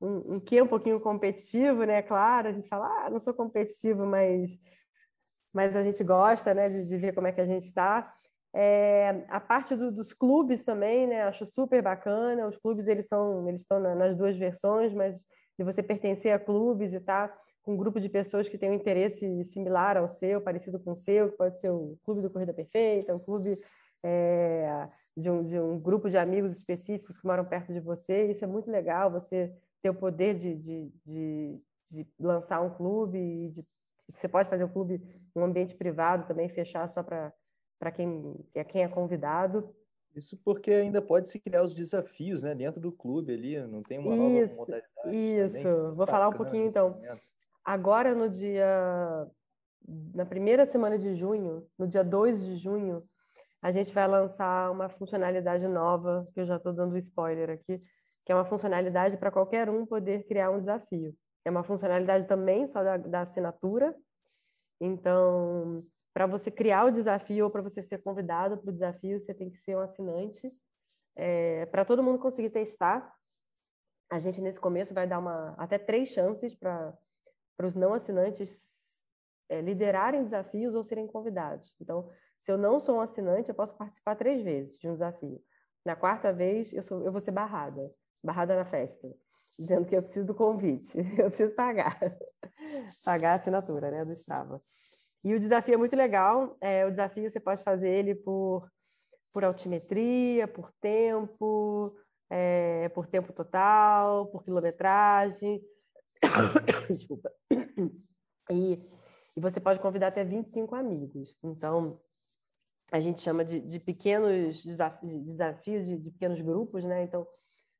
um, 0.00 0.34
um 0.34 0.40
quê 0.40 0.60
um 0.60 0.66
pouquinho 0.66 1.00
competitivo, 1.00 1.84
né? 1.84 2.02
Claro, 2.02 2.48
a 2.48 2.52
gente 2.52 2.68
fala, 2.68 2.86
ah, 2.86 3.10
não 3.10 3.20
sou 3.20 3.34
competitivo, 3.34 4.06
mas, 4.06 4.50
mas 5.52 5.76
a 5.76 5.82
gente 5.82 6.02
gosta, 6.02 6.54
né, 6.54 6.68
de, 6.68 6.88
de 6.88 6.96
ver 6.96 7.14
como 7.14 7.26
é 7.26 7.32
que 7.32 7.40
a 7.40 7.46
gente 7.46 7.66
está. 7.66 8.12
É, 8.52 9.24
a 9.28 9.38
parte 9.38 9.76
do, 9.76 9.92
dos 9.92 10.12
clubes 10.12 10.64
também, 10.64 11.06
né? 11.06 11.22
Acho 11.22 11.46
super 11.46 11.82
bacana. 11.82 12.48
Os 12.48 12.56
clubes 12.56 12.86
eles 12.86 13.06
são, 13.06 13.48
eles 13.48 13.62
estão 13.62 13.78
na, 13.80 13.94
nas 13.94 14.16
duas 14.16 14.36
versões, 14.36 14.92
mas 14.92 15.16
de 15.58 15.64
você 15.64 15.82
pertencer 15.82 16.32
a 16.32 16.38
clubes 16.38 16.92
e 16.92 16.96
estar 16.96 17.28
tá 17.28 17.38
com 17.62 17.74
um 17.74 17.76
grupo 17.76 18.00
de 18.00 18.08
pessoas 18.08 18.48
que 18.48 18.58
têm 18.58 18.70
um 18.70 18.74
interesse 18.74 19.44
similar 19.44 19.96
ao 19.96 20.08
seu, 20.08 20.40
parecido 20.40 20.80
com 20.80 20.92
o 20.92 20.96
seu, 20.96 21.30
que 21.30 21.36
pode 21.36 21.60
ser 21.60 21.70
o 21.70 21.96
clube 22.04 22.22
do 22.22 22.30
Corrida 22.30 22.54
Perfeita, 22.54 23.14
um 23.14 23.18
clube 23.18 23.54
é, 24.02 24.88
de, 25.16 25.30
um, 25.30 25.44
de 25.44 25.58
um 25.58 25.78
grupo 25.78 26.08
de 26.08 26.16
amigos 26.16 26.56
específicos 26.56 27.20
que 27.20 27.26
moram 27.26 27.44
perto 27.44 27.72
de 27.72 27.80
você. 27.80 28.30
Isso 28.30 28.44
é 28.44 28.48
muito 28.48 28.70
legal, 28.70 29.10
você 29.10 29.54
ter 29.82 29.90
o 29.90 29.94
poder 29.94 30.38
de, 30.38 30.56
de, 30.56 30.92
de, 31.06 31.62
de 31.90 32.06
lançar 32.18 32.60
um 32.62 32.70
clube 32.70 33.18
e 33.18 33.50
de, 33.50 33.64
você 34.08 34.28
pode 34.28 34.48
fazer 34.48 34.64
o 34.64 34.66
um 34.66 34.72
clube 34.72 34.94
em 35.36 35.40
um 35.40 35.44
ambiente 35.44 35.74
privado 35.74 36.26
também, 36.26 36.48
fechar 36.48 36.88
só 36.88 37.02
para 37.02 37.32
quem, 37.90 38.34
é 38.54 38.62
quem 38.62 38.82
é 38.82 38.88
convidado. 38.88 39.74
Isso 40.14 40.36
porque 40.44 40.72
ainda 40.72 41.00
pode 41.00 41.28
se 41.28 41.38
criar 41.38 41.62
os 41.62 41.72
desafios 41.72 42.42
né, 42.42 42.54
dentro 42.54 42.80
do 42.80 42.90
clube 42.90 43.32
ali, 43.32 43.60
não 43.66 43.80
tem 43.80 43.98
uma 43.98 44.14
nova 44.14 44.38
isso, 44.38 44.56
modalidade. 44.56 45.16
Isso, 45.16 45.94
vou 45.94 46.06
falar 46.06 46.28
um 46.28 46.32
pouquinho 46.32 46.66
então. 46.66 46.98
Agora 47.64 48.14
no 48.14 48.28
dia, 48.28 49.26
na 50.12 50.26
primeira 50.26 50.66
semana 50.66 50.98
de 50.98 51.14
junho, 51.14 51.64
no 51.78 51.86
dia 51.86 52.02
2 52.02 52.44
de 52.44 52.56
junho, 52.56 53.02
a 53.62 53.70
gente 53.70 53.92
vai 53.92 54.08
lançar 54.08 54.70
uma 54.70 54.88
funcionalidade 54.88 55.68
nova, 55.68 56.24
que 56.34 56.40
eu 56.40 56.46
já 56.46 56.56
estou 56.56 56.72
dando 56.72 56.96
spoiler 56.98 57.50
aqui, 57.50 57.78
que 58.24 58.32
é 58.32 58.34
uma 58.34 58.44
funcionalidade 58.44 59.16
para 59.16 59.30
qualquer 59.30 59.68
um 59.68 59.86
poder 59.86 60.26
criar 60.26 60.50
um 60.50 60.58
desafio. 60.58 61.14
É 61.44 61.50
uma 61.50 61.62
funcionalidade 61.62 62.26
também 62.26 62.66
só 62.66 62.82
da, 62.82 62.96
da 62.96 63.20
assinatura. 63.20 63.94
Então, 64.80 65.78
para 66.12 66.26
você 66.26 66.50
criar 66.50 66.86
o 66.86 66.90
desafio 66.90 67.44
ou 67.44 67.50
para 67.50 67.62
você 67.62 67.82
ser 67.82 68.02
convidado 68.02 68.58
para 68.58 68.70
o 68.70 68.72
desafio, 68.72 69.18
você 69.18 69.32
tem 69.32 69.50
que 69.50 69.58
ser 69.58 69.76
um 69.76 69.80
assinante. 69.80 70.48
É, 71.16 71.66
para 71.66 71.84
todo 71.84 72.02
mundo 72.02 72.18
conseguir 72.18 72.50
testar, 72.50 73.14
a 74.10 74.18
gente 74.18 74.40
nesse 74.40 74.58
começo 74.58 74.92
vai 74.92 75.06
dar 75.06 75.18
uma, 75.18 75.54
até 75.56 75.78
três 75.78 76.08
chances 76.08 76.54
para 76.54 76.96
os 77.62 77.74
não 77.74 77.94
assinantes 77.94 79.04
é, 79.48 79.60
liderarem 79.60 80.22
desafios 80.22 80.74
ou 80.74 80.82
serem 80.82 81.06
convidados. 81.06 81.74
Então, 81.80 82.10
se 82.40 82.50
eu 82.50 82.58
não 82.58 82.80
sou 82.80 82.96
um 82.96 83.00
assinante, 83.00 83.48
eu 83.48 83.54
posso 83.54 83.76
participar 83.76 84.16
três 84.16 84.42
vezes 84.42 84.78
de 84.78 84.88
um 84.88 84.92
desafio. 84.92 85.40
Na 85.84 85.94
quarta 85.94 86.32
vez, 86.32 86.72
eu, 86.72 86.82
sou, 86.82 87.04
eu 87.04 87.12
vou 87.12 87.20
ser 87.20 87.30
barrada, 87.30 87.92
barrada 88.22 88.56
na 88.56 88.64
festa, 88.64 89.08
dizendo 89.58 89.86
que 89.86 89.96
eu 89.96 90.02
preciso 90.02 90.26
do 90.26 90.34
convite, 90.34 90.92
eu 91.18 91.28
preciso 91.28 91.54
pagar, 91.54 91.98
pagar 93.04 93.32
a 93.32 93.34
assinatura 93.34 93.90
né, 93.90 94.04
do 94.04 94.12
Strava. 94.12 94.60
E 95.22 95.34
o 95.34 95.40
desafio 95.40 95.74
é 95.74 95.76
muito 95.76 95.94
legal. 95.94 96.56
É, 96.60 96.86
o 96.86 96.90
desafio 96.90 97.30
você 97.30 97.40
pode 97.40 97.62
fazer 97.62 97.90
ele 97.90 98.14
por, 98.14 98.70
por 99.32 99.44
altimetria, 99.44 100.48
por 100.48 100.72
tempo, 100.80 101.94
é, 102.28 102.88
por 102.90 103.06
tempo 103.06 103.32
total, 103.32 104.26
por 104.26 104.42
quilometragem. 104.42 105.62
Desculpa. 106.88 107.30
E, 108.50 108.80
e 109.36 109.40
você 109.40 109.60
pode 109.60 109.80
convidar 109.80 110.08
até 110.08 110.24
25 110.24 110.74
amigos. 110.74 111.36
Então, 111.42 112.00
a 112.90 113.00
gente 113.00 113.22
chama 113.22 113.44
de, 113.44 113.60
de 113.60 113.78
pequenos 113.78 114.64
desafios, 114.64 115.86
de, 115.86 115.96
de, 115.98 116.10
pequenos 116.10 116.40
grupos, 116.40 116.84
né? 116.84 117.04
Então, 117.04 117.26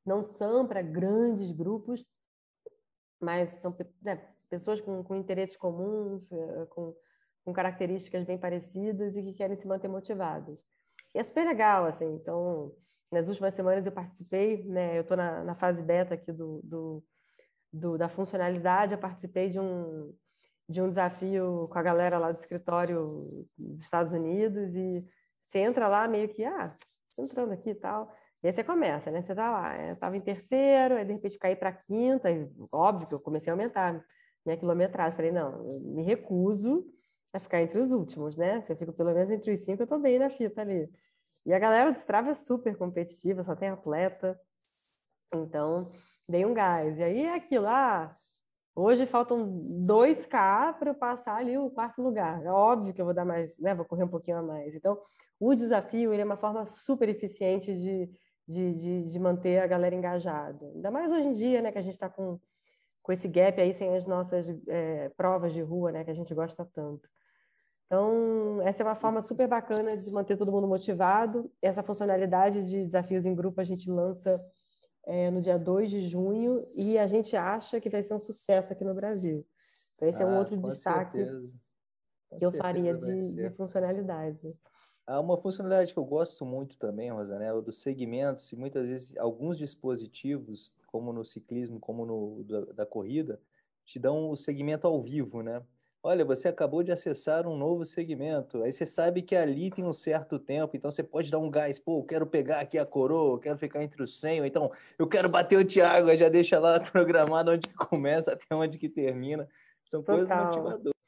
não 0.05 0.23
são 0.23 0.67
para 0.67 0.83
grandes 0.83 1.53
grupos, 1.53 2.05
mas 3.21 3.51
são 3.61 3.77
né, 4.03 4.17
pessoas 4.49 4.81
com, 4.81 5.03
com, 5.03 5.15
interesses 5.17 5.57
comuns, 5.57 6.31
eh, 6.33 6.67
com, 6.71 6.95
com, 7.51 7.55
características 7.55 8.25
bem 8.25 8.39
parecidas 8.39 9.17
e 9.17 9.23
que 9.23 9.33
querem 9.33 9.57
se 9.57 9.67
manter 9.67 9.89
motivadas. 9.89 10.65
E 11.15 11.19
é 11.19 11.23
super 11.23 11.47
legal, 11.47 11.87
assim. 11.87 12.15
Então, 12.15 12.73
nas 13.11 13.29
últimas 13.29 13.55
semanas 13.55 13.87
eu 13.87 13.93
participei, 13.93 14.65
né? 14.65 14.97
Eu 14.97 15.03
estou 15.03 15.17
na, 15.17 15.45
na, 15.45 15.55
fase 15.55 15.83
beta 15.83 16.15
aqui 16.15 16.33
do, 16.33 16.61
do, 16.63 17.05
do, 17.73 17.99
da 17.99 18.09
funcionalidade, 18.09 18.95
eu 18.95 18.99
participei 18.99 19.51
de 19.51 19.59
um 19.59 20.15
de 20.69 20.81
um 20.81 20.89
desafio 20.89 21.69
com 21.69 21.79
a 21.81 21.83
galera 21.83 22.17
lá 22.17 22.31
do 22.31 22.39
escritório 22.39 23.09
dos 23.59 23.83
Estados 23.83 24.13
Unidos 24.13 24.73
e 24.77 25.05
você 25.45 25.59
entra 25.59 25.89
lá 25.89 26.07
meio 26.07 26.29
que, 26.29 26.45
ah, 26.45 26.73
entrando 27.19 27.53
aqui 27.53 27.71
e 27.71 27.75
tal. 27.75 28.15
E 28.41 28.47
aí 28.47 28.53
você 28.53 28.63
começa, 28.63 29.11
né? 29.11 29.21
Você 29.21 29.35
tá 29.35 29.51
lá, 29.51 29.77
eu 29.89 29.97
tava 29.97 30.17
em 30.17 30.21
terceiro, 30.21 30.95
aí 30.95 31.05
de 31.05 31.13
repente 31.13 31.39
caí 31.39 31.57
para 31.57 31.73
quinta, 31.73 32.31
e 32.31 32.49
óbvio 32.73 33.09
que 33.09 33.15
eu 33.15 33.21
comecei 33.21 33.51
a 33.51 33.55
aumentar 33.55 34.01
minha 34.47 34.57
quilometragem. 34.57 35.17
Falei, 35.17 35.33
não, 35.33 35.67
me 35.83 36.05
recuso 36.05 36.87
a 37.33 37.41
ficar 37.41 37.63
entre 37.63 37.79
os 37.81 37.93
últimos, 37.93 38.37
né? 38.37 38.61
Se 38.61 38.73
eu 38.73 38.77
fico 38.77 38.93
pelo 38.93 39.13
menos 39.13 39.31
entre 39.31 39.53
os 39.53 39.61
cinco, 39.61 39.83
eu 39.83 39.87
tô 39.87 39.99
bem 39.99 40.19
na 40.19 40.31
fita 40.31 40.61
ali. 40.63 40.91
E 41.47 41.53
a 41.53 41.59
galera 41.59 41.93
do 41.93 41.97
Strava 41.97 42.31
é 42.31 42.35
super 42.35 42.77
competitiva, 42.77 43.45
só 43.45 43.55
tem 43.55 43.69
atleta. 43.69 44.39
Então, 45.33 45.93
dei 46.29 46.45
um 46.45 46.55
gás. 46.55 46.99
E 46.99 47.03
aí 47.03 47.27
é 47.27 47.35
aquilo, 47.35 47.67
ah, 47.69 48.15
Hoje 48.75 49.05
faltam 49.05 49.61
2K 49.87 50.79
para 50.79 50.91
eu 50.91 50.95
passar 50.95 51.37
ali 51.37 51.59
o 51.59 51.71
quarto 51.71 52.01
lugar. 52.01 52.43
É 52.45 52.51
óbvio 52.51 52.95
que 52.95 53.01
eu 53.01 53.05
vou 53.05 53.13
dar 53.13 53.25
mais, 53.25 53.59
né? 53.59 53.75
Vou 53.75 53.85
correr 53.85 54.05
um 54.05 54.09
pouquinho 54.09 54.39
a 54.39 54.43
mais. 54.43 54.75
Então, 54.75 54.99
o 55.39 55.55
desafio 55.55 56.13
ele 56.13 56.23
é 56.23 56.25
uma 56.25 56.37
forma 56.37 56.65
super 56.67 57.09
eficiente 57.09 57.75
de, 57.75 58.09
de, 58.47 58.75
de, 58.75 59.05
de 59.05 59.19
manter 59.19 59.59
a 59.59 59.67
galera 59.67 59.95
engajada. 59.95 60.65
Ainda 60.75 60.91
mais 60.91 61.11
hoje 61.11 61.27
em 61.27 61.33
dia, 61.33 61.61
né? 61.61 61.73
Que 61.73 61.79
a 61.79 61.83
gente 61.83 61.95
está 61.95 62.09
com, 62.09 62.39
com 63.03 63.13
esse 63.13 63.27
gap 63.27 63.61
aí 63.61 63.75
sem 63.75 63.95
as 63.95 64.07
nossas 64.07 64.47
é, 64.69 65.09
provas 65.11 65.53
de 65.53 65.61
rua, 65.61 65.91
né? 65.91 66.05
Que 66.05 66.11
a 66.11 66.15
gente 66.15 66.33
gosta 66.33 66.65
tanto. 66.65 67.09
Então, 67.91 68.63
essa 68.63 68.85
é 68.85 68.87
uma 68.87 68.95
forma 68.95 69.21
super 69.21 69.49
bacana 69.49 69.91
de 69.91 70.13
manter 70.13 70.37
todo 70.37 70.53
mundo 70.53 70.69
motivado. 70.69 71.51
Essa 71.61 71.83
funcionalidade 71.83 72.65
de 72.65 72.85
desafios 72.85 73.27
em 73.27 73.35
grupo 73.35 73.61
a 73.61 73.65
gente 73.65 73.91
lança 73.91 74.37
é, 75.05 75.29
no 75.29 75.43
dia 75.43 75.59
2 75.59 75.91
de 75.91 76.09
junho 76.09 76.65
e 76.77 76.97
a 76.97 77.09
gente 77.09 77.35
acha 77.35 77.81
que 77.81 77.91
vai 77.91 78.05
ser 78.05 78.15
um 78.15 78.19
sucesso 78.21 78.73
aqui 78.73 78.85
no 78.85 78.95
Brasil. 78.95 79.45
Então, 79.97 80.09
esse 80.09 80.23
ah, 80.23 80.27
é 80.27 80.29
um 80.29 80.37
ah, 80.37 80.39
outro 80.39 80.57
destaque 80.57 81.19
que 82.39 82.47
eu 82.47 82.53
faria 82.53 82.95
de, 82.97 83.35
de, 83.35 83.51
funcionalidade. 83.51 84.57
Há 85.05 85.19
uma 85.19 85.37
funcionalidade 85.37 85.93
que 85.93 85.99
eu 85.99 86.05
gosto 86.05 86.47
muito 86.47 86.79
também, 86.79 87.11
Rosana, 87.11 87.45
é 87.45 87.61
dos 87.61 87.83
segmentos, 87.83 88.53
e 88.53 88.57
muitas 88.57 88.87
vezes 88.87 89.17
alguns 89.17 89.59
dispositivos, 89.59 90.73
como 90.87 91.13
no 91.13 91.25
ciclismo, 91.25 91.81
como 91.81 92.07
no 92.07 92.45
da, 92.45 92.61
da 92.73 92.87
corrida, 92.87 93.41
te 93.85 93.99
dão 93.99 94.31
o 94.31 94.37
segmento 94.37 94.87
ao 94.87 95.03
vivo, 95.03 95.43
né? 95.43 95.61
Olha, 96.03 96.25
você 96.25 96.49
acabou 96.49 96.83
de 96.83 96.91
acessar 96.91 97.47
um 97.47 97.55
novo 97.55 97.85
segmento. 97.85 98.63
Aí 98.63 98.73
você 98.73 98.87
sabe 98.87 99.21
que 99.21 99.37
ali 99.37 99.71
tem 99.71 99.85
um 99.85 99.93
certo 99.93 100.39
tempo, 100.39 100.75
então 100.75 100.91
você 100.91 101.03
pode 101.03 101.31
dar 101.31 101.39
um 101.39 101.51
gás. 101.51 101.79
Pô, 101.79 101.99
eu 101.99 102.05
quero 102.05 102.27
pegar 102.27 102.61
aqui 102.61 102.79
a 102.79 102.87
coroa, 102.87 103.35
eu 103.35 103.39
quero 103.39 103.59
ficar 103.59 103.83
entre 103.83 104.03
os 104.03 104.19
100, 104.19 104.47
então 104.47 104.73
eu 104.99 105.07
quero 105.07 105.29
bater 105.29 105.59
o 105.59 105.65
Thiago, 105.65 106.15
já 106.17 106.31
deixa 106.31 106.59
lá 106.59 106.81
programado 106.81 107.51
onde 107.51 107.69
começa 107.75 108.33
até 108.33 108.55
onde 108.55 108.79
que 108.79 108.89
termina. 108.89 109.47
São 109.85 110.03
Total. 110.03 110.17
coisas 110.17 110.47
motivadoras. 110.47 111.01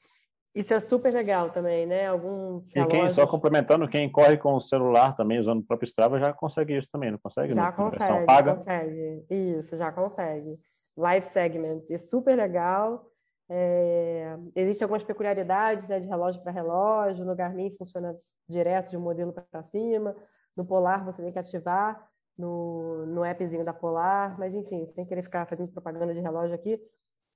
Isso 0.55 0.75
é 0.75 0.81
super 0.81 1.11
legal 1.15 1.49
também, 1.49 1.87
né? 1.87 2.09
Algum 2.09 2.59
e 2.77 2.87
quem, 2.87 3.09
só 3.09 3.27
complementando, 3.27 3.89
quem 3.89 4.13
corre 4.13 4.37
com 4.37 4.55
o 4.55 4.61
celular 4.61 5.17
também, 5.17 5.39
usando 5.39 5.61
o 5.61 5.65
próprio 5.65 5.87
Strava, 5.87 6.19
já 6.19 6.31
consegue 6.35 6.77
isso 6.77 6.91
também, 6.93 7.11
não 7.11 7.19
consegue? 7.19 7.55
Já 7.55 7.73
consegue, 7.73 8.27
paga? 8.27 8.57
consegue. 8.57 9.25
Isso, 9.31 9.75
já 9.79 9.91
consegue. 9.91 10.57
Live 10.95 11.27
Segments, 11.27 11.91
é 11.91 11.97
super 11.97 12.37
legal. 12.37 13.12
É... 13.49 14.37
Existem 14.55 14.85
algumas 14.85 15.05
peculiaridades 15.05 15.89
né, 15.89 16.01
de 16.01 16.09
relógio 16.09 16.43
para 16.43 16.53
relógio. 16.53 17.25
No 17.25 17.35
Garmin 17.35 17.75
funciona 17.77 18.15
direto 18.49 18.91
de 18.91 18.97
um 18.97 19.01
modelo 19.01 19.33
para 19.33 19.63
cima. 19.63 20.15
No 20.57 20.65
Polar 20.65 21.05
você 21.05 21.23
tem 21.23 21.33
que 21.33 21.39
ativar 21.39 22.09
no, 22.37 23.07
no 23.07 23.25
appzinho 23.25 23.65
da 23.65 23.73
Polar. 23.73 24.39
Mas, 24.39 24.55
enfim, 24.55 24.87
sem 24.87 25.07
querer 25.07 25.23
ficar 25.23 25.47
fazendo 25.47 25.73
propaganda 25.73 26.15
de 26.15 26.21
relógio 26.21 26.55
aqui, 26.55 26.81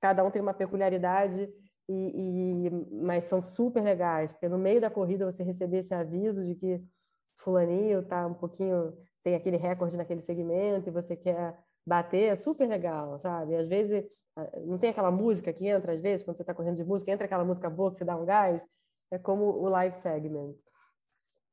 cada 0.01 0.23
um 0.23 0.31
tem 0.31 0.41
uma 0.41 0.53
peculiaridade 0.53 1.49
e, 1.89 2.67
e, 2.67 2.69
mas 2.91 3.25
são 3.25 3.41
super 3.41 3.81
legais, 3.81 4.31
porque 4.31 4.49
no 4.49 4.57
meio 4.57 4.81
da 4.81 4.89
corrida 4.89 5.29
você 5.29 5.41
receber 5.43 5.77
esse 5.77 5.93
aviso 5.93 6.43
de 6.43 6.55
que 6.55 6.83
fulaninho 7.37 8.03
tá 8.03 8.27
um 8.27 8.33
pouquinho, 8.33 8.93
tem 9.23 9.35
aquele 9.35 9.57
recorde 9.57 9.95
naquele 9.95 10.21
segmento 10.21 10.89
e 10.89 10.91
você 10.91 11.15
quer 11.15 11.57
bater, 11.85 12.33
é 12.33 12.35
super 12.35 12.67
legal, 12.67 13.17
sabe? 13.19 13.55
Às 13.55 13.67
vezes, 13.67 14.05
não 14.65 14.77
tem 14.77 14.89
aquela 14.89 15.11
música 15.11 15.51
que 15.51 15.67
entra, 15.67 15.93
às 15.93 16.01
vezes, 16.01 16.23
quando 16.23 16.37
você 16.37 16.43
está 16.43 16.53
correndo 16.53 16.75
de 16.75 16.83
música, 16.83 17.11
entra 17.11 17.25
aquela 17.25 17.43
música 17.43 17.69
boa 17.69 17.91
que 17.91 17.97
você 17.97 18.05
dá 18.05 18.15
um 18.15 18.25
gás, 18.25 18.61
é 19.11 19.17
como 19.17 19.43
o 19.45 19.67
live 19.69 19.95
segment. 19.95 20.53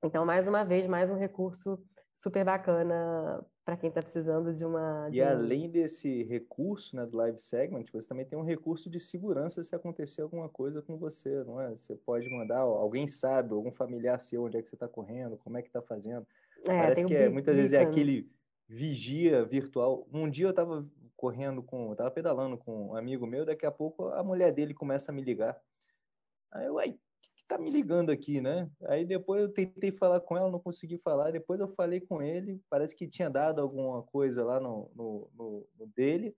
Então, 0.02 0.26
mais 0.26 0.46
uma 0.46 0.64
vez, 0.64 0.86
mais 0.86 1.10
um 1.10 1.16
recurso 1.16 1.82
super 2.14 2.44
bacana 2.44 3.44
para 3.64 3.76
quem 3.76 3.88
está 3.88 4.02
precisando 4.02 4.52
de 4.52 4.64
uma. 4.64 5.08
De 5.08 5.16
e 5.16 5.22
além 5.22 5.70
desse 5.70 6.22
recurso 6.24 6.94
né, 6.94 7.06
do 7.06 7.16
live 7.16 7.38
segment, 7.38 7.84
você 7.90 8.08
também 8.08 8.26
tem 8.26 8.38
um 8.38 8.44
recurso 8.44 8.90
de 8.90 9.00
segurança 9.00 9.62
se 9.62 9.74
acontecer 9.74 10.20
alguma 10.20 10.48
coisa 10.48 10.82
com 10.82 10.98
você, 10.98 11.42
não 11.44 11.60
é? 11.60 11.70
Você 11.70 11.96
pode 11.96 12.28
mandar, 12.30 12.58
alguém 12.58 13.08
sabe, 13.08 13.54
algum 13.54 13.72
familiar 13.72 14.20
seu, 14.20 14.44
onde 14.44 14.58
é 14.58 14.62
que 14.62 14.68
você 14.68 14.76
está 14.76 14.86
correndo, 14.86 15.38
como 15.38 15.56
é 15.56 15.62
que 15.62 15.68
está 15.68 15.80
fazendo. 15.80 16.26
É, 16.66 16.78
Parece 16.78 17.04
que 17.06 17.14
é, 17.14 17.28
muitas 17.28 17.56
vezes 17.56 17.72
é 17.72 17.80
aquele 17.80 18.30
vigia 18.68 19.44
virtual. 19.44 20.06
Um 20.12 20.28
dia 20.28 20.46
eu 20.46 20.50
estava 20.50 20.86
correndo 21.16 21.62
com, 21.62 21.92
estava 21.92 22.10
pedalando 22.10 22.58
com 22.58 22.88
um 22.88 22.96
amigo 22.96 23.26
meu, 23.26 23.44
daqui 23.44 23.66
a 23.66 23.70
pouco 23.70 24.08
a 24.08 24.22
mulher 24.22 24.52
dele 24.52 24.74
começa 24.74 25.10
a 25.10 25.14
me 25.14 25.22
ligar. 25.22 25.58
Aí 26.52 26.66
eu, 26.66 26.78
ai, 26.78 26.98
tá 27.46 27.58
me 27.58 27.70
ligando 27.70 28.10
aqui, 28.10 28.40
né? 28.40 28.70
Aí 28.86 29.04
depois 29.04 29.42
eu 29.42 29.52
tentei 29.52 29.92
falar 29.92 30.20
com 30.20 30.36
ela, 30.36 30.50
não 30.50 30.60
consegui 30.60 30.98
falar. 30.98 31.30
Depois 31.30 31.60
eu 31.60 31.68
falei 31.68 32.00
com 32.00 32.22
ele, 32.22 32.60
parece 32.70 32.96
que 32.96 33.08
tinha 33.08 33.28
dado 33.28 33.60
alguma 33.60 34.02
coisa 34.02 34.44
lá 34.44 34.58
no, 34.60 34.90
no, 34.94 35.30
no, 35.34 35.68
no 35.78 35.86
dele, 35.88 36.34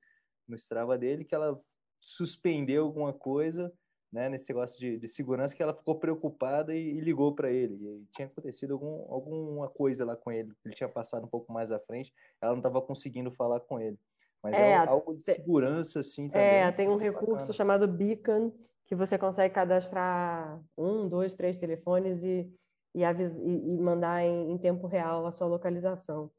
no 0.49 0.57
Strava 0.57 0.99
dele, 0.99 1.25
que 1.25 1.35
ela 1.35 1.57
suspendeu 2.01 2.85
alguma 2.85 3.13
coisa, 3.13 3.73
né? 4.13 4.29
Nesse 4.29 4.51
negócio 4.53 4.79
de, 4.79 4.99
de 4.99 5.09
segurança, 5.09 5.55
que 5.55 5.63
ela 5.63 5.75
ficou 5.75 5.99
preocupada 5.99 6.75
e, 6.75 6.97
e 6.97 7.01
ligou 7.01 7.35
para 7.35 7.51
ele. 7.51 7.75
E 7.75 8.07
tinha 8.13 8.27
acontecido 8.27 8.75
algum, 8.75 9.13
alguma 9.13 9.69
coisa 9.69 10.05
lá 10.05 10.17
com 10.17 10.33
ele, 10.33 10.53
ele 10.65 10.75
tinha 10.75 10.89
passado 10.89 11.25
um 11.25 11.29
pouco 11.29 11.53
mais 11.53 11.71
à 11.71 11.79
frente, 11.79 12.13
ela 12.41 12.53
não 12.53 12.61
estava 12.61 12.83
conseguindo 12.83 13.31
falar 13.31 13.61
com 13.61 13.81
ele. 13.81 13.99
Mas 14.43 14.59
é, 14.59 14.73
é 14.73 14.77
algo 14.77 15.15
de 15.15 15.25
segurança, 15.25 16.01
assim, 16.01 16.29
também. 16.29 16.47
É, 16.47 16.73
tem 16.73 16.89
um 16.89 16.97
recurso 16.97 17.35
bacana. 17.35 17.53
chamado 17.53 17.89
Beacon, 17.89 18.53
que 18.85 18.95
você 18.95 19.19
consegue 19.19 19.55
cadastrar 19.55 20.61
um, 20.77 21.09
dois, 21.09 21.35
três 21.35 21.59
telefones 21.59 22.23
e, 22.23 22.49
e, 22.95 23.03
e 23.03 23.79
mandar 23.79 24.23
em, 24.23 24.53
em, 24.53 24.59
tempo 24.59 24.87
real 24.87 25.27
a 25.27 25.33
sua 25.33 25.47
localização. 25.47 26.31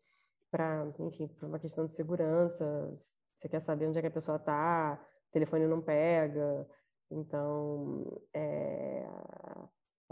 Para, 0.50 0.88
enfim, 1.00 1.28
para 1.28 1.48
uma 1.48 1.60
questão 1.60 1.86
de 1.86 1.92
segurança, 1.92 2.98
você 3.38 3.50
quer 3.50 3.60
saber 3.60 3.88
onde 3.88 3.98
é 3.98 4.02
que 4.02 4.08
a 4.08 4.12
pessoa 4.12 4.38
está, 4.38 5.00
o 5.28 5.32
telefone 5.32 5.68
não 5.68 5.82
pega, 5.82 6.66
então 7.12 8.20
é, 8.34 9.06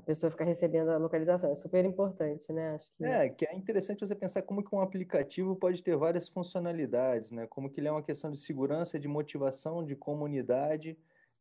pessoa 0.06 0.32
fica 0.32 0.44
recebendo 0.44 0.90
a 0.90 0.98
localização. 0.98 1.52
É 1.52 1.56
super 1.56 1.84
importante, 1.84 2.52
né? 2.54 2.76
Acho 2.76 2.92
que... 2.94 3.04
É, 3.04 3.30
que 3.30 3.46
é 3.46 3.56
interessante 3.56 4.06
você 4.06 4.16
pensar 4.16 4.42
como 4.44 4.64
que 4.64 4.74
um 4.74 4.80
aplicativo 4.80 5.56
pode 5.56 5.82
ter 5.84 5.98
várias 5.98 6.28
funcionalidades, 6.28 7.32
né? 7.32 7.48
Como 7.48 7.70
que 7.70 7.80
ele 7.80 7.88
é 7.88 7.92
uma 7.92 8.04
questão 8.04 8.32
de 8.32 8.38
segurança, 8.38 9.00
de 9.00 9.08
motivação, 9.08 9.84
de 9.84 9.96
comunidade, 9.96 10.98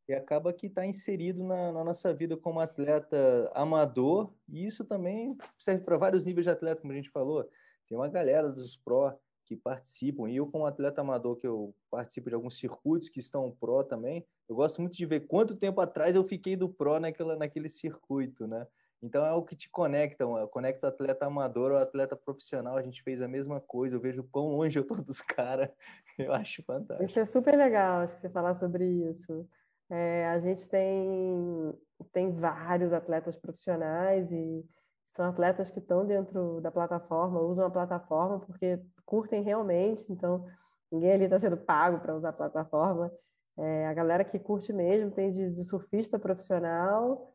e 0.09 0.13
acaba 0.13 0.53
que 0.53 0.67
está 0.67 0.85
inserido 0.85 1.43
na, 1.45 1.73
na, 1.73 1.85
nossa 1.85 2.13
vida 2.13 2.37
como 2.37 2.61
atleta 2.61 3.51
amador, 3.55 4.33
e 4.49 4.67
isso 4.67 4.85
também 4.85 5.37
serve 5.59 5.85
para 5.85 5.97
vários 5.97 6.25
níveis 6.25 6.45
de 6.45 6.51
atleta, 6.51 6.81
como 6.81 6.93
a 6.93 6.97
gente 6.97 7.11
falou. 7.11 7.49
Tem 7.89 7.97
uma 7.97 8.09
galera 8.09 8.51
dos 8.51 8.77
pró 8.77 9.19
que 9.45 9.57
participam, 9.57 10.29
e 10.29 10.37
eu 10.37 10.47
como 10.47 10.67
atleta 10.67 11.01
amador, 11.01 11.37
que 11.37 11.47
eu 11.47 11.75
participo 11.91 12.29
de 12.29 12.35
alguns 12.35 12.57
circuitos 12.57 13.09
que 13.09 13.21
estão 13.21 13.51
pró 13.51 13.83
também, 13.83 14.27
eu 14.49 14.57
gosto 14.57 14.81
muito 14.81 14.97
de 14.97 15.07
ver 15.07 15.27
quanto 15.27 15.57
tempo 15.57 15.81
atrás 15.81 16.17
eu 16.17 16.25
fiquei 16.25 16.57
do 16.57 16.69
pró 16.69 16.99
naquela, 16.99 17.37
naquele 17.37 17.69
circuito, 17.69 18.47
né? 18.47 18.67
Então 19.05 19.25
é 19.27 19.33
o 19.35 19.43
que 19.43 19.55
te 19.55 19.69
conecta, 19.69 20.25
conecta 20.47 20.87
o 20.87 20.89
atleta 20.89 21.27
amador 21.27 21.73
ao 21.73 21.79
atleta 21.79 22.17
profissional. 22.17 22.77
A 22.79 22.83
gente 22.83 23.03
fez 23.03 23.21
a 23.21 23.29
mesma 23.29 23.61
coisa, 23.61 23.97
eu 23.97 24.01
vejo 24.01 24.25
quão 24.25 24.57
longe 24.57 24.79
eu 24.79 24.87
tô 24.87 24.95
dos 24.95 25.21
caras. 25.23 25.71
Eu 26.19 26.33
acho 26.33 26.63
fantástico. 26.63 27.05
Isso 27.05 27.21
é 27.21 27.25
super 27.25 27.55
legal, 27.55 28.01
acho 28.01 28.15
que 28.15 28.23
você 28.23 28.31
falar 28.31 28.55
sobre 28.55 28.83
isso. 29.11 29.47
É, 29.91 30.27
a 30.29 30.39
gente 30.39 30.67
tem, 30.71 31.75
tem 32.13 32.33
vários 32.33 32.95
atletas 32.95 33.37
profissionais 33.37 34.33
e 34.33 34.65
são 35.11 35.27
atletas 35.27 35.71
que 35.71 35.79
estão 35.79 36.07
dentro 36.07 36.61
da 36.63 36.71
plataforma, 36.71 37.41
usam 37.41 37.67
a 37.67 37.71
plataforma 37.71 38.41
porque 38.41 38.81
curtem 39.05 39.43
realmente, 39.43 40.05
então 40.11 40.45
ninguém 40.91 41.13
ali 41.13 41.25
está 41.25 41.39
sendo 41.39 41.57
pago 41.57 42.01
para 42.01 42.17
usar 42.17 42.31
a 42.31 42.33
plataforma. 42.33 43.13
É, 43.57 43.87
a 43.87 43.95
galera 43.95 44.25
que 44.25 44.39
curte 44.39 44.73
mesmo 44.73 45.11
tem 45.11 45.31
de, 45.31 45.51
de 45.51 45.65
surfista 45.65 46.19
profissional 46.19 47.33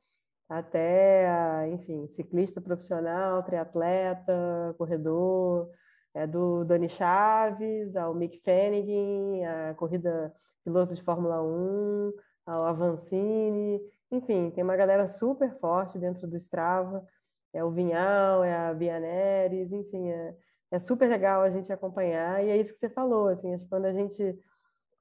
até, 0.49 1.69
enfim, 1.69 2.07
ciclista 2.07 2.59
profissional, 2.59 3.43
triatleta, 3.43 4.73
corredor, 4.77 5.69
é, 6.13 6.25
do 6.25 6.63
Dani 6.65 6.89
Chaves 6.89 7.95
ao 7.95 8.15
Mick 8.15 8.39
Fanning, 8.39 9.45
a 9.45 9.75
corrida 9.75 10.33
piloto 10.63 10.95
de 10.95 11.03
Fórmula 11.03 11.41
1, 11.43 12.13
ao 12.47 12.65
Avancini, 12.65 13.79
enfim, 14.11 14.49
tem 14.49 14.63
uma 14.63 14.75
galera 14.75 15.07
super 15.07 15.53
forte 15.59 15.99
dentro 15.99 16.27
do 16.27 16.35
Strava, 16.37 17.05
é 17.53 17.63
o 17.63 17.71
Vinhal, 17.71 18.43
é 18.43 18.55
a 18.55 18.73
Bianeres, 18.73 19.71
enfim, 19.71 20.09
é, 20.09 20.35
é 20.71 20.79
super 20.79 21.09
legal 21.09 21.41
a 21.41 21.49
gente 21.49 21.71
acompanhar, 21.71 22.43
e 22.43 22.49
é 22.49 22.57
isso 22.57 22.73
que 22.73 22.79
você 22.79 22.89
falou, 22.89 23.27
assim, 23.27 23.53
acho 23.53 23.63
que 23.63 23.69
quando 23.69 23.85
a 23.85 23.93
gente 23.93 24.37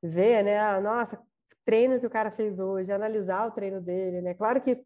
vê, 0.02 0.42
né, 0.42 0.58
ah, 0.58 0.80
nossa, 0.80 1.20
treino 1.64 2.00
que 2.00 2.06
o 2.06 2.10
cara 2.10 2.30
fez 2.30 2.58
hoje, 2.58 2.92
analisar 2.92 3.46
o 3.46 3.50
treino 3.50 3.80
dele, 3.80 4.20
né, 4.20 4.34
claro 4.34 4.60
que 4.60 4.84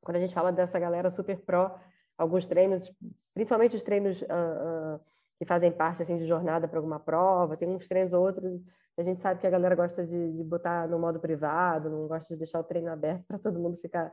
quando 0.00 0.16
a 0.16 0.20
gente 0.20 0.34
fala 0.34 0.52
dessa 0.52 0.78
galera 0.78 1.10
super 1.10 1.38
pró, 1.40 1.78
alguns 2.16 2.46
treinos, 2.46 2.92
principalmente 3.34 3.76
os 3.76 3.82
treinos 3.82 4.22
uh, 4.22 4.96
uh, 4.96 5.00
que 5.38 5.44
fazem 5.44 5.72
parte, 5.72 6.02
assim, 6.02 6.16
de 6.16 6.26
jornada 6.26 6.68
para 6.68 6.78
alguma 6.78 7.00
prova, 7.00 7.56
tem 7.56 7.68
uns 7.68 7.88
treinos 7.88 8.12
outros 8.12 8.62
a 8.98 9.02
gente 9.02 9.20
sabe 9.20 9.40
que 9.40 9.46
a 9.46 9.50
galera 9.50 9.74
gosta 9.74 10.04
de, 10.06 10.32
de 10.32 10.42
botar 10.42 10.88
no 10.88 10.98
modo 10.98 11.20
privado, 11.20 11.90
não 11.90 12.08
gosta 12.08 12.32
de 12.32 12.38
deixar 12.38 12.60
o 12.60 12.64
treino 12.64 12.90
aberto 12.90 13.24
para 13.26 13.38
todo 13.38 13.58
mundo 13.58 13.76
ficar 13.76 14.10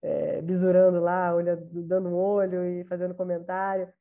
é, 0.00 0.40
bisurando 0.40 0.98
lá, 0.98 1.34
olhando, 1.34 1.68
dando 1.86 2.08
um 2.08 2.14
olho 2.14 2.64
e 2.64 2.84
fazendo 2.84 3.14
comentário. 3.14 3.92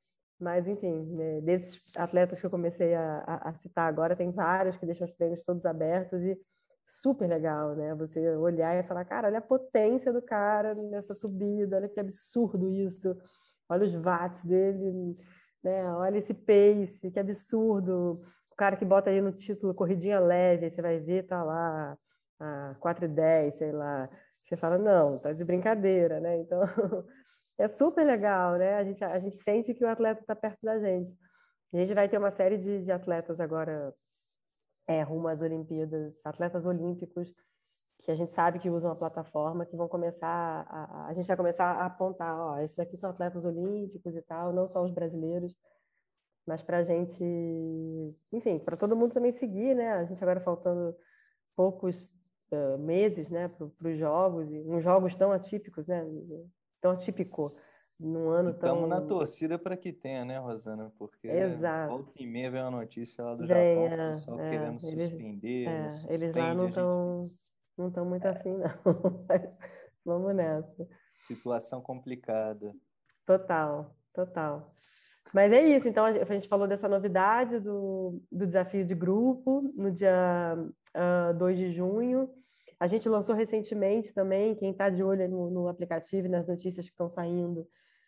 Mas, 0.42 0.68
enfim, 0.68 1.06
né, 1.16 1.42
desses 1.42 1.96
atletas 1.96 2.40
que 2.40 2.46
eu 2.46 2.50
comecei 2.50 2.96
a, 2.96 3.42
a, 3.44 3.54
citar 3.54 3.88
agora, 3.88 4.16
tem 4.16 4.32
vários 4.32 4.76
que 4.78 4.86
deixam 4.86 5.08
os 5.08 5.14
treinos 5.14 5.44
todos 5.44 5.66
abertos 5.66 6.24
e 6.24 6.38
super 6.86 7.28
legal, 7.28 7.76
né? 7.76 7.94
Você 7.96 8.36
olhar 8.36 8.76
e 8.76 8.88
falar, 8.88 9.06
cara, 9.06 9.28
olha 9.28 9.38
a 9.38 9.42
potência 9.42 10.12
do 10.12 10.22
cara 10.22 10.74
nessa 10.74 11.14
subida, 11.14 11.78
olha 11.78 11.88
que 11.88 12.00
absurdo 12.00 12.70
isso, 12.72 13.16
olha 13.70 13.86
os 13.86 13.96
watts 13.96 14.44
dele, 14.44 15.14
né? 15.64 15.90
Olha 15.94 16.18
esse 16.18 16.34
pace, 16.34 17.12
que 17.12 17.20
absurdo 17.20 18.22
cara 18.62 18.78
que 18.78 18.86
bota 18.86 19.10
aí 19.10 19.20
no 19.20 19.32
título 19.32 19.74
corridinha 19.74 20.20
leve, 20.20 20.66
aí 20.66 20.72
você 20.72 20.84
vai 20.84 21.00
ver, 21.00 21.26
tá 21.26 21.44
lá, 21.44 21.98
a 22.40 22.76
4 22.80 23.06
e 23.06 23.08
10, 23.08 23.56
sei 23.56 23.72
lá. 23.72 24.08
Você 24.44 24.56
fala, 24.56 24.78
não, 24.78 25.18
tá 25.18 25.34
de 25.34 25.44
brincadeira, 25.44 26.20
né? 26.20 26.38
Então, 26.38 26.62
é 27.62 27.68
super 27.68 28.06
legal, 28.06 28.58
né? 28.58 28.76
A 28.76 28.84
gente, 28.84 29.04
a 29.04 29.20
gente 29.20 29.36
sente 29.36 29.74
que 29.74 29.84
o 29.86 29.90
atleta 29.90 30.22
está 30.22 30.36
perto 30.36 30.60
da 30.64 30.80
gente. 30.80 31.16
a 31.74 31.78
gente 31.78 31.94
vai 31.94 32.10
ter 32.10 32.18
uma 32.18 32.32
série 32.32 32.58
de, 32.58 32.84
de 32.84 32.92
atletas 32.92 33.40
agora 33.40 33.94
é, 34.88 35.04
rumo 35.04 35.28
às 35.28 35.42
Olimpíadas, 35.42 36.20
atletas 36.26 36.66
olímpicos, 36.66 37.34
que 38.04 38.12
a 38.12 38.16
gente 38.16 38.32
sabe 38.32 38.60
que 38.60 38.70
usam 38.70 38.92
a 38.92 38.96
plataforma, 38.96 39.66
que 39.66 39.76
vão 39.76 39.88
começar, 39.88 40.66
a, 40.68 41.08
a 41.08 41.14
gente 41.14 41.28
vai 41.28 41.38
começar 41.38 41.66
a 41.66 41.86
apontar, 41.86 42.36
ó, 42.36 42.60
esses 42.60 42.80
aqui 42.80 42.98
são 42.98 43.12
atletas 43.12 43.46
olímpicos 43.46 44.16
e 44.16 44.22
tal, 44.24 44.52
não 44.52 44.68
só 44.68 44.84
os 44.84 44.92
brasileiros, 44.92 45.56
mas 46.46 46.62
para 46.64 46.78
a 46.80 46.84
gente, 46.84 47.24
enfim, 48.32 48.60
para 48.60 48.76
todo 48.76 48.96
mundo 48.96 49.14
também 49.14 49.32
seguir, 49.32 49.76
né? 49.76 49.94
A 49.94 50.06
gente 50.06 50.22
agora 50.24 50.42
faltando 50.42 50.96
poucos 51.56 52.12
uh, 52.52 52.78
meses, 52.80 53.30
né, 53.30 53.48
para 53.48 53.90
os 53.90 53.98
jogos 54.00 54.52
e 54.52 54.60
uns 54.68 54.84
jogos 54.84 55.16
tão 55.16 55.32
atípicos, 55.32 55.86
né? 55.88 56.04
Tão 56.82 56.92
atípico 56.92 57.52
num 58.00 58.30
ano 58.30 58.50
e 58.50 58.54
tão. 58.54 58.70
Estamos 58.70 58.90
na 58.90 59.02
torcida 59.02 59.60
para 59.60 59.78
que 59.78 59.94
tenha, 59.94 60.26
né, 60.26 60.40
Rosana? 60.40 60.92
Porque 60.98 61.28
Exato. 61.28 61.92
volta 61.92 62.12
e 62.16 62.26
meia 62.26 62.50
vem 62.50 62.62
uma 62.62 62.72
notícia 62.72 63.24
lá 63.24 63.36
do 63.36 63.46
Japão, 63.46 63.86
o 63.86 63.90
pessoal 63.90 64.40
é, 64.40 64.50
querendo 64.50 64.88
eles, 64.88 65.10
suspender. 65.10 65.68
É, 65.68 65.90
eles 66.10 66.36
lá 66.36 66.54
não 66.54 66.68
estão. 66.68 67.24
não 67.78 67.88
estão 67.88 68.06
muito 68.06 68.26
afim, 68.26 68.58
não. 68.58 68.72
Mas 69.30 69.58
vamos 70.04 70.36
nessa. 70.36 70.88
Situação 71.28 71.82
complicada. 71.82 72.74
Total, 73.26 73.96
total. 74.14 74.74
Mas 75.34 75.54
é 75.54 75.62
isso, 75.62 75.88
então 75.88 76.04
a 76.04 76.26
gente 76.26 76.48
falou 76.48 76.68
dessa 76.68 76.90
novidade 76.90 77.60
do, 77.60 78.22
do 78.30 78.46
desafio 78.46 78.84
de 78.84 78.94
grupo 78.94 79.62
no 79.76 79.92
dia 79.92 80.58
uh, 80.58 81.30
ah, 81.30 81.32
2 81.34 81.58
de 81.58 81.72
junho. 81.72 82.30
A 82.82 82.88
gente 82.88 83.08
lançou 83.08 83.36
recentemente 83.36 84.12
também, 84.12 84.56
quem 84.56 84.72
está 84.72 84.90
de 84.90 85.04
olho 85.04 85.30
no, 85.30 85.52
no, 85.52 85.68
aplicativo 85.68 86.26
e 86.26 86.30
nas 86.32 86.48
notícias 86.48 86.84
que 86.88 86.92
estão 86.92 87.08
saindo, 87.08 87.68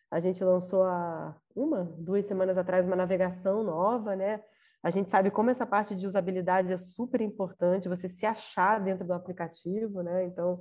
a 0.10 0.20
gente 0.20 0.44
lançou 0.44 0.82
há 0.82 1.38
uma, 1.56 1.84
duas 1.96 2.26
semanas 2.26 2.58
atrás 2.58 2.84
uma 2.84 2.96
navegação 2.96 3.64
nova, 3.64 4.16
né? 4.16 4.42
A 4.82 4.90
gente 4.90 5.12
sabe 5.12 5.30
como 5.30 5.52
essa 5.52 5.64
parte 5.64 5.96
de 5.96 6.08
usabilidade 6.08 6.74
é 6.74 6.78
super 6.80 7.22
importante, 7.22 7.88
você 7.88 8.10
se 8.10 8.26
achar 8.26 8.80
dentro 8.80 9.06
do 9.06 9.14
aplicativo, 9.14 10.02
né? 10.02 10.26
Então, 10.26 10.60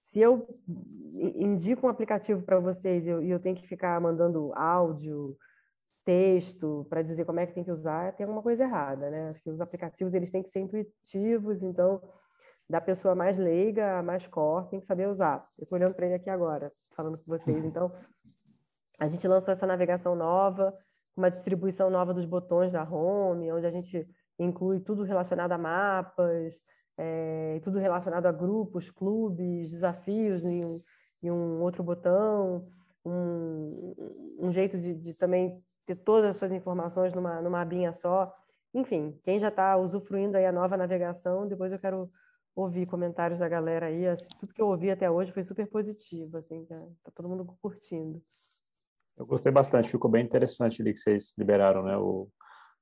se 0.00 0.20
eu 0.20 0.48
indico 1.06 1.86
um 1.86 1.90
aplicativo 1.90 2.42
para 2.42 2.58
vocês 2.58 3.06
e 3.06 3.10
eu, 3.10 3.22
eu, 3.22 3.38
tenho 3.38 3.54
que 3.54 3.64
ficar 3.64 4.00
mandando 4.00 4.52
áudio, 4.56 5.38
texto 6.04 6.84
para 6.90 7.00
dizer 7.00 7.24
como 7.24 7.38
é 7.38 7.46
que 7.46 7.54
tem 7.54 7.62
que 7.62 7.70
usar, 7.70 8.12
tem 8.16 8.24
alguma 8.24 8.42
coisa 8.42 8.64
errada, 8.64 9.08
né? 9.08 9.28
Acho 9.28 9.40
que 9.40 9.50
os 9.50 9.60
aplicativos 9.60 10.14
eles 10.14 10.32
têm 10.32 10.42
que 10.42 10.50
ser 10.50 10.58
intuitivos, 10.58 11.62
então 11.62 12.02
da 12.70 12.80
pessoa 12.80 13.16
mais 13.16 13.36
leiga, 13.36 14.00
mais 14.00 14.28
core, 14.28 14.68
tem 14.70 14.78
que 14.78 14.86
saber 14.86 15.08
usar. 15.08 15.44
Eu 15.58 15.64
estou 15.64 15.76
olhando 15.76 15.92
para 15.92 16.06
ele 16.06 16.14
aqui 16.14 16.30
agora, 16.30 16.70
falando 16.94 17.18
com 17.18 17.24
vocês. 17.26 17.64
Então, 17.64 17.90
a 18.96 19.08
gente 19.08 19.26
lançou 19.26 19.50
essa 19.50 19.66
navegação 19.66 20.14
nova, 20.14 20.72
uma 21.16 21.28
distribuição 21.28 21.90
nova 21.90 22.14
dos 22.14 22.24
botões 22.24 22.70
da 22.70 22.84
home, 22.84 23.50
onde 23.50 23.66
a 23.66 23.72
gente 23.72 24.08
inclui 24.38 24.78
tudo 24.78 25.02
relacionado 25.02 25.50
a 25.50 25.58
mapas, 25.58 26.54
é, 26.96 27.58
tudo 27.64 27.80
relacionado 27.80 28.26
a 28.26 28.32
grupos, 28.32 28.88
clubes, 28.88 29.72
desafios 29.72 30.44
em 30.44 30.64
um, 30.64 30.76
em 31.24 31.30
um 31.32 31.60
outro 31.62 31.82
botão, 31.82 32.68
um, 33.04 33.94
um 34.38 34.52
jeito 34.52 34.78
de, 34.78 34.94
de 34.94 35.18
também 35.18 35.60
ter 35.84 35.96
todas 35.96 36.30
as 36.30 36.36
suas 36.36 36.52
informações 36.52 37.12
numa, 37.12 37.42
numa 37.42 37.62
abinha 37.62 37.92
só. 37.92 38.32
Enfim, 38.72 39.18
quem 39.24 39.40
já 39.40 39.48
está 39.48 39.76
usufruindo 39.76 40.36
aí 40.36 40.46
a 40.46 40.52
nova 40.52 40.76
navegação, 40.76 41.48
depois 41.48 41.72
eu 41.72 41.78
quero 41.80 42.08
ouvir 42.60 42.86
comentários 42.86 43.38
da 43.38 43.48
galera 43.48 43.86
aí. 43.86 44.06
Assim, 44.06 44.28
tudo 44.38 44.54
que 44.54 44.62
eu 44.62 44.68
ouvi 44.68 44.90
até 44.90 45.10
hoje 45.10 45.32
foi 45.32 45.42
super 45.42 45.66
positivo, 45.66 46.38
assim, 46.38 46.64
tá, 46.64 46.80
tá 47.04 47.12
todo 47.14 47.28
mundo 47.28 47.44
curtindo. 47.60 48.22
Eu 49.16 49.26
gostei 49.26 49.52
bastante, 49.52 49.90
ficou 49.90 50.10
bem 50.10 50.24
interessante 50.24 50.80
ali 50.80 50.92
que 50.92 51.00
vocês 51.00 51.34
liberaram, 51.36 51.82
né? 51.82 51.96
O, 51.96 52.28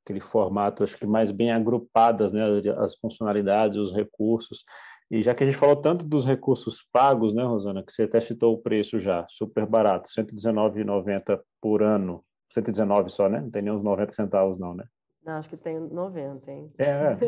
aquele 0.04 0.20
formato, 0.20 0.84
acho 0.84 0.96
que 0.96 1.06
mais 1.06 1.30
bem 1.30 1.52
agrupadas, 1.52 2.32
né? 2.32 2.42
As 2.78 2.94
funcionalidades, 2.96 3.76
os 3.76 3.92
recursos. 3.92 4.64
E 5.10 5.22
já 5.22 5.34
que 5.34 5.42
a 5.42 5.46
gente 5.46 5.58
falou 5.58 5.76
tanto 5.76 6.04
dos 6.04 6.26
recursos 6.26 6.86
pagos, 6.92 7.34
né, 7.34 7.42
Rosana, 7.42 7.82
que 7.82 7.90
você 7.90 8.02
até 8.02 8.20
citou 8.20 8.54
o 8.54 8.58
preço 8.58 9.00
já, 9.00 9.26
super 9.28 9.64
barato, 9.64 10.08
R$ 10.14 10.24
119,90 10.24 11.40
por 11.60 11.82
ano, 11.82 12.22
119 12.52 13.10
só, 13.10 13.28
né? 13.28 13.40
Não 13.40 13.50
tem 13.50 13.62
nem 13.62 13.72
uns 13.72 13.82
90 13.82 14.12
centavos, 14.12 14.58
não, 14.58 14.74
né? 14.74 14.84
Não, 15.28 15.34
acho 15.34 15.50
que 15.50 15.58
tem 15.58 15.78
90, 15.78 16.50
hein? 16.50 16.72
É, 16.78 16.84
é 16.86 17.18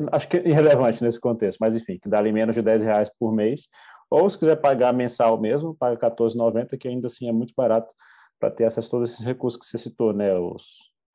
acho 0.10 0.26
que 0.26 0.38
é 0.38 0.48
irrelevante 0.48 1.04
nesse 1.04 1.20
contexto, 1.20 1.58
mas 1.60 1.76
enfim, 1.76 1.98
que 1.98 2.08
dá 2.08 2.18
ali 2.18 2.32
menos 2.32 2.54
de 2.54 2.62
10 2.62 2.82
reais 2.82 3.10
por 3.18 3.30
mês. 3.30 3.68
Ou 4.10 4.28
se 4.30 4.38
quiser 4.38 4.56
pagar 4.56 4.90
mensal 4.94 5.38
mesmo, 5.38 5.74
paga 5.74 6.10
14,90, 6.10 6.78
que 6.78 6.88
ainda 6.88 7.08
assim 7.08 7.28
é 7.28 7.32
muito 7.32 7.52
barato 7.54 7.94
para 8.40 8.50
ter 8.50 8.64
acesso 8.64 8.88
a 8.88 8.90
todos 8.90 9.12
esses 9.12 9.22
recursos 9.22 9.60
que 9.60 9.66
você 9.66 9.76
citou, 9.76 10.14
né? 10.14 10.34
Os, 10.34 10.64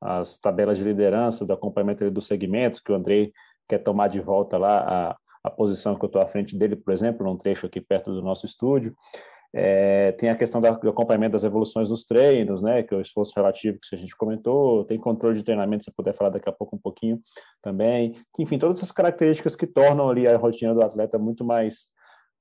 as 0.00 0.38
tabelas 0.38 0.78
de 0.78 0.84
liderança, 0.84 1.44
do 1.44 1.52
acompanhamento 1.52 2.08
dos 2.08 2.28
segmentos, 2.28 2.78
que 2.78 2.92
o 2.92 2.94
Andrei 2.94 3.32
quer 3.68 3.78
tomar 3.78 4.06
de 4.06 4.20
volta 4.20 4.56
lá 4.56 4.78
a, 4.78 5.16
a 5.42 5.50
posição 5.50 5.96
que 5.96 6.04
eu 6.04 6.06
estou 6.06 6.22
à 6.22 6.26
frente 6.28 6.56
dele, 6.56 6.76
por 6.76 6.94
exemplo, 6.94 7.26
num 7.26 7.36
trecho 7.36 7.66
aqui 7.66 7.80
perto 7.80 8.12
do 8.12 8.22
nosso 8.22 8.46
estúdio. 8.46 8.94
É, 9.54 10.12
tem 10.12 10.28
a 10.28 10.36
questão 10.36 10.60
do 10.60 10.66
acompanhamento 10.66 11.32
das 11.32 11.44
evoluções 11.44 11.88
nos 11.88 12.04
treinos, 12.04 12.60
né, 12.60 12.82
que 12.82 12.92
é 12.92 12.96
o 12.96 13.00
esforço 13.00 13.32
relativo 13.34 13.78
que 13.80 13.96
a 13.96 13.98
gente 13.98 14.14
comentou, 14.14 14.84
tem 14.84 14.98
controle 14.98 15.36
de 15.36 15.42
treinamento, 15.42 15.84
se 15.84 15.90
puder 15.90 16.14
falar 16.14 16.30
daqui 16.30 16.48
a 16.48 16.52
pouco 16.52 16.76
um 16.76 16.78
pouquinho 16.78 17.20
também. 17.62 18.14
Enfim, 18.38 18.58
todas 18.58 18.76
essas 18.76 18.92
características 18.92 19.56
que 19.56 19.66
tornam 19.66 20.08
ali 20.10 20.28
a 20.28 20.36
rotina 20.36 20.74
do 20.74 20.82
atleta 20.82 21.18
muito 21.18 21.44
mais 21.44 21.86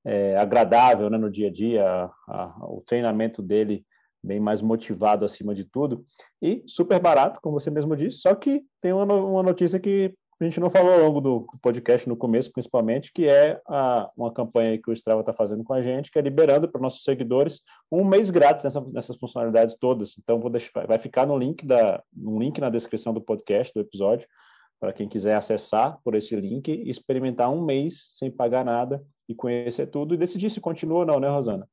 é, 0.06 0.36
agradável 0.38 1.10
né, 1.10 1.18
no 1.18 1.30
dia 1.30 1.48
a 1.48 1.52
dia, 1.52 1.86
a, 1.86 2.12
a, 2.28 2.56
o 2.66 2.84
treinamento 2.86 3.42
dele 3.42 3.86
bem 4.24 4.40
mais 4.40 4.62
motivado 4.62 5.24
acima 5.24 5.56
de 5.56 5.64
tudo, 5.64 6.04
e 6.42 6.62
super 6.68 7.00
barato, 7.00 7.40
como 7.42 7.60
você 7.60 7.70
mesmo 7.70 7.96
disse, 7.96 8.18
só 8.18 8.36
que 8.36 8.62
tem 8.82 8.92
uma, 8.92 9.06
uma 9.14 9.44
notícia 9.44 9.80
que 9.80 10.14
a 10.40 10.44
gente 10.44 10.60
não 10.60 10.70
falou 10.70 10.94
ao 10.94 11.00
longo 11.00 11.20
do 11.20 11.48
podcast, 11.62 12.08
no 12.08 12.16
começo 12.16 12.52
principalmente, 12.52 13.12
que 13.12 13.28
é 13.28 13.60
a, 13.68 14.10
uma 14.16 14.32
campanha 14.32 14.78
que 14.78 14.90
o 14.90 14.94
Strava 14.94 15.22
está 15.22 15.34
fazendo 15.34 15.64
com 15.64 15.74
a 15.74 15.82
gente, 15.82 16.12
que 16.12 16.20
é 16.20 16.22
liberando 16.22 16.68
para 16.68 16.80
nossos 16.80 17.04
seguidores 17.04 17.62
um 17.92 18.06
mês 18.06 18.30
grátis 18.30 18.64
nessa, 18.64 18.82
nessas 18.82 19.16
funcionalidades 19.18 19.76
todas. 19.76 20.16
Então, 20.20 20.40
vou 20.40 20.52
deixar, 20.52 20.86
vai 20.86 21.00
ficar 21.00 21.26
no 21.26 21.38
link, 21.38 21.66
da, 21.66 22.04
no 22.14 22.38
link 22.38 22.62
na 22.62 22.70
descrição 22.70 23.14
do 23.14 23.22
podcast, 23.22 23.74
do 23.74 23.82
episódio, 23.82 24.28
para 24.80 24.94
quem 24.94 25.10
quiser 25.10 25.36
acessar 25.36 26.00
por 26.04 26.14
esse 26.14 26.36
link 26.36 26.70
e 26.70 26.88
experimentar 26.88 27.50
um 27.50 27.64
mês 27.64 28.10
sem 28.14 28.30
pagar 28.30 28.64
nada 28.64 29.04
e 29.28 29.34
conhecer 29.34 29.88
tudo 29.88 30.14
e 30.14 30.18
decidir 30.18 30.52
se 30.52 30.62
continua 30.62 31.00
ou 31.00 31.06
não, 31.06 31.20
né, 31.20 31.30
Rosana? 31.30 31.68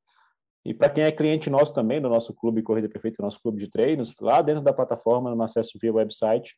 E 0.65 0.73
para 0.73 0.89
quem 0.89 1.05
é 1.05 1.13
cliente 1.13 1.51
nosso 1.51 1.75
também, 1.75 2.01
do 2.01 2.09
nosso 2.09 2.33
clube 2.33 2.63
Corrida 2.63 2.89
Perfeita, 2.89 3.23
nosso 3.23 3.39
clube 3.43 3.59
de 3.59 3.69
treinos, 3.69 4.15
lá 4.19 4.41
dentro 4.41 4.63
da 4.63 4.73
plataforma, 4.73 5.35
no 5.35 5.43
acesso 5.43 5.79
via 5.79 5.93
website, 5.93 6.55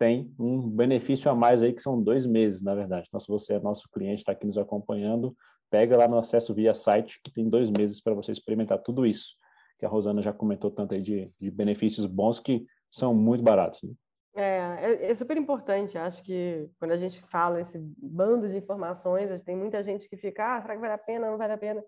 tem 0.00 0.34
um 0.38 0.66
benefício 0.66 1.30
a 1.30 1.34
mais 1.34 1.62
aí, 1.62 1.74
que 1.74 1.82
são 1.82 2.02
dois 2.02 2.24
meses, 2.24 2.62
na 2.62 2.74
verdade. 2.74 3.04
Então, 3.06 3.20
se 3.20 3.28
você 3.28 3.52
é 3.52 3.60
nosso 3.60 3.86
cliente, 3.90 4.20
está 4.20 4.32
aqui 4.32 4.46
nos 4.46 4.56
acompanhando, 4.56 5.36
pega 5.70 5.94
lá 5.94 6.08
no 6.08 6.16
acesso 6.16 6.54
via 6.54 6.72
site, 6.72 7.20
que 7.22 7.30
tem 7.30 7.50
dois 7.50 7.68
meses 7.70 8.00
para 8.00 8.14
você 8.14 8.32
experimentar 8.32 8.78
tudo 8.78 9.04
isso, 9.04 9.36
que 9.78 9.84
a 9.84 9.88
Rosana 9.90 10.22
já 10.22 10.32
comentou 10.32 10.70
tanto 10.70 10.94
aí 10.94 11.02
de, 11.02 11.30
de 11.38 11.50
benefícios 11.50 12.06
bons 12.06 12.40
que 12.40 12.64
são 12.90 13.14
muito 13.14 13.44
baratos. 13.44 13.82
Né? 13.82 13.92
É, 14.36 14.78
é, 14.80 15.10
é, 15.10 15.14
super 15.14 15.36
importante. 15.36 15.98
Acho 15.98 16.22
que 16.22 16.66
quando 16.78 16.92
a 16.92 16.96
gente 16.96 17.20
fala 17.24 17.60
esse 17.60 17.78
bando 17.98 18.48
de 18.48 18.56
informações, 18.56 19.42
tem 19.42 19.54
muita 19.54 19.82
gente 19.82 20.08
que 20.08 20.16
fica, 20.16 20.56
ah, 20.56 20.62
será 20.62 20.76
que 20.76 20.80
vale 20.80 20.94
a 20.94 20.98
pena, 20.98 21.30
não 21.30 21.36
vale 21.36 21.52
a 21.52 21.58
pena? 21.58 21.84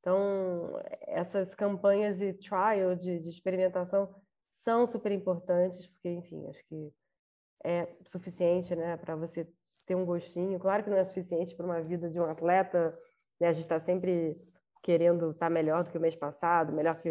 Então, 0.00 0.80
essas 1.06 1.54
campanhas 1.54 2.16
de 2.16 2.32
trial, 2.32 2.96
de, 2.96 3.20
de 3.20 3.28
experimentação, 3.28 4.08
são 4.50 4.86
super 4.86 5.12
importantes, 5.12 5.86
porque, 5.86 6.08
enfim, 6.08 6.46
acho 6.48 6.66
que 6.66 6.90
é 7.64 7.88
suficiente 8.04 8.74
né, 8.74 8.96
para 8.96 9.16
você 9.16 9.46
ter 9.86 9.94
um 9.94 10.04
gostinho. 10.04 10.58
Claro 10.58 10.82
que 10.82 10.90
não 10.90 10.96
é 10.96 11.04
suficiente 11.04 11.54
para 11.54 11.66
uma 11.66 11.80
vida 11.80 12.08
de 12.08 12.18
um 12.18 12.24
atleta, 12.24 12.96
né? 13.40 13.48
a 13.48 13.52
gente 13.52 13.62
está 13.62 13.78
sempre 13.78 14.36
querendo 14.82 15.30
estar 15.30 15.46
tá 15.46 15.50
melhor 15.50 15.84
do 15.84 15.90
que 15.90 15.98
o 15.98 16.00
mês 16.00 16.16
passado, 16.16 16.74
melhor 16.74 16.96
que, 16.96 17.10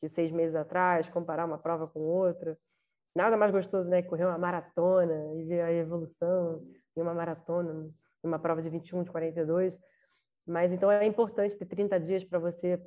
que 0.00 0.08
seis 0.08 0.32
meses 0.32 0.54
atrás, 0.54 1.08
comparar 1.08 1.44
uma 1.44 1.58
prova 1.58 1.86
com 1.86 2.00
outra. 2.00 2.58
Nada 3.14 3.36
mais 3.36 3.52
gostoso 3.52 3.88
né, 3.88 4.02
que 4.02 4.08
correr 4.08 4.24
uma 4.24 4.38
maratona 4.38 5.34
e 5.34 5.44
ver 5.44 5.62
a 5.62 5.72
evolução 5.72 6.62
em 6.96 7.00
uma 7.00 7.14
maratona, 7.14 7.90
em 8.24 8.28
uma 8.28 8.38
prova 8.38 8.62
de 8.62 8.68
21, 8.68 9.04
de 9.04 9.10
42. 9.10 9.78
Mas 10.46 10.72
então 10.72 10.90
é 10.90 11.04
importante 11.04 11.56
ter 11.56 11.66
30 11.66 12.00
dias 12.00 12.24
para 12.24 12.38
você, 12.38 12.80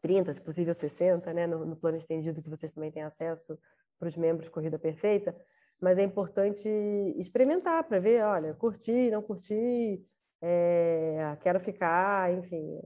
30, 0.00 0.32
se 0.32 0.40
possível 0.40 0.72
60, 0.72 1.32
né, 1.32 1.46
no, 1.46 1.66
no 1.66 1.76
plano 1.76 1.98
estendido 1.98 2.40
que 2.40 2.48
vocês 2.48 2.72
também 2.72 2.90
têm 2.90 3.02
acesso 3.02 3.58
para 3.98 4.08
os 4.08 4.16
membros 4.16 4.48
Corrida 4.48 4.78
Perfeita, 4.78 5.34
mas 5.80 5.98
é 5.98 6.02
importante 6.02 6.68
experimentar 7.16 7.84
para 7.84 7.98
ver, 7.98 8.22
olha, 8.22 8.54
curti, 8.54 9.10
não 9.10 9.22
curti, 9.22 10.02
é, 10.42 11.36
quero 11.40 11.60
ficar, 11.60 12.32
enfim. 12.32 12.78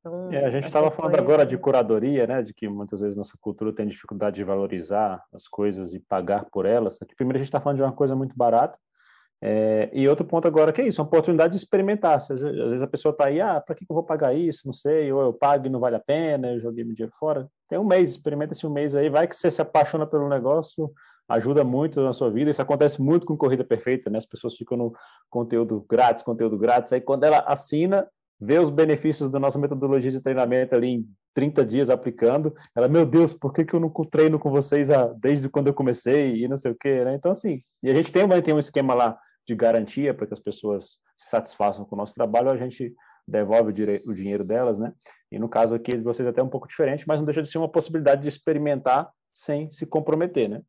Então, 0.00 0.32
é, 0.32 0.44
a 0.44 0.50
gente 0.50 0.64
estava 0.64 0.90
falando 0.90 1.16
agora 1.16 1.46
de 1.46 1.56
curadoria, 1.56 2.26
né, 2.26 2.42
de 2.42 2.52
que 2.52 2.68
muitas 2.68 3.00
vezes 3.00 3.16
nossa 3.16 3.36
cultura 3.40 3.72
tem 3.72 3.86
dificuldade 3.86 4.36
de 4.36 4.44
valorizar 4.44 5.22
as 5.32 5.46
coisas 5.46 5.92
e 5.94 6.00
pagar 6.00 6.46
por 6.50 6.66
elas. 6.66 6.98
Aqui, 7.00 7.14
primeiro, 7.14 7.36
a 7.36 7.38
gente 7.38 7.48
está 7.48 7.60
falando 7.60 7.76
de 7.76 7.82
uma 7.82 7.92
coisa 7.92 8.16
muito 8.16 8.36
barata, 8.36 8.76
é, 9.44 9.90
e 9.92 10.08
outro 10.08 10.24
ponto 10.24 10.46
agora 10.46 10.72
que 10.72 10.80
é 10.80 10.86
isso, 10.86 11.02
uma 11.02 11.08
oportunidade 11.08 11.52
de 11.52 11.58
experimentar. 11.58 12.14
Às 12.14 12.28
vezes, 12.28 12.44
às 12.44 12.68
vezes 12.68 12.82
a 12.82 12.86
pessoa 12.86 13.10
está 13.10 13.26
aí, 13.26 13.40
ah, 13.40 13.60
para 13.60 13.74
que, 13.74 13.84
que 13.84 13.90
eu 13.90 13.94
vou 13.94 14.04
pagar 14.04 14.32
isso? 14.32 14.62
Não 14.64 14.72
sei, 14.72 15.12
ou 15.12 15.20
eu 15.20 15.32
pago 15.32 15.66
e 15.66 15.68
não 15.68 15.80
vale 15.80 15.96
a 15.96 16.00
pena, 16.00 16.52
eu 16.52 16.60
joguei 16.60 16.84
meu 16.84 16.94
dinheiro 16.94 17.12
fora. 17.18 17.48
Tem 17.68 17.76
um 17.76 17.84
mês, 17.84 18.10
experimenta 18.10 18.52
esse 18.52 18.64
um 18.64 18.70
mês 18.70 18.94
aí, 18.94 19.10
vai 19.10 19.26
que 19.26 19.34
você 19.34 19.50
se 19.50 19.60
apaixona 19.60 20.06
pelo 20.06 20.28
negócio, 20.28 20.92
ajuda 21.28 21.64
muito 21.64 22.00
na 22.02 22.12
sua 22.12 22.30
vida. 22.30 22.50
Isso 22.50 22.62
acontece 22.62 23.00
muito 23.00 23.26
com 23.26 23.36
Corrida 23.36 23.64
Perfeita, 23.64 24.10
né? 24.10 24.18
As 24.18 24.26
pessoas 24.26 24.54
ficam 24.54 24.76
no 24.76 24.92
conteúdo 25.30 25.84
grátis, 25.88 26.22
conteúdo 26.22 26.58
grátis. 26.58 26.92
Aí 26.92 27.00
quando 27.00 27.24
ela 27.24 27.38
assina, 27.40 28.06
vê 28.40 28.58
os 28.58 28.70
benefícios 28.70 29.30
da 29.30 29.38
nossa 29.38 29.58
metodologia 29.58 30.10
de 30.10 30.20
treinamento 30.20 30.74
ali 30.74 30.88
em 30.88 31.06
30 31.34 31.64
dias 31.64 31.90
aplicando, 31.90 32.54
ela, 32.76 32.88
meu 32.88 33.06
Deus, 33.06 33.32
por 33.32 33.52
que, 33.52 33.64
que 33.64 33.74
eu 33.74 33.80
não 33.80 33.90
treino 34.10 34.38
com 34.38 34.50
vocês 34.50 34.88
desde 35.20 35.48
quando 35.48 35.68
eu 35.68 35.74
comecei 35.74 36.42
e 36.42 36.48
não 36.48 36.56
sei 36.56 36.72
o 36.72 36.76
quê, 36.78 37.04
né? 37.04 37.14
Então, 37.14 37.32
assim, 37.32 37.62
e 37.82 37.90
a 37.90 37.94
gente 37.94 38.12
tem, 38.12 38.28
tem 38.42 38.54
um 38.54 38.58
esquema 38.58 38.94
lá 38.94 39.18
de 39.46 39.54
garantia 39.54 40.12
para 40.12 40.26
que 40.26 40.34
as 40.34 40.40
pessoas 40.40 40.98
se 41.16 41.28
satisfaçam 41.28 41.84
com 41.84 41.94
o 41.94 41.98
nosso 41.98 42.14
trabalho, 42.14 42.50
a 42.50 42.56
gente 42.56 42.92
devolve 43.26 43.72
o, 43.72 44.10
o 44.10 44.14
dinheiro 44.14 44.44
delas, 44.44 44.78
né? 44.78 44.92
E 45.30 45.38
no 45.38 45.48
caso 45.48 45.74
aqui 45.74 45.96
de 45.96 46.02
vocês 46.02 46.26
é 46.26 46.30
até 46.30 46.42
um 46.42 46.48
pouco 46.48 46.68
diferente, 46.68 47.06
mas 47.06 47.18
não 47.18 47.24
deixa 47.24 47.42
de 47.42 47.48
ser 47.48 47.58
uma 47.58 47.70
possibilidade 47.70 48.22
de 48.22 48.28
experimentar 48.28 49.10
sem 49.32 49.70
se 49.70 49.86
comprometer, 49.86 50.48
né? 50.48 50.62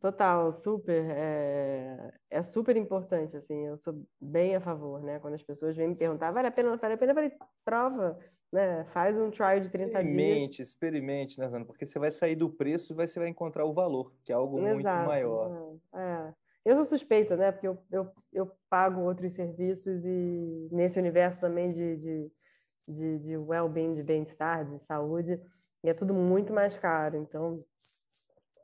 Total, 0.00 0.50
super. 0.54 1.04
É, 1.10 2.12
é 2.30 2.42
super 2.42 2.74
importante, 2.74 3.36
assim, 3.36 3.66
eu 3.66 3.76
sou 3.76 4.02
bem 4.18 4.56
a 4.56 4.60
favor, 4.60 5.02
né? 5.02 5.18
Quando 5.18 5.34
as 5.34 5.42
pessoas 5.42 5.76
vêm 5.76 5.88
me 5.88 5.96
perguntar, 5.96 6.32
vale 6.32 6.48
a 6.48 6.50
pena, 6.50 6.74
vale 6.76 6.94
a 6.94 6.96
pena, 6.96 7.12
vale, 7.12 7.32
prova, 7.62 8.18
né? 8.50 8.86
Faz 8.94 9.18
um 9.18 9.30
trial 9.30 9.60
de 9.60 9.68
30 9.68 9.88
experimente, 9.88 10.56
dias. 10.56 10.68
Experimente, 10.68 11.38
né, 11.38 11.48
Zana? 11.50 11.66
Porque 11.66 11.84
você 11.84 11.98
vai 11.98 12.10
sair 12.10 12.34
do 12.34 12.48
preço 12.48 12.94
e 12.94 12.96
você 12.96 13.18
vai 13.18 13.28
encontrar 13.28 13.66
o 13.66 13.74
valor, 13.74 14.10
que 14.24 14.32
é 14.32 14.34
algo 14.34 14.58
Exato, 14.58 14.96
muito 14.96 15.06
maior. 15.06 15.76
É. 15.94 16.32
Eu 16.64 16.76
sou 16.76 16.84
suspeita, 16.86 17.36
né? 17.36 17.52
Porque 17.52 17.68
eu, 17.68 17.78
eu, 17.92 18.10
eu 18.32 18.50
pago 18.70 19.02
outros 19.02 19.34
serviços 19.34 20.02
e 20.06 20.68
nesse 20.72 20.98
universo 20.98 21.42
também 21.42 21.72
de, 21.74 21.96
de, 21.98 22.32
de, 22.88 23.18
de 23.18 23.36
well-being, 23.36 23.92
de 23.92 24.02
bem-estar, 24.02 24.64
de 24.64 24.78
saúde, 24.78 25.38
e 25.84 25.90
é 25.90 25.94
tudo 25.94 26.14
muito 26.14 26.54
mais 26.54 26.78
caro. 26.78 27.18
Então, 27.18 27.62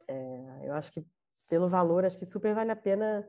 é, 0.09 0.61
eu 0.65 0.73
acho 0.73 0.91
que 0.93 1.05
pelo 1.49 1.69
valor, 1.69 2.05
acho 2.05 2.19
que 2.19 2.27
super 2.27 2.55
vale 2.55 2.71
a 2.71 2.77
pena 2.77 3.27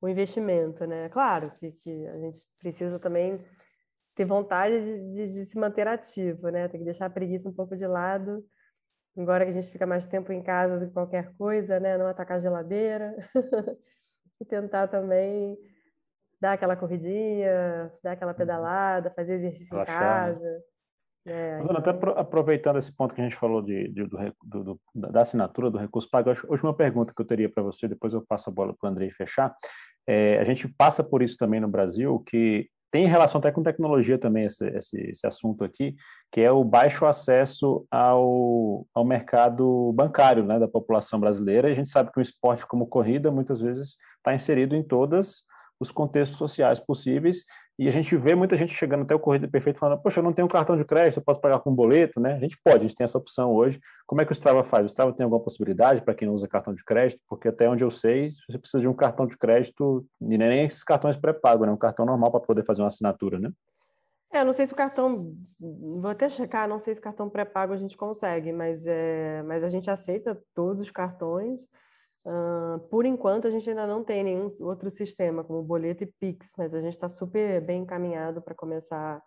o 0.00 0.08
investimento, 0.08 0.84
né? 0.84 1.08
Claro 1.08 1.48
que, 1.58 1.70
que 1.70 2.06
a 2.08 2.12
gente 2.14 2.40
precisa 2.60 3.00
também 3.00 3.34
ter 4.14 4.24
vontade 4.24 4.74
de, 4.80 5.14
de, 5.14 5.34
de, 5.34 5.44
se 5.46 5.56
manter 5.56 5.86
ativo, 5.86 6.48
né? 6.48 6.68
Tem 6.68 6.80
que 6.80 6.84
deixar 6.84 7.06
a 7.06 7.10
preguiça 7.10 7.48
um 7.48 7.54
pouco 7.54 7.76
de 7.76 7.86
lado. 7.86 8.44
Agora 9.16 9.44
que 9.44 9.52
a 9.52 9.54
gente 9.54 9.70
fica 9.70 9.86
mais 9.86 10.06
tempo 10.06 10.32
em 10.32 10.42
casa 10.42 10.78
do 10.78 10.86
que 10.86 10.92
qualquer 10.92 11.32
coisa, 11.36 11.78
né? 11.78 11.96
Não 11.96 12.06
atacar 12.06 12.38
a 12.38 12.40
geladeira. 12.40 13.14
e 14.40 14.44
tentar 14.44 14.88
também 14.88 15.56
dar 16.40 16.54
aquela 16.54 16.74
corridinha, 16.74 17.92
dar 18.02 18.12
aquela 18.12 18.32
uhum. 18.32 18.38
pedalada, 18.38 19.12
fazer 19.12 19.34
exercício 19.34 19.76
Relaxar, 19.76 20.32
em 20.32 20.40
né? 20.40 20.60
É, 21.24 21.62
Mas, 21.62 21.76
até 21.76 21.90
aproveitando 22.16 22.78
esse 22.78 22.92
ponto 22.94 23.14
que 23.14 23.20
a 23.20 23.24
gente 23.24 23.36
falou 23.36 23.62
de, 23.62 23.88
de 23.88 24.06
do, 24.06 24.64
do, 24.64 24.80
da 24.94 25.20
assinatura 25.20 25.70
do 25.70 25.78
recurso 25.78 26.08
pago, 26.10 26.30
a 26.30 26.34
última 26.48 26.74
pergunta 26.74 27.12
que 27.14 27.22
eu 27.22 27.26
teria 27.26 27.48
para 27.48 27.62
você, 27.62 27.86
depois 27.86 28.12
eu 28.12 28.24
passo 28.26 28.50
a 28.50 28.52
bola 28.52 28.74
para 28.78 28.88
o 28.88 28.90
Andrei 28.90 29.10
fechar. 29.10 29.54
É, 30.06 30.38
a 30.40 30.44
gente 30.44 30.66
passa 30.66 31.04
por 31.04 31.22
isso 31.22 31.36
também 31.36 31.60
no 31.60 31.68
Brasil, 31.68 32.18
que 32.26 32.68
tem 32.90 33.06
relação 33.06 33.38
até 33.38 33.50
com 33.50 33.62
tecnologia 33.62 34.18
também 34.18 34.44
esse, 34.44 34.66
esse, 34.68 35.00
esse 35.10 35.26
assunto 35.26 35.64
aqui, 35.64 35.94
que 36.30 36.42
é 36.42 36.50
o 36.50 36.62
baixo 36.62 37.06
acesso 37.06 37.86
ao, 37.90 38.86
ao 38.92 39.04
mercado 39.04 39.92
bancário 39.94 40.44
né, 40.44 40.58
da 40.58 40.68
população 40.68 41.18
brasileira. 41.18 41.68
E 41.68 41.72
a 41.72 41.74
gente 41.74 41.88
sabe 41.88 42.12
que 42.12 42.18
o 42.18 42.22
esporte 42.22 42.66
como 42.66 42.86
corrida 42.86 43.30
muitas 43.30 43.60
vezes 43.60 43.96
está 44.18 44.34
inserido 44.34 44.76
em 44.76 44.82
todas 44.82 45.44
os 45.82 45.90
contextos 45.90 46.38
sociais 46.38 46.78
possíveis, 46.80 47.44
e 47.78 47.88
a 47.88 47.90
gente 47.90 48.16
vê 48.16 48.34
muita 48.34 48.56
gente 48.56 48.72
chegando 48.72 49.02
até 49.02 49.14
o 49.14 49.18
Corrida 49.18 49.48
Perfeito 49.48 49.78
falando, 49.78 50.00
poxa, 50.00 50.20
eu 50.20 50.24
não 50.24 50.32
tenho 50.32 50.46
cartão 50.46 50.76
de 50.76 50.84
crédito, 50.84 51.18
eu 51.18 51.24
posso 51.24 51.40
pagar 51.40 51.58
com 51.58 51.74
boleto, 51.74 52.20
né? 52.20 52.34
A 52.34 52.38
gente 52.38 52.56
pode, 52.64 52.78
a 52.78 52.82
gente 52.82 52.94
tem 52.94 53.04
essa 53.04 53.18
opção 53.18 53.52
hoje. 53.52 53.80
Como 54.06 54.20
é 54.20 54.24
que 54.24 54.30
o 54.30 54.34
Strava 54.34 54.62
faz? 54.62 54.84
O 54.84 54.86
Strava 54.86 55.12
tem 55.12 55.24
alguma 55.24 55.42
possibilidade 55.42 56.00
para 56.00 56.14
quem 56.14 56.28
não 56.28 56.34
usa 56.34 56.46
cartão 56.46 56.72
de 56.72 56.84
crédito? 56.84 57.20
Porque 57.28 57.48
até 57.48 57.68
onde 57.68 57.82
eu 57.82 57.90
sei, 57.90 58.30
você 58.48 58.58
precisa 58.58 58.80
de 58.80 58.88
um 58.88 58.94
cartão 58.94 59.26
de 59.26 59.36
crédito, 59.36 60.06
e 60.20 60.38
nem 60.38 60.64
esses 60.64 60.84
cartões 60.84 61.16
pré-pago, 61.16 61.66
né? 61.66 61.72
Um 61.72 61.76
cartão 61.76 62.06
normal 62.06 62.30
para 62.30 62.40
poder 62.40 62.64
fazer 62.64 62.82
uma 62.82 62.88
assinatura, 62.88 63.38
né? 63.38 63.50
É, 64.32 64.42
não 64.42 64.52
sei 64.52 64.66
se 64.66 64.72
o 64.72 64.76
cartão, 64.76 65.34
vou 65.60 66.10
até 66.10 66.26
checar, 66.28 66.66
não 66.66 66.78
sei 66.78 66.94
se 66.94 67.00
cartão 67.00 67.28
pré-pago 67.28 67.74
a 67.74 67.76
gente 67.76 67.98
consegue, 67.98 68.50
mas, 68.50 68.86
é, 68.86 69.42
mas 69.42 69.62
a 69.62 69.68
gente 69.68 69.90
aceita 69.90 70.40
todos 70.54 70.80
os 70.80 70.90
cartões, 70.90 71.60
Uh, 72.24 72.78
por 72.88 73.04
enquanto, 73.04 73.46
a 73.46 73.50
gente 73.50 73.68
ainda 73.68 73.86
não 73.86 74.04
tem 74.04 74.22
nenhum 74.22 74.48
outro 74.60 74.90
sistema, 74.90 75.42
como 75.42 75.62
boleto 75.62 76.04
e 76.04 76.06
Pix, 76.06 76.52
mas 76.56 76.74
a 76.74 76.80
gente 76.80 76.94
está 76.94 77.10
super 77.10 77.64
bem 77.66 77.82
encaminhado 77.82 78.40
para 78.40 78.54
começar 78.54 79.20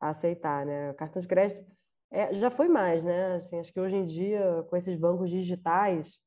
a 0.00 0.08
aceitar, 0.08 0.66
né? 0.66 0.92
Cartão 0.94 1.22
de 1.22 1.28
crédito 1.28 1.64
é, 2.10 2.34
já 2.34 2.50
foi 2.50 2.68
mais, 2.68 3.04
né? 3.04 3.36
Assim, 3.36 3.58
acho 3.60 3.72
que 3.72 3.80
hoje 3.80 3.96
em 3.96 4.06
dia, 4.06 4.64
com 4.68 4.76
esses 4.76 4.96
bancos 4.96 5.30
digitais, 5.30 6.18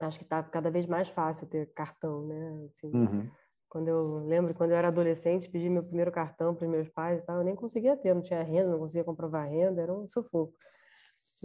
acho 0.00 0.18
que 0.18 0.24
está 0.24 0.42
cada 0.42 0.70
vez 0.70 0.86
mais 0.86 1.08
fácil 1.08 1.46
ter 1.46 1.66
cartão, 1.74 2.26
né? 2.26 2.68
Assim, 2.68 2.96
uhum. 2.96 3.30
Quando 3.68 3.88
eu 3.88 4.18
lembro, 4.24 4.54
quando 4.54 4.70
eu 4.70 4.76
era 4.76 4.88
adolescente, 4.88 5.50
pedi 5.50 5.68
meu 5.68 5.82
primeiro 5.82 6.10
cartão 6.10 6.54
para 6.54 6.64
os 6.64 6.70
meus 6.70 6.88
pais 6.88 7.20
e 7.20 7.26
tal, 7.26 7.38
eu 7.38 7.44
nem 7.44 7.54
conseguia 7.54 7.96
ter, 7.96 8.14
não 8.14 8.22
tinha 8.22 8.42
renda, 8.42 8.70
não 8.70 8.78
conseguia 8.78 9.04
comprovar 9.04 9.48
renda, 9.48 9.82
era 9.82 9.92
um 9.92 10.08
sufoco. 10.08 10.54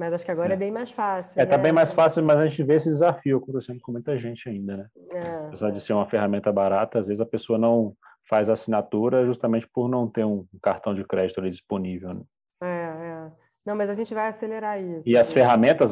Mas 0.01 0.13
acho 0.13 0.25
que 0.25 0.31
agora 0.31 0.53
é, 0.53 0.55
é 0.55 0.57
bem 0.57 0.71
mais 0.71 0.89
fácil. 0.89 1.39
É, 1.39 1.45
tá 1.45 1.57
né? 1.57 1.63
bem 1.63 1.71
mais 1.71 1.93
fácil, 1.93 2.23
mas 2.23 2.39
a 2.39 2.47
gente 2.47 2.63
vê 2.63 2.73
esse 2.73 2.89
desafio 2.89 3.37
acontecendo 3.37 3.79
com 3.81 3.91
muita 3.91 4.17
gente 4.17 4.49
ainda, 4.49 4.77
né? 4.77 4.87
É. 5.11 5.45
Apesar 5.45 5.69
de 5.69 5.79
ser 5.79 5.93
uma 5.93 6.09
ferramenta 6.09 6.51
barata, 6.51 6.97
às 6.97 7.05
vezes 7.05 7.21
a 7.21 7.25
pessoa 7.25 7.59
não 7.59 7.95
faz 8.27 8.49
a 8.49 8.53
assinatura 8.53 9.23
justamente 9.27 9.67
por 9.71 9.87
não 9.87 10.09
ter 10.09 10.25
um 10.25 10.43
cartão 10.59 10.95
de 10.95 11.03
crédito 11.03 11.39
ali 11.39 11.51
disponível. 11.51 12.15
Né? 12.15 12.21
É, 12.63 12.65
é. 12.67 13.31
Não, 13.63 13.75
mas 13.75 13.91
a 13.91 13.93
gente 13.93 14.11
vai 14.11 14.27
acelerar 14.27 14.81
isso. 14.81 15.03
E 15.05 15.15
as 15.15 15.31
ferramentas 15.31 15.91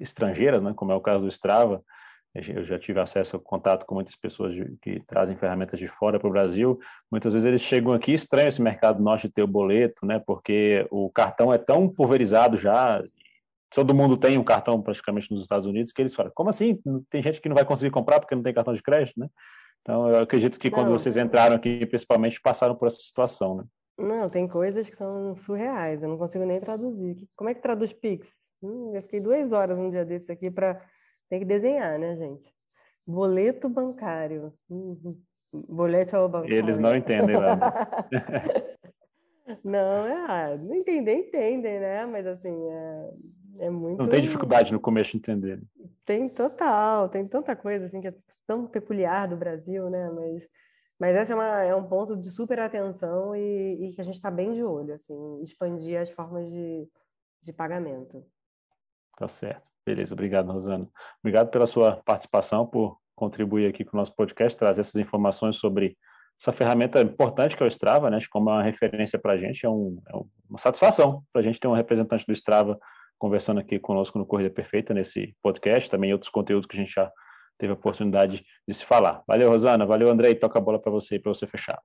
estrangeiras, 0.00 0.60
né, 0.60 0.72
como 0.74 0.90
é 0.90 0.94
o 0.96 1.00
caso 1.00 1.22
do 1.22 1.30
Strava, 1.30 1.80
eu 2.34 2.64
já 2.64 2.78
tive 2.78 2.98
acesso 2.98 3.36
a 3.36 3.40
contato 3.40 3.84
com 3.84 3.94
muitas 3.94 4.16
pessoas 4.16 4.54
de, 4.54 4.76
que 4.80 5.00
trazem 5.00 5.36
ferramentas 5.36 5.78
de 5.78 5.86
fora 5.86 6.18
para 6.18 6.28
o 6.28 6.32
Brasil. 6.32 6.78
Muitas 7.10 7.32
vezes 7.34 7.46
eles 7.46 7.60
chegam 7.60 7.92
aqui 7.92 8.12
estranho 8.12 8.48
esse 8.48 8.62
mercado 8.62 9.02
nosso 9.02 9.26
de 9.26 9.34
ter 9.34 9.42
o 9.42 9.46
boleto, 9.46 10.06
né? 10.06 10.18
Porque 10.18 10.86
o 10.90 11.10
cartão 11.10 11.52
é 11.52 11.58
tão 11.58 11.88
pulverizado 11.88 12.56
já. 12.56 13.02
Todo 13.74 13.94
mundo 13.94 14.16
tem 14.16 14.38
um 14.38 14.44
cartão 14.44 14.80
praticamente 14.80 15.30
nos 15.30 15.42
Estados 15.42 15.66
Unidos 15.66 15.92
que 15.92 16.00
eles 16.00 16.14
falam: 16.14 16.32
como 16.34 16.48
assim? 16.48 16.78
Tem 17.10 17.22
gente 17.22 17.40
que 17.40 17.48
não 17.48 17.56
vai 17.56 17.66
conseguir 17.66 17.90
comprar 17.90 18.18
porque 18.18 18.34
não 18.34 18.42
tem 18.42 18.54
cartão 18.54 18.72
de 18.72 18.82
crédito, 18.82 19.20
né? 19.20 19.28
Então 19.82 20.08
eu 20.08 20.20
acredito 20.20 20.58
que 20.58 20.70
quando 20.70 20.88
não, 20.88 20.98
vocês 20.98 21.16
entraram 21.16 21.56
aqui, 21.56 21.84
principalmente 21.84 22.40
passaram 22.40 22.74
por 22.74 22.86
essa 22.86 23.00
situação, 23.00 23.56
né? 23.56 23.64
Não, 23.98 24.30
tem 24.30 24.48
coisas 24.48 24.88
que 24.88 24.96
são 24.96 25.36
surreais. 25.36 26.02
Eu 26.02 26.08
não 26.08 26.16
consigo 26.16 26.44
nem 26.44 26.58
traduzir. 26.58 27.28
Como 27.36 27.50
é 27.50 27.54
que 27.54 27.60
traduz 27.60 27.92
Pix? 27.92 28.50
Hum, 28.62 28.92
eu 28.94 29.02
fiquei 29.02 29.20
duas 29.20 29.52
horas 29.52 29.78
um 29.78 29.90
dia 29.90 30.04
desse 30.04 30.32
aqui 30.32 30.50
para 30.50 30.78
tem 31.32 31.40
que 31.40 31.46
desenhar, 31.46 31.98
né, 31.98 32.14
gente? 32.14 32.54
Boleto 33.06 33.66
bancário. 33.66 34.52
Uhum. 34.68 35.18
Boleto 35.66 36.28
bancário. 36.28 36.54
Eles 36.54 36.76
não 36.76 36.94
entendem 36.94 37.40
nada. 37.40 37.72
não, 39.64 40.06
é, 40.06 40.58
não 40.58 40.74
entendem, 40.74 41.20
entendem, 41.20 41.80
né? 41.80 42.04
Mas 42.04 42.26
assim, 42.26 42.54
é, 42.68 43.10
é 43.60 43.70
muito. 43.70 43.98
Não 43.98 44.10
tem 44.10 44.20
dificuldade 44.20 44.74
no 44.74 44.78
começo 44.78 45.12
de 45.12 45.16
entender. 45.16 45.62
Tem 46.04 46.28
total, 46.28 47.08
tem 47.08 47.26
tanta 47.26 47.56
coisa 47.56 47.86
assim 47.86 48.02
que 48.02 48.08
é 48.08 48.14
tão 48.46 48.66
peculiar 48.66 49.26
do 49.26 49.36
Brasil, 49.38 49.88
né? 49.88 50.10
Mas, 50.10 50.46
mas 51.00 51.16
esse 51.16 51.32
é, 51.32 51.34
uma, 51.34 51.62
é 51.62 51.74
um 51.74 51.88
ponto 51.88 52.14
de 52.14 52.30
super 52.30 52.60
atenção 52.60 53.34
e, 53.34 53.88
e 53.88 53.92
que 53.94 54.02
a 54.02 54.04
gente 54.04 54.16
está 54.16 54.30
bem 54.30 54.52
de 54.52 54.62
olho, 54.62 54.92
assim, 54.92 55.42
expandir 55.42 55.98
as 55.98 56.10
formas 56.10 56.46
de, 56.50 56.86
de 57.42 57.54
pagamento. 57.54 58.22
Tá 59.16 59.26
certo. 59.28 59.71
Beleza, 59.86 60.14
obrigado, 60.14 60.52
Rosana. 60.52 60.88
Obrigado 61.20 61.50
pela 61.50 61.66
sua 61.66 61.96
participação, 62.04 62.66
por 62.66 62.98
contribuir 63.14 63.66
aqui 63.68 63.84
com 63.84 63.96
o 63.96 64.00
nosso 64.00 64.14
podcast, 64.14 64.56
trazer 64.56 64.80
essas 64.80 64.96
informações 64.96 65.56
sobre 65.56 65.96
essa 66.40 66.52
ferramenta 66.52 67.00
importante 67.00 67.56
que 67.56 67.62
é 67.62 67.66
o 67.66 67.68
Strava, 67.68 68.10
né? 68.10 68.18
Como 68.30 68.50
é 68.50 68.54
uma 68.54 68.62
referência 68.62 69.18
para 69.18 69.34
a 69.34 69.36
gente, 69.36 69.64
é, 69.66 69.68
um, 69.68 70.00
é 70.08 70.16
uma 70.48 70.58
satisfação 70.58 71.22
para 71.32 71.40
a 71.40 71.44
gente 71.44 71.60
ter 71.60 71.68
um 71.68 71.74
representante 71.74 72.24
do 72.26 72.32
Strava 72.32 72.78
conversando 73.18 73.60
aqui 73.60 73.78
conosco 73.78 74.18
no 74.18 74.26
Corrida 74.26 74.50
Perfeita, 74.50 74.92
nesse 74.92 75.36
podcast, 75.40 75.88
também 75.88 76.12
outros 76.12 76.30
conteúdos 76.30 76.66
que 76.66 76.76
a 76.76 76.80
gente 76.80 76.92
já 76.92 77.10
teve 77.58 77.70
a 77.70 77.76
oportunidade 77.76 78.44
de 78.66 78.74
se 78.74 78.84
falar. 78.84 79.22
Valeu, 79.26 79.48
Rosana. 79.48 79.86
Valeu, 79.86 80.10
Andrei. 80.10 80.34
Toca 80.34 80.58
a 80.58 80.62
bola 80.62 80.80
para 80.80 80.90
você 80.90 81.18
para 81.20 81.32
você 81.32 81.46
fechar. 81.46 81.80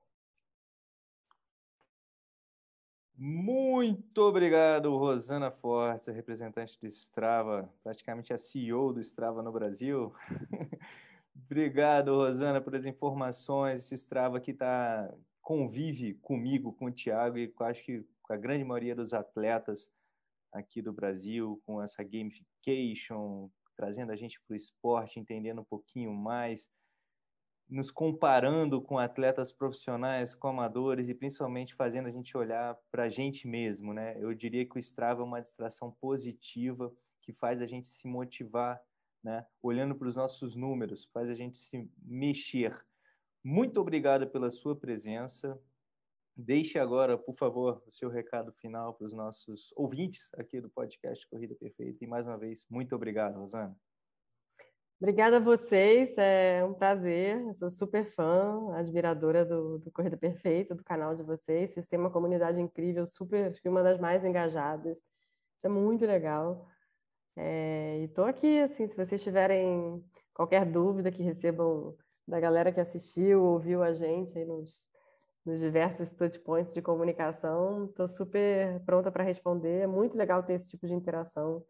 Muito 3.20 4.22
obrigado, 4.22 4.96
Rosana 4.96 5.50
Fortes, 5.50 6.06
representante 6.06 6.78
do 6.80 6.86
Strava, 6.86 7.68
praticamente 7.82 8.32
a 8.32 8.38
CEO 8.38 8.92
do 8.92 9.00
Strava 9.00 9.42
no 9.42 9.50
Brasil. 9.50 10.14
obrigado, 11.34 12.14
Rosana, 12.14 12.60
pelas 12.60 12.86
informações. 12.86 13.80
Esse 13.80 13.96
Strava 13.96 14.38
que 14.38 14.54
tá, 14.54 15.12
convive 15.42 16.14
comigo, 16.22 16.72
com 16.74 16.84
o 16.84 16.92
Thiago 16.92 17.36
e 17.36 17.52
acho 17.62 17.84
que 17.84 18.06
com 18.22 18.32
a 18.34 18.36
grande 18.36 18.62
maioria 18.62 18.94
dos 18.94 19.12
atletas 19.12 19.90
aqui 20.52 20.80
do 20.80 20.92
Brasil, 20.92 21.60
com 21.66 21.82
essa 21.82 22.04
gamification, 22.04 23.50
trazendo 23.76 24.12
a 24.12 24.16
gente 24.16 24.40
para 24.46 24.54
o 24.54 24.56
esporte, 24.56 25.18
entendendo 25.18 25.60
um 25.62 25.64
pouquinho 25.64 26.14
mais 26.14 26.68
nos 27.68 27.90
comparando 27.90 28.80
com 28.80 28.98
atletas 28.98 29.52
profissionais, 29.52 30.34
com 30.34 30.48
amadores 30.48 31.08
e 31.08 31.14
principalmente 31.14 31.74
fazendo 31.74 32.06
a 32.06 32.10
gente 32.10 32.36
olhar 32.36 32.76
para 32.90 33.04
a 33.04 33.08
gente 33.08 33.46
mesmo, 33.46 33.92
né? 33.92 34.16
Eu 34.18 34.32
diria 34.32 34.64
que 34.66 34.76
o 34.76 34.78
Strava 34.78 35.20
é 35.20 35.24
uma 35.24 35.40
distração 35.40 35.94
positiva 36.00 36.92
que 37.20 37.32
faz 37.32 37.60
a 37.60 37.66
gente 37.66 37.88
se 37.88 38.08
motivar, 38.08 38.80
né? 39.22 39.46
Olhando 39.62 39.94
para 39.94 40.08
os 40.08 40.16
nossos 40.16 40.56
números, 40.56 41.04
faz 41.12 41.28
a 41.28 41.34
gente 41.34 41.58
se 41.58 41.90
mexer. 42.02 42.74
Muito 43.44 43.80
obrigado 43.80 44.26
pela 44.28 44.50
sua 44.50 44.74
presença. 44.74 45.60
Deixe 46.34 46.78
agora, 46.78 47.18
por 47.18 47.34
favor, 47.34 47.82
o 47.86 47.90
seu 47.90 48.08
recado 48.08 48.52
final 48.52 48.94
para 48.94 49.06
os 49.06 49.12
nossos 49.12 49.72
ouvintes 49.76 50.30
aqui 50.34 50.60
do 50.60 50.70
podcast 50.70 51.28
Corrida 51.28 51.54
Perfeita. 51.54 52.02
E 52.02 52.06
mais 52.06 52.26
uma 52.26 52.38
vez, 52.38 52.64
muito 52.70 52.94
obrigado, 52.94 53.38
Rosana. 53.38 53.76
Obrigada 55.00 55.36
a 55.36 55.40
vocês, 55.40 56.12
é 56.18 56.64
um 56.64 56.74
prazer. 56.74 57.40
Eu 57.46 57.54
sou 57.54 57.70
super 57.70 58.04
fã, 58.16 58.74
admiradora 58.74 59.44
do, 59.44 59.78
do 59.78 59.92
Corrida 59.92 60.16
Perfeita, 60.16 60.74
do 60.74 60.82
canal 60.82 61.14
de 61.14 61.22
vocês. 61.22 61.70
Vocês 61.70 61.86
têm 61.86 62.00
uma 62.00 62.10
comunidade 62.10 62.60
incrível, 62.60 63.06
super, 63.06 63.48
acho 63.48 63.62
que 63.62 63.68
uma 63.68 63.80
das 63.80 64.00
mais 64.00 64.24
engajadas. 64.24 64.98
Isso 64.98 65.66
é 65.66 65.68
muito 65.68 66.04
legal. 66.04 66.66
É, 67.36 68.00
e 68.00 68.04
estou 68.06 68.24
aqui, 68.24 68.58
assim, 68.58 68.88
se 68.88 68.96
vocês 68.96 69.22
tiverem 69.22 70.04
qualquer 70.34 70.66
dúvida 70.66 71.12
que 71.12 71.22
recebam 71.22 71.96
da 72.26 72.40
galera 72.40 72.72
que 72.72 72.80
assistiu, 72.80 73.44
ouviu 73.44 73.84
a 73.84 73.92
gente 73.92 74.36
aí 74.36 74.44
nos, 74.44 74.82
nos 75.46 75.60
diversos 75.60 76.10
touch 76.10 76.40
points 76.40 76.74
de 76.74 76.82
comunicação, 76.82 77.84
estou 77.84 78.08
super 78.08 78.80
pronta 78.84 79.12
para 79.12 79.22
responder. 79.22 79.82
É 79.82 79.86
muito 79.86 80.18
legal 80.18 80.42
ter 80.42 80.54
esse 80.54 80.68
tipo 80.68 80.88
de 80.88 80.94
interação 80.94 81.64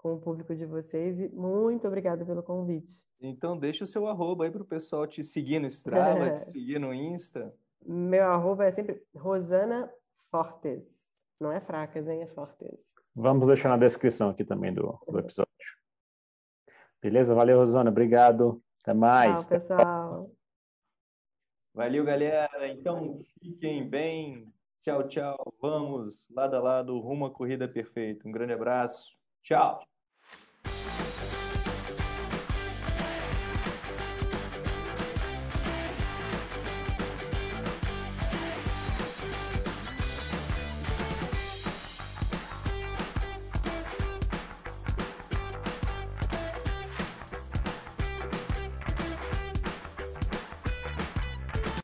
com 0.00 0.14
o 0.14 0.20
público 0.20 0.54
de 0.56 0.64
vocês 0.64 1.20
e 1.20 1.28
muito 1.28 1.86
obrigada 1.86 2.24
pelo 2.24 2.42
convite. 2.42 3.04
Então 3.20 3.56
deixa 3.56 3.84
o 3.84 3.86
seu 3.86 4.06
arroba 4.06 4.44
aí 4.44 4.50
para 4.50 4.62
o 4.62 4.66
pessoal 4.66 5.06
te 5.06 5.22
seguir 5.22 5.58
no 5.58 5.66
Strava, 5.66 6.38
te 6.38 6.46
seguir 6.52 6.78
no 6.78 6.92
Insta. 6.94 7.54
Meu 7.84 8.24
arroba 8.24 8.64
é 8.64 8.72
sempre 8.72 9.02
Rosana 9.14 9.90
Fortes. 10.30 10.88
Não 11.38 11.52
é 11.52 11.60
fracas, 11.60 12.08
hein? 12.08 12.22
É 12.22 12.26
Fortes. 12.26 12.90
Vamos 13.14 13.46
deixar 13.46 13.68
na 13.68 13.76
descrição 13.76 14.30
aqui 14.30 14.44
também 14.44 14.72
do, 14.72 14.98
do 15.06 15.18
episódio. 15.18 15.50
Beleza? 17.02 17.34
Valeu, 17.34 17.58
Rosana. 17.58 17.90
Obrigado. 17.90 18.62
Até 18.82 18.94
mais. 18.94 19.40
Tchau, 19.40 19.48
pessoal. 19.48 20.30
Valeu, 21.74 22.04
galera. 22.04 22.68
Então, 22.68 23.22
fiquem 23.42 23.88
bem. 23.88 24.52
Tchau, 24.82 25.06
tchau. 25.08 25.54
Vamos 25.60 26.26
lado 26.30 26.56
a 26.56 26.60
lado 26.60 26.98
rumo 26.98 27.26
à 27.26 27.30
corrida 27.30 27.68
perfeita. 27.68 28.26
Um 28.26 28.32
grande 28.32 28.52
abraço. 28.52 29.10
Tchau. 29.42 29.89